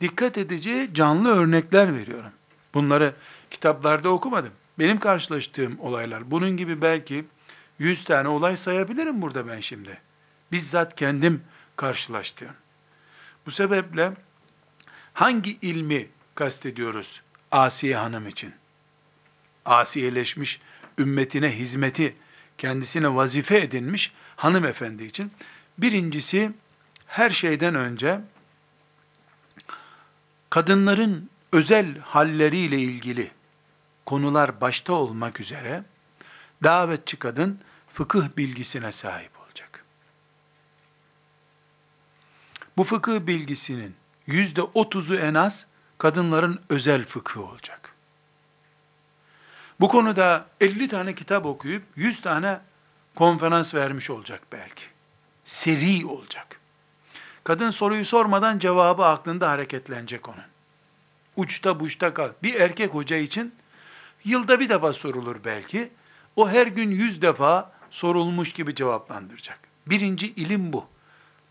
dikkat 0.00 0.38
edeceği 0.38 0.94
canlı 0.94 1.36
örnekler 1.36 1.94
veriyorum. 1.94 2.32
Bunları 2.74 3.14
kitaplarda 3.50 4.08
okumadım. 4.08 4.52
Benim 4.78 4.98
karşılaştığım 4.98 5.80
olaylar. 5.80 6.30
Bunun 6.30 6.56
gibi 6.56 6.82
belki 6.82 7.24
yüz 7.78 8.04
tane 8.04 8.28
olay 8.28 8.56
sayabilirim 8.56 9.22
burada 9.22 9.48
ben 9.48 9.60
şimdi. 9.60 10.00
Bizzat 10.52 10.94
kendim 10.96 11.42
karşılaştığım. 11.78 12.54
Bu 13.46 13.50
sebeple 13.50 14.12
hangi 15.14 15.58
ilmi 15.62 16.08
kastediyoruz 16.34 17.22
Asiye 17.50 17.96
Hanım 17.96 18.28
için? 18.28 18.54
Asiyeleşmiş, 19.64 20.60
ümmetine 20.98 21.58
hizmeti 21.58 22.16
kendisine 22.58 23.14
vazife 23.14 23.58
edinmiş 23.58 24.12
hanımefendi 24.36 25.04
için. 25.04 25.32
Birincisi 25.78 26.52
her 27.06 27.30
şeyden 27.30 27.74
önce 27.74 28.20
kadınların 30.50 31.30
özel 31.52 31.98
halleriyle 31.98 32.78
ilgili 32.78 33.30
konular 34.06 34.60
başta 34.60 34.92
olmak 34.92 35.40
üzere 35.40 35.84
davetçi 36.64 37.16
kadın 37.16 37.60
fıkıh 37.92 38.36
bilgisine 38.36 38.92
sahip 38.92 39.40
olacak. 39.40 39.84
Bu 42.78 42.84
fıkıh 42.84 43.20
bilgisinin 43.20 43.94
yüzde 44.26 44.62
otuzu 44.62 45.14
en 45.14 45.34
az 45.34 45.66
kadınların 45.98 46.60
özel 46.68 47.04
fıkhı 47.04 47.42
olacak. 47.42 47.94
Bu 49.80 49.88
konuda 49.88 50.46
50 50.60 50.88
tane 50.88 51.14
kitap 51.14 51.46
okuyup 51.46 51.82
100 51.96 52.20
tane 52.20 52.60
konferans 53.14 53.74
vermiş 53.74 54.10
olacak 54.10 54.42
belki. 54.52 54.84
Seri 55.44 56.06
olacak. 56.06 56.60
Kadın 57.44 57.70
soruyu 57.70 58.04
sormadan 58.04 58.58
cevabı 58.58 59.04
aklında 59.04 59.50
hareketlenecek 59.50 60.28
onun. 60.28 60.46
Uçta 61.36 61.80
buçta 61.80 62.14
kal. 62.14 62.30
Bir 62.42 62.54
erkek 62.54 62.94
hoca 62.94 63.16
için 63.16 63.54
yılda 64.24 64.60
bir 64.60 64.68
defa 64.68 64.92
sorulur 64.92 65.36
belki. 65.44 65.90
O 66.36 66.50
her 66.50 66.66
gün 66.66 66.90
yüz 66.90 67.22
defa 67.22 67.72
sorulmuş 67.90 68.52
gibi 68.52 68.74
cevaplandıracak. 68.74 69.58
Birinci 69.86 70.26
ilim 70.26 70.72
bu. 70.72 70.86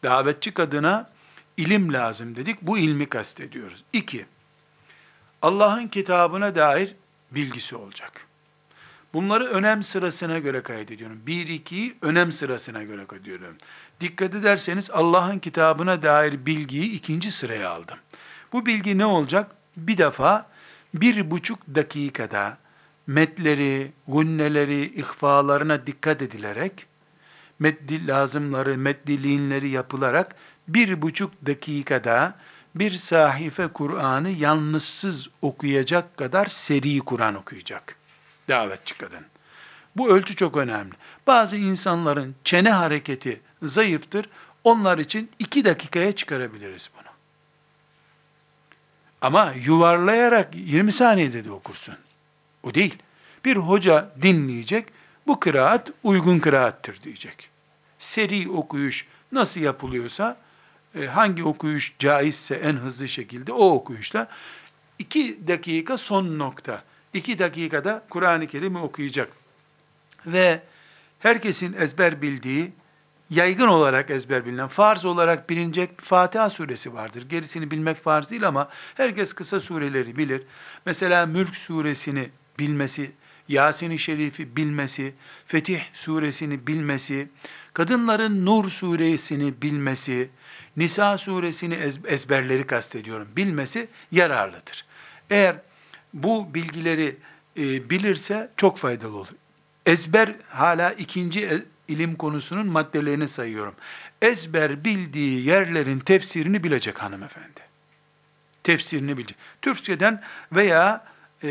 Davetçi 0.03 0.53
kadına 0.53 1.16
ilim 1.57 1.93
lazım 1.93 2.35
dedik. 2.35 2.61
Bu 2.61 2.77
ilmi 2.77 3.05
kastediyoruz. 3.05 3.83
İki, 3.93 4.25
Allah'ın 5.41 5.87
kitabına 5.87 6.55
dair 6.55 6.95
bilgisi 7.31 7.75
olacak. 7.75 8.27
Bunları 9.13 9.45
önem 9.45 9.83
sırasına 9.83 10.39
göre 10.39 10.63
kaydediyorum. 10.63 11.19
Bir, 11.27 11.47
ikiyi 11.47 11.97
önem 12.01 12.31
sırasına 12.31 12.83
göre 12.83 13.05
kaydediyorum. 13.05 13.57
Dikkat 13.99 14.35
ederseniz 14.35 14.91
Allah'ın 14.91 15.39
kitabına 15.39 16.03
dair 16.03 16.45
bilgiyi 16.45 16.91
ikinci 16.91 17.31
sıraya 17.31 17.69
aldım. 17.69 17.97
Bu 18.53 18.65
bilgi 18.65 18.97
ne 18.97 19.05
olacak? 19.05 19.51
Bir 19.77 19.97
defa 19.97 20.49
bir 20.93 21.31
buçuk 21.31 21.59
dakikada 21.75 22.57
metleri, 23.07 23.91
gunneleri, 24.07 24.99
ihfalarına 24.99 25.87
dikkat 25.87 26.21
edilerek, 26.21 26.85
meddi 27.59 28.07
lazımları, 28.07 28.77
meddiliğinleri 28.77 29.69
yapılarak 29.69 30.35
bir 30.67 31.01
buçuk 31.01 31.45
dakikada 31.45 32.35
bir 32.75 32.91
sahife 32.91 33.67
Kur'an'ı 33.67 34.29
yalnızsız 34.29 35.29
okuyacak 35.41 36.17
kadar 36.17 36.45
seri 36.45 36.99
Kur'an 36.99 37.35
okuyacak. 37.35 37.95
Davetçi 38.49 38.97
kadın. 38.97 39.25
Bu 39.95 40.09
ölçü 40.09 40.35
çok 40.35 40.57
önemli. 40.57 40.93
Bazı 41.27 41.57
insanların 41.57 42.35
çene 42.43 42.71
hareketi 42.71 43.41
zayıftır. 43.61 44.29
Onlar 44.63 44.97
için 44.97 45.31
iki 45.39 45.65
dakikaya 45.65 46.11
çıkarabiliriz 46.11 46.89
bunu. 46.95 47.11
Ama 49.21 49.53
yuvarlayarak 49.65 50.55
20 50.55 50.91
saniyede 50.91 51.45
de 51.45 51.51
okursun. 51.51 51.95
O 52.63 52.73
değil. 52.73 52.97
Bir 53.45 53.55
hoca 53.55 54.09
dinleyecek, 54.21 54.85
bu 55.27 55.39
kıraat 55.39 55.91
uygun 56.03 56.39
kıraattır 56.39 57.01
diyecek. 57.03 57.49
Seri 57.99 58.49
okuyuş 58.49 59.07
nasıl 59.31 59.61
yapılıyorsa, 59.61 60.37
hangi 61.09 61.43
okuyuş 61.43 61.95
caizse 61.99 62.55
en 62.55 62.73
hızlı 62.73 63.07
şekilde 63.07 63.51
o 63.51 63.71
okuyuşla, 63.71 64.27
iki 64.99 65.47
dakika 65.47 65.97
son 65.97 66.39
nokta. 66.39 66.83
İki 67.13 67.39
dakikada 67.39 68.05
Kur'an-ı 68.09 68.47
Kerim'i 68.47 68.77
okuyacak. 68.77 69.31
Ve 70.25 70.61
herkesin 71.19 71.73
ezber 71.73 72.21
bildiği, 72.21 72.71
yaygın 73.29 73.67
olarak 73.67 74.09
ezber 74.09 74.45
bilinen, 74.45 74.67
farz 74.67 75.05
olarak 75.05 75.49
bilinecek 75.49 76.01
Fatiha 76.01 76.49
suresi 76.49 76.93
vardır. 76.93 77.29
Gerisini 77.29 77.71
bilmek 77.71 77.97
farz 77.97 78.29
değil 78.29 78.47
ama 78.47 78.69
herkes 78.95 79.33
kısa 79.33 79.59
sureleri 79.59 80.17
bilir. 80.17 80.43
Mesela 80.85 81.25
Mülk 81.25 81.55
suresini 81.55 82.29
bilmesi, 82.59 83.11
Yasin-i 83.47 83.99
Şerif'i 83.99 84.55
bilmesi, 84.55 85.13
Fetih 85.45 85.81
suresini 85.93 86.67
bilmesi, 86.67 87.29
kadınların 87.73 88.45
Nur 88.45 88.69
suresini 88.69 89.61
bilmesi, 89.61 90.29
Nisa 90.77 91.17
suresini 91.17 91.73
ezberleri 92.07 92.67
kastediyorum, 92.67 93.27
bilmesi 93.35 93.87
yararlıdır. 94.11 94.85
Eğer 95.29 95.55
bu 96.13 96.53
bilgileri 96.53 97.17
e, 97.57 97.89
bilirse 97.89 98.51
çok 98.57 98.77
faydalı 98.77 99.17
olur. 99.17 99.27
Ezber 99.85 100.35
hala 100.49 100.91
ikinci 100.91 101.45
e, 101.45 101.63
ilim 101.87 102.15
konusunun 102.15 102.67
maddelerini 102.67 103.27
sayıyorum. 103.27 103.75
Ezber 104.21 104.83
bildiği 104.83 105.45
yerlerin 105.45 105.99
tefsirini 105.99 106.63
bilecek 106.63 107.03
hanımefendi. 107.03 107.61
Tefsirini 108.63 109.17
bilecek. 109.17 109.37
Türkçeden 109.61 110.23
veya 110.51 111.05
e, 111.43 111.49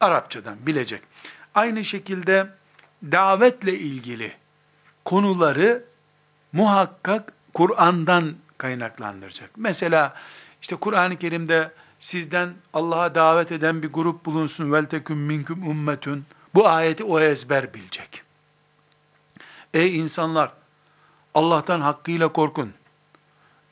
Arapçadan 0.00 0.66
bilecek. 0.66 1.02
Aynı 1.54 1.84
şekilde 1.84 2.46
davetle 3.02 3.78
ilgili 3.78 4.32
konuları 5.04 5.84
muhakkak 6.52 7.32
Kur'an'dan 7.54 8.34
kaynaklandıracak. 8.61 9.49
Mesela 9.57 10.15
işte 10.61 10.75
Kur'an-ı 10.75 11.17
Kerim'de 11.17 11.71
sizden 11.99 12.53
Allah'a 12.73 13.15
davet 13.15 13.51
eden 13.51 13.83
bir 13.83 13.87
grup 13.87 14.25
bulunsun 14.25 14.71
vel 14.71 14.85
teküm 14.85 15.17
minkum 15.17 15.69
ummetun. 15.69 16.25
Bu 16.55 16.67
ayeti 16.67 17.03
o 17.03 17.19
ezber 17.19 17.73
bilecek. 17.73 18.21
Ey 19.73 19.97
insanlar 19.97 20.51
Allah'tan 21.33 21.81
hakkıyla 21.81 22.27
korkun. 22.27 22.73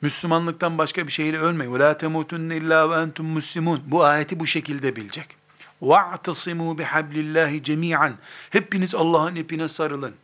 Müslümanlıktan 0.00 0.78
başka 0.78 1.06
bir 1.06 1.12
şeyle 1.12 1.38
ölmeyin. 1.38 1.72
وَلَا 1.72 1.98
تَمُوتُنَّ 1.98 2.52
اِلَّا 2.60 2.80
وَاَنْتُمْ 2.90 3.38
مُسْلِمُونَ 3.38 3.80
Bu 3.86 4.04
ayeti 4.04 4.40
bu 4.40 4.46
şekilde 4.46 4.96
bilecek. 4.96 5.36
وَاَعْتَصِمُوا 5.82 6.82
بِحَبْلِ 6.82 7.14
اللّٰهِ 7.14 7.62
جَمِيعًا 7.62 8.12
Hepiniz 8.50 8.94
Allah'ın 8.94 9.34
ipine 9.34 9.68
sarılın. 9.68 10.14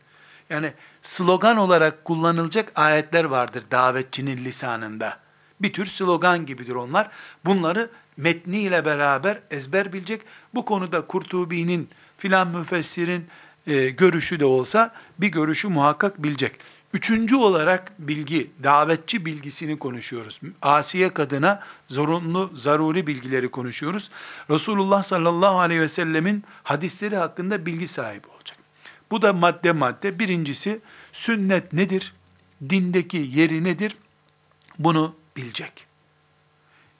Yani 0.49 0.73
slogan 1.02 1.56
olarak 1.56 2.04
kullanılacak 2.04 2.72
ayetler 2.74 3.24
vardır 3.24 3.64
davetçinin 3.70 4.44
lisanında. 4.44 5.18
Bir 5.60 5.72
tür 5.72 5.86
slogan 5.86 6.46
gibidir 6.46 6.74
onlar. 6.74 7.10
Bunları 7.44 7.90
metniyle 8.16 8.84
beraber 8.84 9.38
ezber 9.50 9.92
bilecek. 9.92 10.22
Bu 10.54 10.64
konuda 10.64 11.06
Kurtubi'nin 11.06 11.88
filan 12.18 12.48
müfessirin 12.48 13.26
e, 13.66 13.90
görüşü 13.90 14.40
de 14.40 14.44
olsa 14.44 14.94
bir 15.18 15.28
görüşü 15.28 15.68
muhakkak 15.68 16.22
bilecek. 16.22 16.52
Üçüncü 16.92 17.36
olarak 17.36 17.92
bilgi, 17.98 18.50
davetçi 18.62 19.26
bilgisini 19.26 19.78
konuşuyoruz. 19.78 20.40
Asiye 20.62 21.14
kadına 21.14 21.62
zorunlu, 21.88 22.50
zaruri 22.54 23.06
bilgileri 23.06 23.48
konuşuyoruz. 23.48 24.10
Resulullah 24.50 25.02
sallallahu 25.02 25.58
aleyhi 25.58 25.80
ve 25.80 25.88
sellemin 25.88 26.44
hadisleri 26.62 27.16
hakkında 27.16 27.66
bilgi 27.66 27.88
sahibi 27.88 28.26
olacak. 28.26 28.37
Bu 29.10 29.22
da 29.22 29.32
madde 29.32 29.72
madde. 29.72 30.18
Birincisi 30.18 30.80
sünnet 31.12 31.72
nedir? 31.72 32.14
Dindeki 32.68 33.30
yeri 33.34 33.64
nedir? 33.64 33.96
Bunu 34.78 35.14
bilecek. 35.36 35.86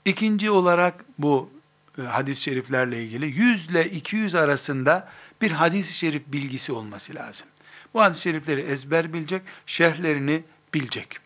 İkinci 0.04 0.50
olarak 0.50 1.04
bu 1.18 1.50
e, 1.98 2.02
hadis-i 2.02 2.42
şeriflerle 2.42 3.04
ilgili 3.04 3.26
100 3.26 3.70
ile 3.70 3.90
200 3.90 4.34
arasında 4.34 5.08
bir 5.42 5.50
hadis-i 5.50 5.94
şerif 5.94 6.22
bilgisi 6.26 6.72
olması 6.72 7.14
lazım. 7.14 7.48
Bu 7.94 8.02
hadis-i 8.02 8.22
şerifleri 8.22 8.60
ezber 8.60 9.12
bilecek, 9.12 9.42
şerhlerini 9.66 10.44
bilecek. 10.74 11.16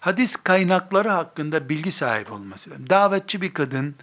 Hadis 0.00 0.36
kaynakları 0.36 1.08
hakkında 1.08 1.68
bilgi 1.68 1.92
sahibi 1.92 2.32
olması 2.32 2.70
lazım. 2.70 2.90
Davetçi 2.90 3.42
bir 3.42 3.54
kadın, 3.54 3.94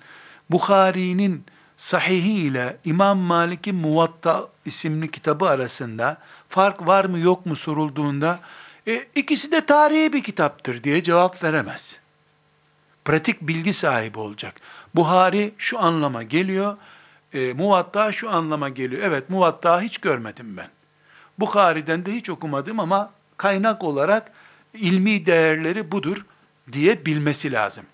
Bukhari'nin 0.49 1.45
sahihi 1.79 2.31
ile 2.31 2.77
İmam 2.85 3.17
Malik'in 3.17 3.75
Muvatta 3.75 4.47
isimli 4.65 5.11
kitabı 5.11 5.49
arasında 5.49 6.17
fark 6.49 6.87
var 6.87 7.05
mı 7.05 7.19
yok 7.19 7.45
mu 7.45 7.55
sorulduğunda 7.55 8.39
e, 8.87 9.05
ikisi 9.15 9.51
de 9.51 9.65
tarihi 9.65 10.13
bir 10.13 10.23
kitaptır 10.23 10.83
diye 10.83 11.03
cevap 11.03 11.43
veremez. 11.43 11.97
Pratik 13.05 13.41
bilgi 13.41 13.73
sahibi 13.73 14.19
olacak. 14.19 14.55
Buhari 14.95 15.53
şu 15.57 15.79
anlama 15.79 16.23
geliyor, 16.23 16.77
e, 17.33 17.53
Muvatta 17.53 18.11
şu 18.11 18.29
anlama 18.29 18.69
geliyor. 18.69 19.01
Evet 19.05 19.29
Muvatta 19.29 19.81
hiç 19.81 19.97
görmedim 19.97 20.57
ben. 20.57 20.69
Bukhari'den 21.39 22.05
de 22.05 22.11
hiç 22.11 22.29
okumadım 22.29 22.79
ama 22.79 23.11
kaynak 23.37 23.83
olarak 23.83 24.31
ilmi 24.73 25.25
değerleri 25.25 25.91
budur 25.91 26.25
diye 26.71 27.05
bilmesi 27.05 27.51
lazım. 27.51 27.85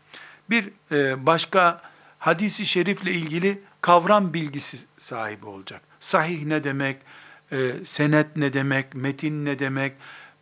Bir 0.50 0.70
e, 0.92 1.26
başka 1.26 1.82
hadisi 2.20 2.66
şerifle 2.66 3.12
ilgili 3.12 3.62
kavram 3.86 4.34
bilgisi 4.34 4.78
sahibi 4.98 5.46
olacak. 5.46 5.82
Sahih 6.00 6.46
ne 6.46 6.64
demek, 6.64 6.98
e, 7.52 7.72
senet 7.84 8.38
ne 8.38 8.54
demek, 8.54 8.96
metin 8.96 9.46
ne 9.46 9.60
demek, 9.60 9.94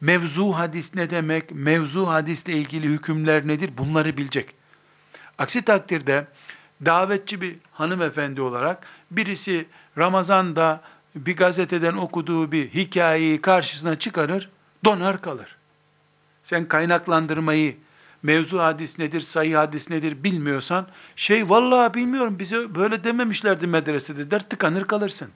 mevzu 0.02 0.52
hadis 0.52 0.96
ne 0.96 1.10
demek, 1.10 1.52
mevzu 1.52 2.08
hadisle 2.08 2.54
ilgili 2.54 2.88
hükümler 2.88 3.48
nedir 3.48 3.72
bunları 3.78 4.18
bilecek. 4.18 4.56
Aksi 5.38 5.62
takdirde 5.62 6.28
davetçi 6.86 7.42
bir 7.42 7.56
hanımefendi 7.72 8.42
olarak 8.42 8.88
birisi 9.12 9.66
Ramazan'da 9.98 10.82
bir 11.16 11.36
gazeteden 11.36 11.94
okuduğu 11.94 12.52
bir 12.52 12.70
hikayeyi 12.70 13.42
karşısına 13.42 14.00
çıkarır, 14.00 14.50
donar 14.86 15.22
kalır. 15.22 15.56
Sen 16.44 16.68
kaynaklandırmayı, 16.68 17.78
mevzu 18.24 18.60
hadis 18.60 19.00
nedir, 19.00 19.22
sayı 19.22 19.56
hadis 19.56 19.90
nedir 19.90 20.24
bilmiyorsan, 20.24 20.88
şey 21.16 21.50
vallahi 21.50 21.94
bilmiyorum 21.94 22.40
bize 22.40 22.76
böyle 22.76 23.04
dememişlerdi 23.04 23.68
medresede 23.68 24.32
der, 24.32 24.50
tıkanır 24.50 24.84
kalırsın. 24.84 25.30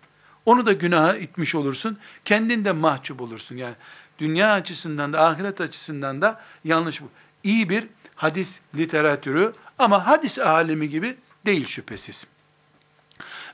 Onu 0.45 0.65
da 0.65 0.73
günaha 0.73 1.17
itmiş 1.17 1.55
olursun, 1.55 1.97
kendin 2.25 2.65
de 2.65 2.71
mahcup 2.71 3.21
olursun. 3.21 3.57
Yani 3.57 3.75
dünya 4.19 4.53
açısından 4.53 5.13
da 5.13 5.25
ahiret 5.25 5.61
açısından 5.61 6.21
da 6.21 6.41
yanlış 6.63 7.01
bu. 7.01 7.09
İyi 7.43 7.69
bir 7.69 7.87
hadis 8.15 8.59
literatürü 8.75 9.53
ama 9.79 10.07
hadis 10.07 10.39
alemi 10.39 10.89
gibi 10.89 11.17
değil 11.45 11.65
şüphesiz. 11.65 12.27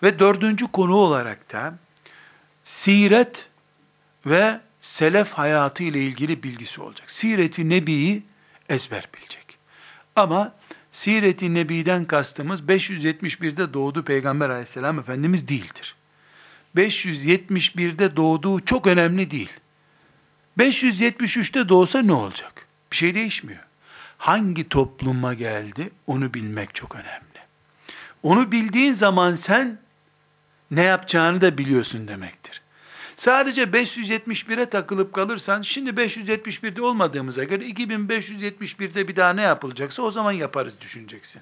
Ve 0.03 0.19
dördüncü 0.19 0.67
konu 0.67 0.95
olarak 0.95 1.53
da 1.53 1.73
siret 2.63 3.47
ve 4.25 4.59
selef 4.81 5.33
hayatı 5.33 5.83
ile 5.83 5.99
ilgili 5.99 6.43
bilgisi 6.43 6.81
olacak. 6.81 7.11
Siret-i 7.11 7.69
Nebi'yi 7.69 8.23
ezber 8.69 9.09
bilecek. 9.17 9.57
Ama 10.15 10.53
Siret-i 10.91 11.53
Nebi'den 11.53 12.05
kastımız 12.05 12.61
571'de 12.61 13.73
doğdu 13.73 14.03
Peygamber 14.03 14.49
aleyhisselam 14.49 14.99
Efendimiz 14.99 15.47
değildir. 15.47 15.95
571'de 16.75 18.15
doğduğu 18.15 18.65
çok 18.65 18.87
önemli 18.87 19.31
değil. 19.31 19.49
573'te 20.57 21.69
doğsa 21.69 22.01
ne 22.01 22.13
olacak? 22.13 22.67
Bir 22.91 22.95
şey 22.95 23.15
değişmiyor. 23.15 23.63
Hangi 24.17 24.69
topluma 24.69 25.33
geldi 25.33 25.89
onu 26.07 26.33
bilmek 26.33 26.75
çok 26.75 26.95
önemli. 26.95 27.23
Onu 28.23 28.51
bildiğin 28.51 28.93
zaman 28.93 29.35
sen 29.35 29.79
ne 30.71 30.83
yapacağını 30.83 31.41
da 31.41 31.57
biliyorsun 31.57 32.07
demektir. 32.07 32.62
Sadece 33.15 33.63
571'e 33.63 34.65
takılıp 34.65 35.13
kalırsan, 35.13 35.61
şimdi 35.61 35.89
571'de 35.89 36.81
olmadığımıza 36.81 37.43
göre 37.43 37.65
2571'de 37.65 39.07
bir 39.07 39.15
daha 39.15 39.33
ne 39.33 39.41
yapılacaksa 39.41 40.01
o 40.01 40.11
zaman 40.11 40.31
yaparız 40.31 40.81
düşüneceksin. 40.81 41.41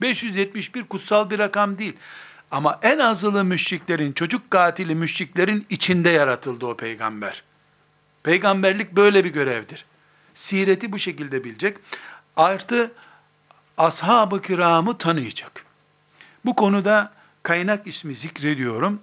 571 0.00 0.84
kutsal 0.84 1.30
bir 1.30 1.38
rakam 1.38 1.78
değil. 1.78 1.96
Ama 2.50 2.78
en 2.82 2.98
azılı 2.98 3.44
müşriklerin, 3.44 4.12
çocuk 4.12 4.50
katili 4.50 4.94
müşriklerin 4.94 5.66
içinde 5.70 6.10
yaratıldı 6.10 6.66
o 6.66 6.76
peygamber. 6.76 7.42
Peygamberlik 8.22 8.92
böyle 8.92 9.24
bir 9.24 9.32
görevdir. 9.32 9.84
Sireti 10.34 10.92
bu 10.92 10.98
şekilde 10.98 11.44
bilecek. 11.44 11.76
Artı 12.36 12.92
ashab-ı 13.78 14.42
kiramı 14.42 14.98
tanıyacak. 14.98 15.64
Bu 16.44 16.56
konuda 16.56 17.12
kaynak 17.42 17.86
ismi 17.86 18.14
zikrediyorum. 18.14 19.00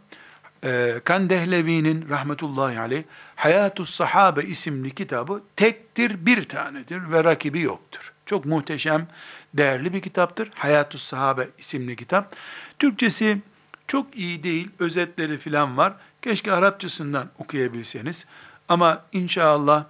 Ee, 0.64 1.02
Kandehlevi'nin 1.04 2.10
rahmetullahi 2.10 2.80
aleyh 2.80 3.04
Hayatus 3.36 3.90
Sahabe 3.90 4.44
isimli 4.44 4.96
kitabı 4.96 5.42
tektir, 5.56 6.26
bir 6.26 6.44
tanedir 6.44 7.12
ve 7.12 7.24
rakibi 7.24 7.62
yoktur. 7.62 8.14
Çok 8.26 8.46
muhteşem, 8.46 9.08
değerli 9.54 9.94
bir 9.94 10.02
kitaptır. 10.02 10.50
Hayatus 10.56 11.04
Sahabe 11.04 11.48
isimli 11.58 11.96
kitap. 11.96 12.36
Türkçesi 12.80 13.42
çok 13.88 14.16
iyi 14.16 14.44
değil, 14.44 14.70
özetleri 14.80 15.38
filan 15.38 15.78
var. 15.78 15.94
Keşke 16.22 16.52
Arapçasından 16.52 17.30
okuyabilseniz. 17.40 18.26
Ama 18.70 19.06
inşallah 19.12 19.86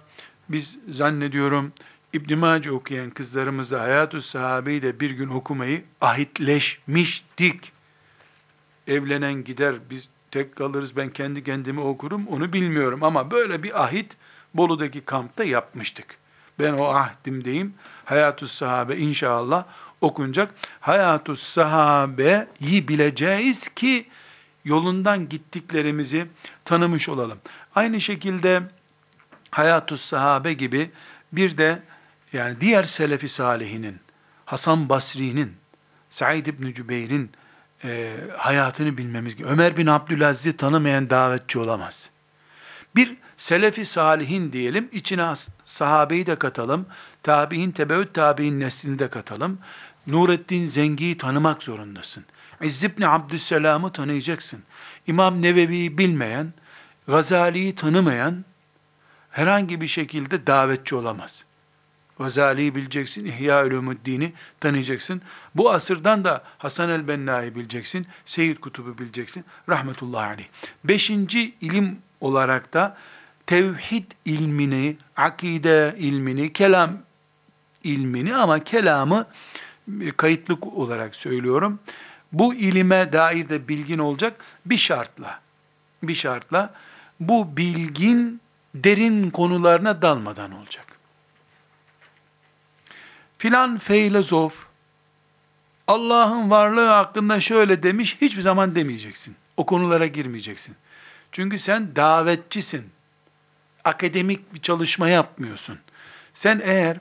biz 0.48 0.78
zannediyorum 0.90 1.72
İbn 2.12 2.38
Mace 2.38 2.72
okuyan 2.72 3.10
kızlarımızla 3.10 3.80
Hayatü 3.80 4.22
Sahabe'yi 4.22 4.82
de 4.82 5.00
bir 5.00 5.10
gün 5.10 5.28
okumayı 5.28 5.84
ahitleşmiştik. 6.00 7.72
Evlenen 8.86 9.44
gider, 9.44 9.74
biz 9.90 10.08
tek 10.30 10.56
kalırız, 10.56 10.96
ben 10.96 11.10
kendi 11.10 11.44
kendimi 11.44 11.80
okurum, 11.80 12.26
onu 12.26 12.52
bilmiyorum. 12.52 13.02
Ama 13.02 13.30
böyle 13.30 13.62
bir 13.62 13.84
ahit 13.84 14.16
Bolu'daki 14.54 15.00
kampta 15.00 15.44
yapmıştık. 15.44 16.16
Ben 16.58 16.72
o 16.72 16.84
ahdimdeyim. 16.84 17.74
Hayatü 18.04 18.48
Sahabe 18.48 18.96
inşallah 18.96 19.64
okunacak. 20.00 20.54
Hayatü 20.80 21.36
Sahabe'yi 21.36 22.88
bileceğiz 22.88 23.68
ki 23.68 24.06
yolundan 24.64 25.28
gittiklerimizi 25.28 26.26
tanımış 26.64 27.08
olalım. 27.08 27.38
Aynı 27.74 28.00
şekilde 28.00 28.62
Hayatü 29.50 29.98
Sahabe 29.98 30.52
gibi 30.52 30.90
bir 31.32 31.58
de 31.58 31.82
yani 32.32 32.60
diğer 32.60 32.84
selefi 32.84 33.28
salihinin, 33.28 34.00
Hasan 34.44 34.88
Basri'nin, 34.88 35.56
Said 36.10 36.46
İbni 36.46 36.74
Cübeyr'in 36.74 37.30
e, 37.84 38.16
hayatını 38.36 38.96
bilmemiz 38.96 39.36
gerekiyor. 39.36 39.50
Ömer 39.50 39.76
bin 39.76 39.86
Abdülaziz'i 39.86 40.56
tanımayan 40.56 41.10
davetçi 41.10 41.58
olamaz. 41.58 42.10
Bir 42.96 43.16
selefi 43.36 43.84
salihin 43.84 44.52
diyelim, 44.52 44.88
içine 44.92 45.34
sahabeyi 45.64 46.26
de 46.26 46.36
katalım, 46.36 46.86
tabi'in, 47.22 47.70
tebeüt 47.70 48.14
tabi'in 48.14 48.60
neslini 48.60 48.98
de 48.98 49.08
katalım. 49.08 49.58
Nurettin 50.06 50.66
Zengi'yi 50.66 51.16
tanımak 51.16 51.62
zorundasın. 51.62 52.24
İzz 52.62 52.84
ibn 52.84 53.02
Abdüsselam'ı 53.02 53.92
tanıyacaksın. 53.92 54.62
İmam 55.06 55.42
Nevevi'yi 55.42 55.98
bilmeyen, 55.98 56.52
Gazali'yi 57.06 57.74
tanımayan 57.74 58.44
herhangi 59.30 59.80
bir 59.80 59.86
şekilde 59.86 60.46
davetçi 60.46 60.94
olamaz. 60.94 61.44
Gazali'yi 62.18 62.74
bileceksin, 62.74 63.24
İhya 63.24 63.66
Ulumuddin'i 63.66 64.32
tanıyacaksın. 64.60 65.22
Bu 65.54 65.70
asırdan 65.70 66.24
da 66.24 66.44
Hasan 66.58 66.90
el-Benna'yı 66.90 67.54
bileceksin, 67.54 68.06
Seyyid 68.24 68.58
Kutub'u 68.58 68.98
bileceksin. 68.98 69.44
Rahmetullahi 69.68 70.26
aleyh. 70.26 70.46
Beşinci 70.84 71.54
ilim 71.60 71.98
olarak 72.20 72.74
da 72.74 72.96
tevhid 73.46 74.10
ilmini, 74.24 74.96
akide 75.16 75.94
ilmini, 75.98 76.52
kelam 76.52 76.98
ilmini 77.84 78.36
ama 78.36 78.64
kelamı 78.64 79.26
e, 80.00 80.10
kayıtlık 80.10 80.66
olarak 80.66 81.14
söylüyorum. 81.14 81.78
Bu 82.32 82.54
ilime 82.54 83.12
dair 83.12 83.48
de 83.48 83.68
bilgin 83.68 83.98
olacak 83.98 84.44
bir 84.66 84.76
şartla. 84.76 85.40
Bir 86.02 86.14
şartla 86.14 86.74
bu 87.20 87.56
bilgin 87.56 88.40
derin 88.74 89.30
konularına 89.30 90.02
dalmadan 90.02 90.52
olacak. 90.52 90.87
Filan 93.38 93.78
filozof 93.78 94.68
Allah'ın 95.88 96.50
varlığı 96.50 96.88
hakkında 96.88 97.40
şöyle 97.40 97.82
demiş 97.82 98.16
hiçbir 98.20 98.42
zaman 98.42 98.74
demeyeceksin. 98.74 99.36
O 99.56 99.66
konulara 99.66 100.06
girmeyeceksin. 100.06 100.76
Çünkü 101.32 101.58
sen 101.58 101.96
davetçisin. 101.96 102.84
Akademik 103.84 104.54
bir 104.54 104.60
çalışma 104.60 105.08
yapmıyorsun. 105.08 105.78
Sen 106.34 106.60
eğer 106.64 106.96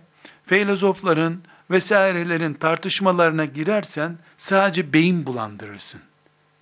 filozofların 0.45 1.41
vesairelerin 1.71 2.53
tartışmalarına 2.53 3.45
girersen 3.45 4.17
sadece 4.37 4.93
beyin 4.93 5.25
bulandırırsın. 5.25 6.01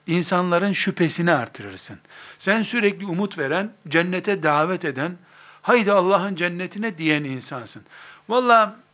İnsanların 0.08 0.72
şüphesini 0.72 1.32
artırırsın. 1.32 2.00
Sen 2.40 2.64
sürekli 2.64 3.06
umut 3.06 3.38
veren, 3.38 3.72
cennete 3.88 4.44
davet 4.44 4.86
eden, 4.86 5.18
haydi 5.62 5.92
Allah'ın 5.92 6.36
cennetine 6.36 6.98
diyen 6.98 7.24
insansın. 7.24 7.84
Valla 8.30 8.85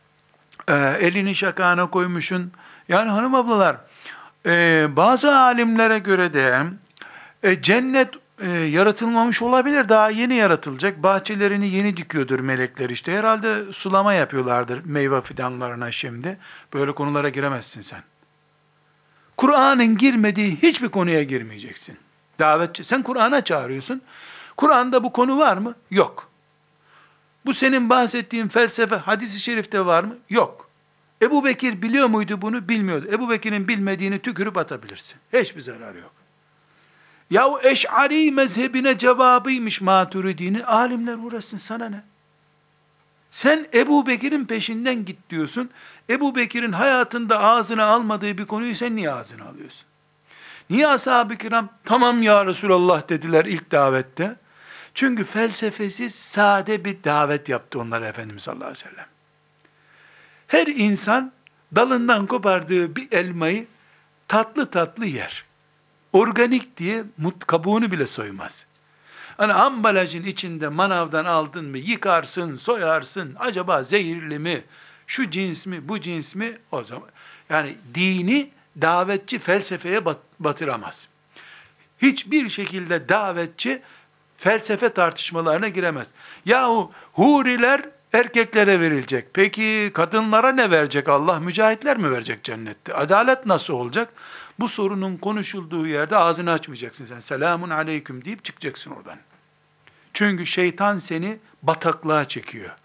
e, 0.68 0.74
elini 1.00 1.34
şakağına 1.34 1.90
koymuşun. 1.90 2.52
Yani 2.88 3.10
hanım 3.10 3.34
ablalar, 3.34 3.76
e, 4.46 4.86
bazı 4.96 5.36
alimlere 5.36 5.98
göre 5.98 6.32
de 6.32 6.64
e, 7.42 7.62
cennet 7.62 8.08
e, 8.40 8.50
yaratılmamış 8.50 9.42
olabilir. 9.42 9.88
Daha 9.88 10.10
yeni 10.10 10.34
yaratılacak. 10.34 11.02
Bahçelerini 11.02 11.68
yeni 11.68 11.96
dikiyordur 11.96 12.40
melekler 12.40 12.90
işte. 12.90 13.18
Herhalde 13.18 13.72
sulama 13.72 14.14
yapıyorlardır 14.14 14.84
meyve 14.84 15.20
fidanlarına 15.20 15.92
şimdi. 15.92 16.38
Böyle 16.74 16.92
konulara 16.92 17.28
giremezsin 17.28 17.82
sen. 17.82 18.02
Kur'an'ın 19.36 19.96
girmediği 19.98 20.56
hiçbir 20.56 20.88
konuya 20.88 21.22
girmeyeceksin. 21.22 21.96
Davetçi. 22.38 22.84
Sen 22.84 23.02
Kur'an'a 23.02 23.44
çağırıyorsun. 23.44 24.02
Kur'an'da 24.56 25.04
bu 25.04 25.12
konu 25.12 25.38
var 25.38 25.56
mı? 25.56 25.74
Yok. 25.90 26.31
Bu 27.46 27.54
senin 27.54 27.90
bahsettiğin 27.90 28.48
felsefe 28.48 28.96
hadisi 28.96 29.40
şerifte 29.40 29.86
var 29.86 30.04
mı? 30.04 30.16
Yok. 30.30 30.70
Ebu 31.22 31.44
Bekir 31.44 31.82
biliyor 31.82 32.06
muydu 32.06 32.42
bunu? 32.42 32.68
Bilmiyordu. 32.68 33.08
Ebu 33.12 33.30
Bekir'in 33.30 33.68
bilmediğini 33.68 34.18
tükürüp 34.18 34.56
atabilirsin. 34.56 35.16
Hiçbir 35.32 35.60
zararı 35.60 35.98
yok. 35.98 36.12
Ya 37.30 37.48
o 37.48 37.60
eş'ari 37.60 38.30
mezhebine 38.30 38.98
cevabıymış 38.98 39.80
maturidiğinin 39.80 40.62
alimler 40.62 41.16
uğraşsın 41.16 41.56
sana 41.56 41.88
ne? 41.88 42.02
Sen 43.30 43.66
Ebu 43.74 44.06
Bekir'in 44.06 44.44
peşinden 44.44 45.04
git 45.04 45.30
diyorsun. 45.30 45.70
Ebu 46.10 46.34
Bekir'in 46.34 46.72
hayatında 46.72 47.40
ağzına 47.40 47.84
almadığı 47.84 48.38
bir 48.38 48.46
konuyu 48.46 48.74
sen 48.74 48.96
niye 48.96 49.10
ağzına 49.10 49.44
alıyorsun? 49.44 49.86
Niye 50.70 50.88
ashab-ı 50.88 51.36
kiram 51.36 51.68
tamam 51.84 52.22
ya 52.22 52.46
Resulallah 52.46 53.08
dediler 53.08 53.44
ilk 53.44 53.70
davette? 53.70 54.36
Çünkü 54.94 55.24
felsefesiz 55.24 56.14
sade 56.14 56.84
bir 56.84 57.04
davet 57.04 57.48
yaptı 57.48 57.80
onlar 57.80 58.02
Efendimiz 58.02 58.42
sallallahu 58.42 58.64
aleyhi 58.64 58.86
ve 58.86 58.90
sellem. 58.90 59.06
Her 60.46 60.66
insan 60.66 61.32
dalından 61.76 62.26
kopardığı 62.26 62.96
bir 62.96 63.12
elmayı 63.12 63.66
tatlı 64.28 64.70
tatlı 64.70 65.06
yer. 65.06 65.44
Organik 66.12 66.76
diye 66.76 67.04
mut, 67.18 67.46
kabuğunu 67.46 67.90
bile 67.90 68.06
soymaz. 68.06 68.66
Hani 69.36 69.52
ambalajın 69.52 70.24
içinde 70.24 70.68
manavdan 70.68 71.24
aldın 71.24 71.66
mı 71.66 71.78
yıkarsın, 71.78 72.56
soyarsın. 72.56 73.36
Acaba 73.38 73.82
zehirli 73.82 74.38
mi? 74.38 74.64
Şu 75.06 75.30
cins 75.30 75.66
mi, 75.66 75.88
bu 75.88 76.00
cins 76.00 76.34
mi? 76.34 76.58
O 76.72 76.84
zaman 76.84 77.08
yani 77.50 77.76
dini 77.94 78.50
davetçi 78.80 79.38
felsefeye 79.38 80.04
bat, 80.04 80.18
batıramaz. 80.40 81.08
Hiçbir 81.98 82.48
şekilde 82.48 83.08
davetçi 83.08 83.82
felsefe 84.36 84.88
tartışmalarına 84.88 85.68
giremez. 85.68 86.08
Yahu 86.44 86.92
huriler 87.12 87.82
erkeklere 88.12 88.80
verilecek. 88.80 89.26
Peki 89.34 89.90
kadınlara 89.94 90.52
ne 90.52 90.70
verecek 90.70 91.08
Allah? 91.08 91.40
Mücahitler 91.40 91.96
mi 91.96 92.10
verecek 92.10 92.44
cennette? 92.44 92.94
Adalet 92.94 93.46
nasıl 93.46 93.74
olacak? 93.74 94.08
Bu 94.60 94.68
sorunun 94.68 95.16
konuşulduğu 95.16 95.86
yerde 95.86 96.16
ağzını 96.16 96.52
açmayacaksın 96.52 97.06
sen. 97.06 97.20
Selamun 97.20 97.70
aleyküm 97.70 98.24
deyip 98.24 98.44
çıkacaksın 98.44 98.90
oradan. 98.90 99.18
Çünkü 100.12 100.46
şeytan 100.46 100.98
seni 100.98 101.38
bataklığa 101.62 102.24
çekiyor. 102.24 102.76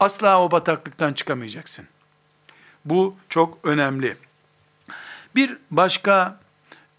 Asla 0.00 0.42
o 0.42 0.50
bataklıktan 0.50 1.12
çıkamayacaksın. 1.12 1.86
Bu 2.84 3.16
çok 3.28 3.58
önemli. 3.62 4.16
Bir 5.34 5.58
başka 5.70 6.40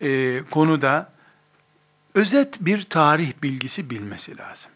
e, 0.01 0.41
konuda 0.51 1.11
özet 2.15 2.57
bir 2.59 2.83
tarih 2.83 3.33
bilgisi 3.43 3.89
bilmesi 3.89 4.37
lazım. 4.37 4.71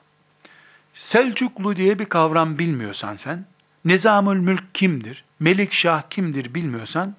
Selçuklu 0.94 1.76
diye 1.76 2.00
bir 2.00 2.06
kavram 2.06 2.60
bilmiyorsan 2.60 3.16
sen, 3.16 3.46
Nizamül 3.86 4.40
Mülk 4.40 4.76
kimdir, 4.76 5.24
Melik 5.40 5.74
Şah 5.74 6.02
kimdir 6.10 6.54
bilmiyorsan, 6.54 7.16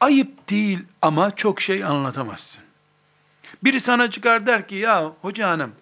ayıp 0.00 0.50
değil 0.50 0.78
ama 1.02 1.36
çok 1.36 1.60
şey 1.60 1.84
anlatamazsın. 1.84 2.64
Biri 3.64 3.80
sana 3.80 4.10
çıkar 4.10 4.46
der 4.46 4.68
ki, 4.68 4.74
ya 4.74 5.12
hoca 5.22 5.48
hanım, 5.50 5.72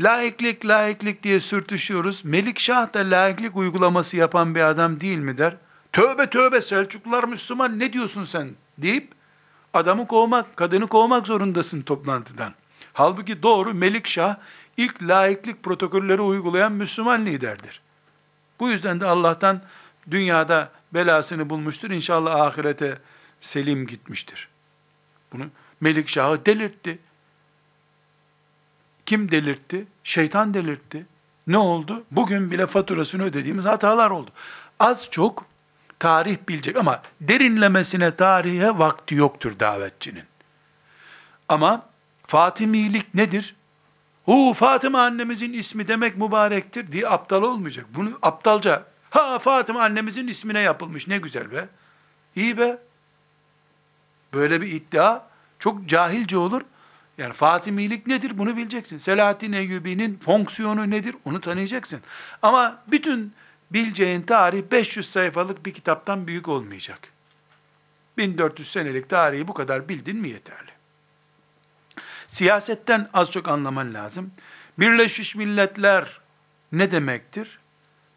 laiklik 0.00 0.66
laiklik 0.66 1.22
diye 1.22 1.40
sürtüşüyoruz, 1.40 2.24
Melik 2.24 2.58
Şah 2.60 2.94
da 2.94 2.98
laiklik 2.98 3.56
uygulaması 3.56 4.16
yapan 4.16 4.54
bir 4.54 4.60
adam 4.60 5.00
değil 5.00 5.18
mi 5.18 5.38
der. 5.38 5.56
Tövbe 5.92 6.30
tövbe 6.30 6.60
Selçuklular 6.60 7.24
Müslüman 7.24 7.78
ne 7.78 7.92
diyorsun 7.92 8.24
sen 8.24 8.50
deyip, 8.78 9.12
adamı 9.74 10.06
kovmak, 10.06 10.56
kadını 10.56 10.86
kovmak 10.86 11.26
zorundasın 11.26 11.80
toplantıdan. 11.80 12.54
Halbuki 12.92 13.42
doğru 13.42 13.74
Melik 13.74 14.06
Şah, 14.06 14.36
ilk 14.76 15.02
laiklik 15.02 15.62
protokolleri 15.62 16.20
uygulayan 16.20 16.72
Müslüman 16.72 17.26
liderdir. 17.26 17.80
Bu 18.60 18.70
yüzden 18.70 19.00
de 19.00 19.06
Allah'tan 19.06 19.62
dünyada 20.10 20.70
belasını 20.94 21.50
bulmuştur. 21.50 21.90
İnşallah 21.90 22.40
ahirete 22.40 22.98
selim 23.40 23.86
gitmiştir. 23.86 24.48
Bunu 25.32 25.44
Melikşah'ı 25.80 26.46
delirtti. 26.46 26.98
Kim 29.06 29.30
delirtti? 29.30 29.86
Şeytan 30.04 30.54
delirtti. 30.54 31.06
Ne 31.46 31.58
oldu? 31.58 32.04
Bugün 32.10 32.50
bile 32.50 32.66
faturasını 32.66 33.22
ödediğimiz 33.22 33.64
hatalar 33.64 34.10
oldu. 34.10 34.30
Az 34.80 35.08
çok 35.10 35.44
tarih 36.02 36.36
bilecek 36.48 36.76
ama 36.76 37.02
derinlemesine 37.20 38.16
tarihe 38.16 38.78
vakti 38.78 39.14
yoktur 39.14 39.58
davetçinin. 39.60 40.24
Ama 41.48 41.86
Fatimilik 42.26 43.14
nedir? 43.14 43.56
Hu 44.24 44.54
Fatıma 44.54 45.02
annemizin 45.02 45.52
ismi 45.52 45.88
demek 45.88 46.16
mübarektir 46.16 46.92
diye 46.92 47.08
aptal 47.08 47.42
olmayacak. 47.42 47.86
Bunu 47.94 48.18
aptalca 48.22 48.84
ha 49.10 49.38
Fatıma 49.38 49.82
annemizin 49.82 50.26
ismine 50.26 50.60
yapılmış 50.60 51.08
ne 51.08 51.18
güzel 51.18 51.52
be. 51.52 51.68
İyi 52.36 52.58
be. 52.58 52.78
Böyle 54.34 54.60
bir 54.60 54.72
iddia 54.72 55.22
çok 55.58 55.86
cahilce 55.88 56.36
olur. 56.36 56.62
Yani 57.18 57.32
Fatimilik 57.32 58.06
nedir 58.06 58.38
bunu 58.38 58.56
bileceksin. 58.56 58.98
Selahattin 58.98 59.52
Eyyubi'nin 59.52 60.18
fonksiyonu 60.18 60.90
nedir 60.90 61.16
onu 61.24 61.40
tanıyacaksın. 61.40 62.00
Ama 62.42 62.82
bütün 62.86 63.32
bileceğin 63.72 64.22
tarih 64.22 64.62
500 64.72 65.10
sayfalık 65.10 65.66
bir 65.66 65.74
kitaptan 65.74 66.26
büyük 66.26 66.48
olmayacak. 66.48 67.12
1400 68.16 68.70
senelik 68.70 69.08
tarihi 69.08 69.48
bu 69.48 69.54
kadar 69.54 69.88
bildin 69.88 70.16
mi 70.16 70.28
yeterli. 70.28 70.70
Siyasetten 72.28 73.08
az 73.14 73.30
çok 73.30 73.48
anlaman 73.48 73.94
lazım. 73.94 74.32
Birleşmiş 74.78 75.36
Milletler 75.36 76.20
ne 76.72 76.90
demektir? 76.90 77.58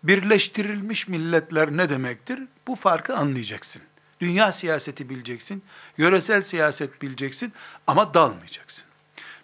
Birleştirilmiş 0.03 1.07
milletler 1.07 1.71
ne 1.71 1.89
demektir? 1.89 2.39
Bu 2.67 2.75
farkı 2.75 3.17
anlayacaksın. 3.17 3.81
Dünya 4.19 4.51
siyaseti 4.51 5.09
bileceksin, 5.09 5.63
yöresel 5.97 6.41
siyaset 6.41 7.01
bileceksin 7.01 7.53
ama 7.87 8.13
dalmayacaksın. 8.13 8.85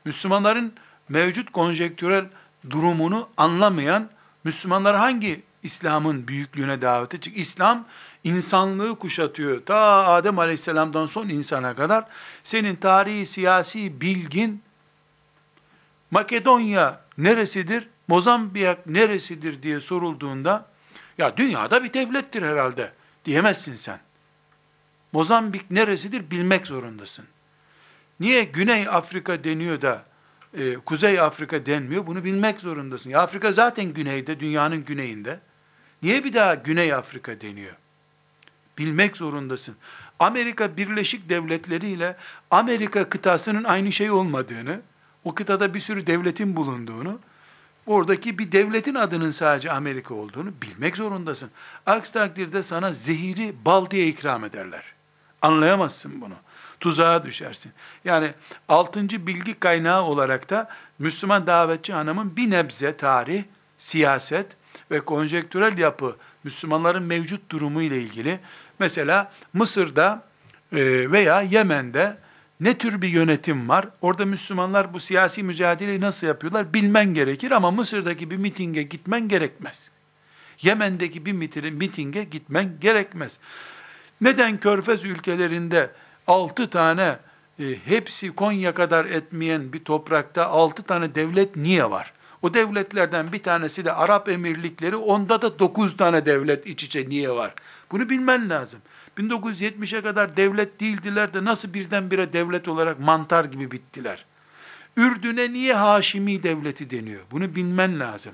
Müslümanların 0.06 0.74
mevcut 1.10 1.52
konjektürel 1.52 2.26
durumunu 2.70 3.30
anlamayan 3.38 4.10
Müslümanlar 4.44 4.96
hangi 4.96 5.44
İslam'ın 5.64 6.28
büyüklüğüne 6.28 6.82
davet 6.82 7.14
edecek? 7.14 7.38
İslam 7.38 7.86
insanlığı 8.24 9.00
kuşatıyor. 9.00 9.66
Ta 9.66 9.76
Adem 10.06 10.40
Aleyhisselam'dan 10.40 11.06
son 11.06 11.30
insana 11.30 11.76
kadar 11.76 12.06
senin 12.44 12.76
tarihi 12.76 13.26
siyasi 13.26 14.02
bilgin 14.02 14.64
Makedonya 16.12 17.02
neresidir? 17.18 17.88
Mozambik 18.08 18.86
neresidir 18.86 19.64
diye 19.64 19.82
sorulduğunda 19.82 20.66
ya 21.18 21.38
dünyada 21.38 21.84
bir 21.84 21.94
devlettir 21.94 22.42
herhalde 22.42 22.94
diyemezsin 23.26 23.76
sen. 23.76 24.00
Mozambik 25.12 25.72
neresidir 25.72 26.32
bilmek 26.32 26.68
zorundasın. 26.68 27.26
Niye 28.20 28.44
Güney 28.44 28.88
Afrika 28.88 29.44
deniyor 29.44 29.82
da 29.82 30.04
e, 30.58 30.76
Kuzey 30.76 31.20
Afrika 31.20 31.66
denmiyor? 31.66 32.08
Bunu 32.08 32.24
bilmek 32.24 32.62
zorundasın. 32.62 33.10
Ya 33.10 33.22
Afrika 33.22 33.52
zaten 33.52 33.86
güneyde, 33.86 34.40
dünyanın 34.40 34.86
güneyinde. 34.86 35.40
Niye 36.04 36.24
bir 36.24 36.34
daha 36.34 36.56
Güney 36.56 36.94
Afrika 36.94 37.42
deniyor? 37.42 37.76
Bilmek 38.78 39.18
zorundasın. 39.18 39.76
Amerika 40.20 40.78
Birleşik 40.78 41.30
Devletleri 41.30 41.90
ile 41.90 42.18
Amerika 42.52 43.10
kıtasının 43.10 43.64
aynı 43.64 43.92
şey 43.92 44.12
olmadığını, 44.12 44.82
o 45.24 45.36
kıtada 45.36 45.74
bir 45.74 45.80
sürü 45.80 46.08
devletin 46.08 46.56
bulunduğunu, 46.56 47.20
oradaki 47.86 48.40
bir 48.40 48.52
devletin 48.52 48.96
adının 48.96 49.32
sadece 49.32 49.72
Amerika 49.72 50.14
olduğunu 50.14 50.50
bilmek 50.62 50.98
zorundasın. 50.98 51.52
Aksi 51.86 52.14
takdirde 52.14 52.64
sana 52.64 52.94
zehiri 52.94 53.56
bal 53.66 53.90
diye 53.90 54.08
ikram 54.08 54.44
ederler. 54.44 54.84
Anlayamazsın 55.42 56.22
bunu. 56.22 56.36
Tuzağa 56.80 57.26
düşersin. 57.26 57.72
Yani 58.06 58.34
altıncı 58.68 59.28
bilgi 59.28 59.60
kaynağı 59.60 60.04
olarak 60.04 60.50
da 60.50 60.70
Müslüman 61.00 61.48
davetçi 61.48 61.94
hanımın 61.94 62.36
bir 62.36 62.50
nebze 62.50 62.98
tarih, 62.98 63.44
siyaset 63.78 64.48
ve 64.92 65.00
konjektürel 65.00 65.78
yapı, 65.78 66.16
Müslümanların 66.44 67.04
mevcut 67.04 67.50
durumu 67.50 67.82
ile 67.82 68.02
ilgili, 68.02 68.40
mesela 68.80 69.32
Mısır'da 69.54 70.24
e, 70.72 71.12
veya 71.12 71.42
Yemen'de 71.42 72.18
ne 72.60 72.78
tür 72.78 73.02
bir 73.02 73.08
yönetim 73.08 73.70
var? 73.70 73.88
Orada 74.02 74.26
Müslümanlar 74.26 74.94
bu 74.94 75.00
siyasi 75.00 75.44
mücadeleyi 75.44 76.02
nasıl 76.02 76.28
yapıyorlar? 76.28 76.74
Bilmen 76.74 77.14
gerekir 77.14 77.52
ama 77.52 77.72
Mısır'daki 77.72 78.32
bir 78.32 78.38
mitinge 78.38 78.84
gitmen 78.84 79.28
gerekmez. 79.28 79.92
Yemen'deki 80.62 81.26
bir 81.26 81.32
mitinge 81.72 82.24
gitmen 82.24 82.80
gerekmez. 82.82 83.40
Neden 84.22 84.60
Körfez 84.60 85.06
ülkelerinde 85.06 85.90
altı 86.28 86.70
tane 86.70 87.18
e, 87.60 87.64
hepsi 87.86 88.36
Konya 88.36 88.74
kadar 88.74 89.06
etmeyen 89.06 89.74
bir 89.74 89.84
toprakta 89.84 90.48
altı 90.48 90.84
tane 90.84 91.16
devlet 91.16 91.56
niye 91.56 91.92
var? 91.92 92.14
O 92.42 92.54
devletlerden 92.54 93.32
bir 93.32 93.44
tanesi 93.44 93.86
de 93.86 93.94
Arap 93.94 94.30
Emirlikleri, 94.30 94.96
onda 94.96 95.42
da 95.42 95.60
dokuz 95.60 95.98
tane 95.98 96.26
devlet 96.26 96.68
iç 96.68 96.84
içe 96.84 97.10
niye 97.10 97.30
var? 97.30 97.54
Bunu 97.92 98.10
bilmen 98.10 98.50
lazım. 98.50 98.80
1970'e 99.18 100.02
kadar 100.02 100.38
devlet 100.38 100.80
değildiler 100.80 101.34
de 101.34 101.46
nasıl 101.46 101.74
birdenbire 101.74 102.34
devlet 102.34 102.68
olarak 102.68 103.00
mantar 103.00 103.46
gibi 103.46 103.72
bittiler? 103.72 104.26
Ürdün'e 104.98 105.54
niye 105.54 105.74
Haşimi 105.74 106.44
devleti 106.44 106.90
deniyor? 106.90 107.22
Bunu 107.32 107.56
bilmen 107.56 108.00
lazım. 108.00 108.34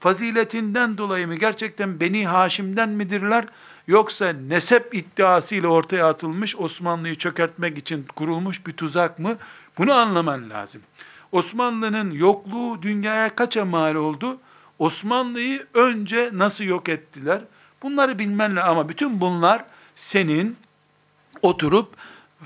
Faziletinden 0.00 0.98
dolayı 0.98 1.26
mı 1.26 1.34
gerçekten 1.34 2.00
Beni 2.00 2.26
Haşim'den 2.26 2.88
midirler? 2.88 3.44
Yoksa 3.86 4.32
nesep 4.32 4.94
iddiasıyla 4.94 5.68
ortaya 5.68 6.08
atılmış 6.08 6.56
Osmanlı'yı 6.56 7.14
çökertmek 7.14 7.78
için 7.78 8.06
kurulmuş 8.16 8.66
bir 8.66 8.72
tuzak 8.72 9.18
mı? 9.18 9.36
Bunu 9.78 9.92
anlaman 9.92 10.50
lazım. 10.50 10.82
Osmanlı'nın 11.34 12.10
yokluğu 12.10 12.82
dünyaya 12.82 13.34
kaça 13.34 13.64
mal 13.64 13.94
oldu? 13.94 14.40
Osmanlı'yı 14.78 15.66
önce 15.74 16.30
nasıl 16.32 16.64
yok 16.64 16.88
ettiler? 16.88 17.40
Bunları 17.82 18.18
bilmenle 18.18 18.62
ama 18.62 18.88
bütün 18.88 19.20
bunlar 19.20 19.64
senin 19.94 20.56
oturup 21.42 21.96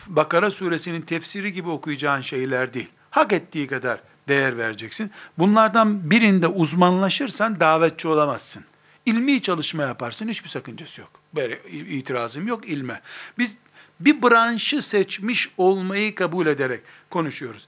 Bakara 0.07 0.51
suresinin 0.51 1.01
tefsiri 1.01 1.53
gibi 1.53 1.69
okuyacağın 1.69 2.21
şeyler 2.21 2.75
değil. 2.75 2.89
Hak 3.11 3.33
ettiği 3.33 3.67
kadar 3.67 4.01
değer 4.29 4.59
vereceksin. 4.59 5.11
Bunlardan 5.39 6.11
birinde 6.11 6.47
uzmanlaşırsan 6.47 7.61
davetçi 7.61 8.09
olamazsın. 8.09 8.65
İlmi 9.07 9.43
çalışma 9.43 9.83
yaparsın, 9.83 10.29
hiçbir 10.29 10.49
sakıncası 10.49 11.01
yok. 11.01 11.11
Böyle 11.35 11.61
itirazım 11.71 12.47
yok 12.47 12.69
ilme. 12.69 13.01
Biz 13.39 13.57
bir 14.01 14.23
branşı 14.23 14.83
seçmiş 14.83 15.51
olmayı 15.57 16.15
kabul 16.15 16.47
ederek 16.47 16.81
konuşuyoruz. 17.11 17.67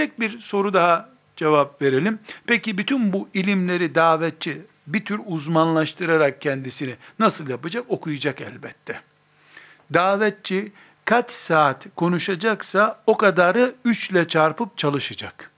Tek 0.00 0.20
bir 0.20 0.40
soru 0.40 0.74
daha 0.74 1.08
cevap 1.36 1.82
verelim. 1.82 2.18
Peki 2.46 2.78
bütün 2.78 3.12
bu 3.12 3.28
ilimleri 3.34 3.94
davetçi 3.94 4.62
bir 4.86 5.04
tür 5.04 5.20
uzmanlaştırarak 5.26 6.40
kendisini 6.40 6.96
nasıl 7.18 7.48
yapacak? 7.48 7.84
Okuyacak 7.88 8.40
elbette. 8.40 9.00
Davetçi 9.94 10.72
kaç 11.04 11.32
saat 11.32 11.86
konuşacaksa 11.96 13.02
o 13.06 13.16
kadarı 13.16 13.74
üçle 13.84 14.28
çarpıp 14.28 14.78
çalışacak. 14.78 15.50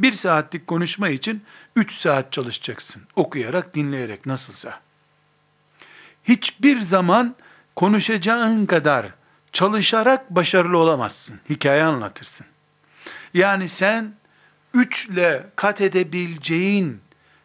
Bir 0.00 0.12
saatlik 0.12 0.66
konuşma 0.66 1.08
için 1.08 1.42
üç 1.76 1.92
saat 1.92 2.32
çalışacaksın. 2.32 3.02
Okuyarak, 3.16 3.74
dinleyerek 3.74 4.26
nasılsa. 4.26 4.80
Hiçbir 6.24 6.80
zaman 6.80 7.36
konuşacağın 7.76 8.66
kadar 8.66 9.06
çalışarak 9.52 10.30
başarılı 10.30 10.78
olamazsın. 10.78 11.40
Hikaye 11.50 11.84
anlatırsın. 11.84 12.46
Yani 13.34 13.68
sen 13.68 14.14
üçle 14.74 15.46
kat 15.56 15.80
edebileceğin 15.80 17.00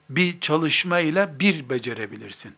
bir 0.10 0.40
çalışmayla 0.40 1.40
bir 1.40 1.70
becerebilirsin. 1.70 2.56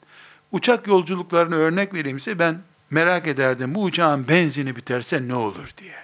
Uçak 0.52 0.88
yolculuklarını 0.88 1.56
örnek 1.56 1.94
vereyimse 1.94 2.40
ben 2.40 2.62
merak 2.90 3.28
ederdim 3.28 3.76
bu 3.76 3.84
uçağın 3.84 4.28
benzini 4.28 4.76
biterse 4.76 5.28
ne 5.28 5.36
olur 5.36 5.70
diye. 5.78 5.96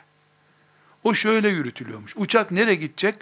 O 1.03 1.13
şöyle 1.13 1.49
yürütülüyormuş. 1.49 2.13
Uçak 2.17 2.51
nereye 2.51 2.75
gidecek? 2.75 3.15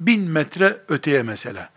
Bin 0.00 0.30
metre 0.30 0.76
öteye 0.88 1.22
mesela. 1.22 1.70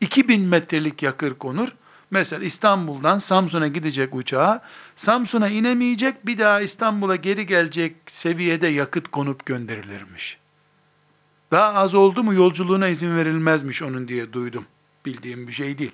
İki 0.00 0.28
bin 0.28 0.40
metrelik 0.40 1.02
yakır 1.02 1.34
konur. 1.34 1.68
Mesela 2.10 2.44
İstanbul'dan 2.44 3.18
Samsun'a 3.18 3.68
gidecek 3.68 4.14
uçağa, 4.14 4.62
Samsun'a 4.96 5.48
inemeyecek, 5.48 6.26
bir 6.26 6.38
daha 6.38 6.60
İstanbul'a 6.60 7.16
geri 7.16 7.46
gelecek 7.46 7.96
seviyede 8.06 8.66
yakıt 8.66 9.08
konup 9.08 9.46
gönderilirmiş. 9.46 10.39
Daha 11.50 11.74
az 11.74 11.94
oldu 11.94 12.22
mu 12.22 12.34
yolculuğuna 12.34 12.88
izin 12.88 13.16
verilmezmiş 13.16 13.82
onun 13.82 14.08
diye 14.08 14.32
duydum. 14.32 14.66
Bildiğim 15.06 15.46
bir 15.48 15.52
şey 15.52 15.78
değil. 15.78 15.92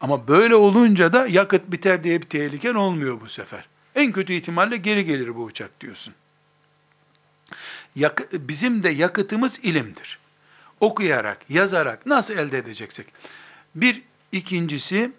Ama 0.00 0.28
böyle 0.28 0.54
olunca 0.54 1.12
da 1.12 1.26
yakıt 1.26 1.72
biter 1.72 2.04
diye 2.04 2.22
bir 2.22 2.26
tehliken 2.26 2.74
olmuyor 2.74 3.20
bu 3.20 3.28
sefer. 3.28 3.68
En 3.94 4.12
kötü 4.12 4.32
ihtimalle 4.32 4.76
geri 4.76 5.04
gelir 5.04 5.36
bu 5.36 5.42
uçak 5.42 5.80
diyorsun. 5.80 6.14
Yak, 7.94 8.32
bizim 8.32 8.82
de 8.82 8.88
yakıtımız 8.88 9.58
ilimdir. 9.62 10.18
Okuyarak, 10.80 11.50
yazarak 11.50 12.06
nasıl 12.06 12.34
elde 12.34 12.58
edeceksek. 12.58 13.06
Bir 13.74 14.02
ikincisi, 14.32 15.12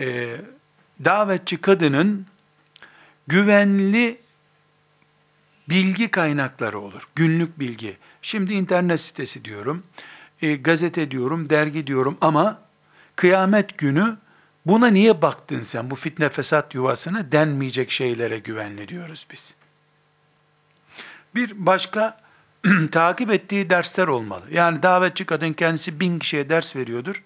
e, 0.00 0.36
davetçi 1.04 1.56
kadının 1.56 2.26
güvenli 3.26 4.20
bilgi 5.68 6.10
kaynakları 6.10 6.78
olur. 6.78 7.02
Günlük 7.14 7.60
bilgi. 7.60 7.96
Şimdi 8.22 8.54
internet 8.54 9.00
sitesi 9.00 9.44
diyorum, 9.44 9.82
e, 10.42 10.56
gazete 10.56 11.10
diyorum, 11.10 11.50
dergi 11.50 11.86
diyorum 11.86 12.18
ama 12.20 12.58
kıyamet 13.16 13.78
günü 13.78 14.16
buna 14.66 14.86
niye 14.86 15.22
baktın 15.22 15.62
sen 15.62 15.90
bu 15.90 15.96
fitne 15.96 16.28
fesat 16.28 16.74
yuvasına 16.74 17.32
denmeyecek 17.32 17.90
şeylere 17.90 18.38
güvenli 18.38 18.88
diyoruz 18.88 19.26
biz. 19.32 19.54
Bir 21.34 21.66
başka 21.66 22.20
takip 22.92 23.30
ettiği 23.30 23.70
dersler 23.70 24.06
olmalı. 24.06 24.44
Yani 24.50 24.82
davetçi 24.82 25.24
kadın 25.24 25.52
kendisi 25.52 26.00
bin 26.00 26.18
kişiye 26.18 26.48
ders 26.48 26.76
veriyordur. 26.76 27.22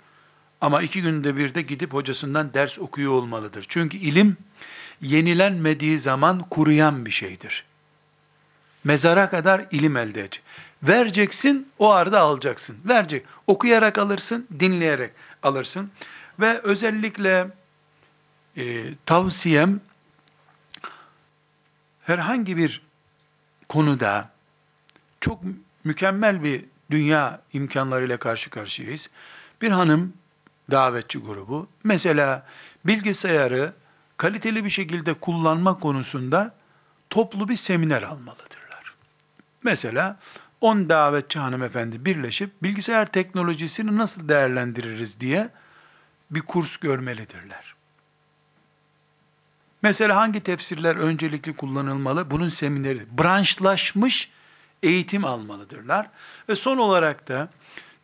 Ama 0.61 0.83
iki 0.83 1.03
günde 1.03 1.37
bir 1.37 1.55
de 1.55 1.63
gidip 1.63 1.93
hocasından 1.93 2.55
ders 2.55 2.79
okuyor 2.79 3.13
olmalıdır. 3.13 3.67
Çünkü 3.69 3.97
ilim 3.97 4.37
yenilenmediği 5.01 5.99
zaman 5.99 6.43
kuruyan 6.43 7.07
bir 7.07 7.11
şeydir. 7.11 7.65
Mezara 8.85 9.31
kadar 9.31 9.67
ilim 9.71 9.97
elde 9.97 10.21
edecek. 10.21 10.43
Vereceksin, 10.85 11.69
o 11.79 11.91
arada 11.91 12.21
alacaksın. 12.21 12.77
Verecek. 12.85 13.27
Okuyarak 13.47 13.99
alırsın, 13.99 14.49
dinleyerek 14.61 15.13
alırsın. 15.43 15.91
Ve 16.41 16.61
özellikle 16.61 17.49
e, 18.57 18.95
tavsiyem 19.07 19.81
herhangi 22.03 22.57
bir 22.57 22.83
konuda 23.69 24.31
çok 25.21 25.41
mükemmel 25.85 26.43
bir 26.43 26.65
dünya 26.91 27.41
imkanlarıyla 27.53 28.17
karşı 28.17 28.51
karşıyayız. 28.51 29.09
Bir 29.63 29.71
hanım 29.71 30.13
davetçi 30.71 31.19
grubu 31.19 31.69
mesela 31.85 32.47
bilgisayarı 32.85 33.73
kaliteli 34.17 34.65
bir 34.65 34.71
şekilde 34.71 35.15
kullanma 35.15 35.79
konusunda 35.79 36.55
toplu 37.11 37.49
bir 37.49 37.57
seminer 37.57 38.03
almalıdırlar. 38.03 38.95
Mesela 39.63 40.19
10 40.65 40.89
davetçi 40.89 41.39
hanımefendi 41.39 42.05
birleşip 42.05 42.63
bilgisayar 42.63 43.07
teknolojisini 43.07 43.97
nasıl 43.97 44.29
değerlendiririz 44.29 45.21
diye 45.21 45.51
bir 46.31 46.41
kurs 46.41 46.77
görmelidirler. 46.77 47.75
Mesela 49.83 50.17
hangi 50.17 50.41
tefsirler 50.41 50.97
öncelikli 50.97 51.57
kullanılmalı? 51.57 52.31
Bunun 52.31 52.49
semineri, 52.49 53.19
branşlaşmış 53.19 54.31
eğitim 54.83 55.25
almalıdırlar. 55.25 56.11
Ve 56.49 56.57
son 56.57 56.79
olarak 56.79 57.29
da 57.29 57.49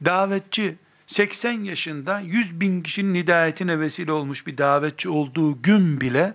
davetçi 0.05 0.77
80 1.07 1.53
yaşında 1.65 2.21
100 2.21 2.61
bin 2.61 2.83
kişinin 2.83 3.15
hidayetine 3.15 3.81
vesile 3.81 4.13
olmuş 4.13 4.47
bir 4.47 4.59
davetçi 4.59 5.09
olduğu 5.09 5.63
gün 5.63 6.01
bile 6.01 6.35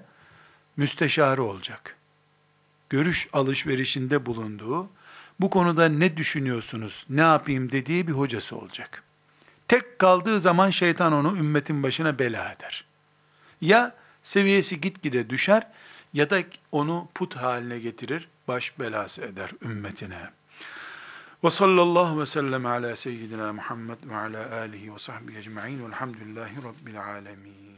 müsteşarı 0.77 1.43
olacak. 1.43 1.95
Görüş 2.89 3.29
alışverişinde 3.33 4.25
bulunduğu, 4.25 4.89
bu 5.39 5.49
konuda 5.49 5.89
ne 5.89 6.17
düşünüyorsunuz, 6.17 7.05
ne 7.09 7.21
yapayım 7.21 7.71
dediği 7.71 8.07
bir 8.07 8.11
hocası 8.11 8.57
olacak. 8.57 9.03
Tek 9.67 9.99
kaldığı 9.99 10.39
zaman 10.39 10.69
şeytan 10.69 11.13
onu 11.13 11.37
ümmetin 11.37 11.83
başına 11.83 12.19
bela 12.19 12.51
eder. 12.51 12.85
Ya 13.61 13.95
seviyesi 14.23 14.81
gitgide 14.81 15.29
düşer 15.29 15.67
ya 16.13 16.29
da 16.29 16.43
onu 16.71 17.09
put 17.15 17.35
haline 17.35 17.79
getirir, 17.79 18.27
baş 18.47 18.79
belası 18.79 19.21
eder 19.21 19.51
ümmetine. 19.61 20.29
Ve 21.43 21.49
sallallahu 21.49 22.19
ve 22.19 22.25
sellem 22.25 22.65
ala 22.65 22.95
seyyidina 22.95 23.53
Muhammed 23.53 23.97
ve 24.05 24.15
ala 24.15 24.55
alihi 24.55 24.93
ve 24.93 24.97
sahbihi 24.97 25.37
ecma'in 25.37 25.85
velhamdülillahi 25.85 26.55
rabbil 26.63 27.03
alemin. 27.03 27.74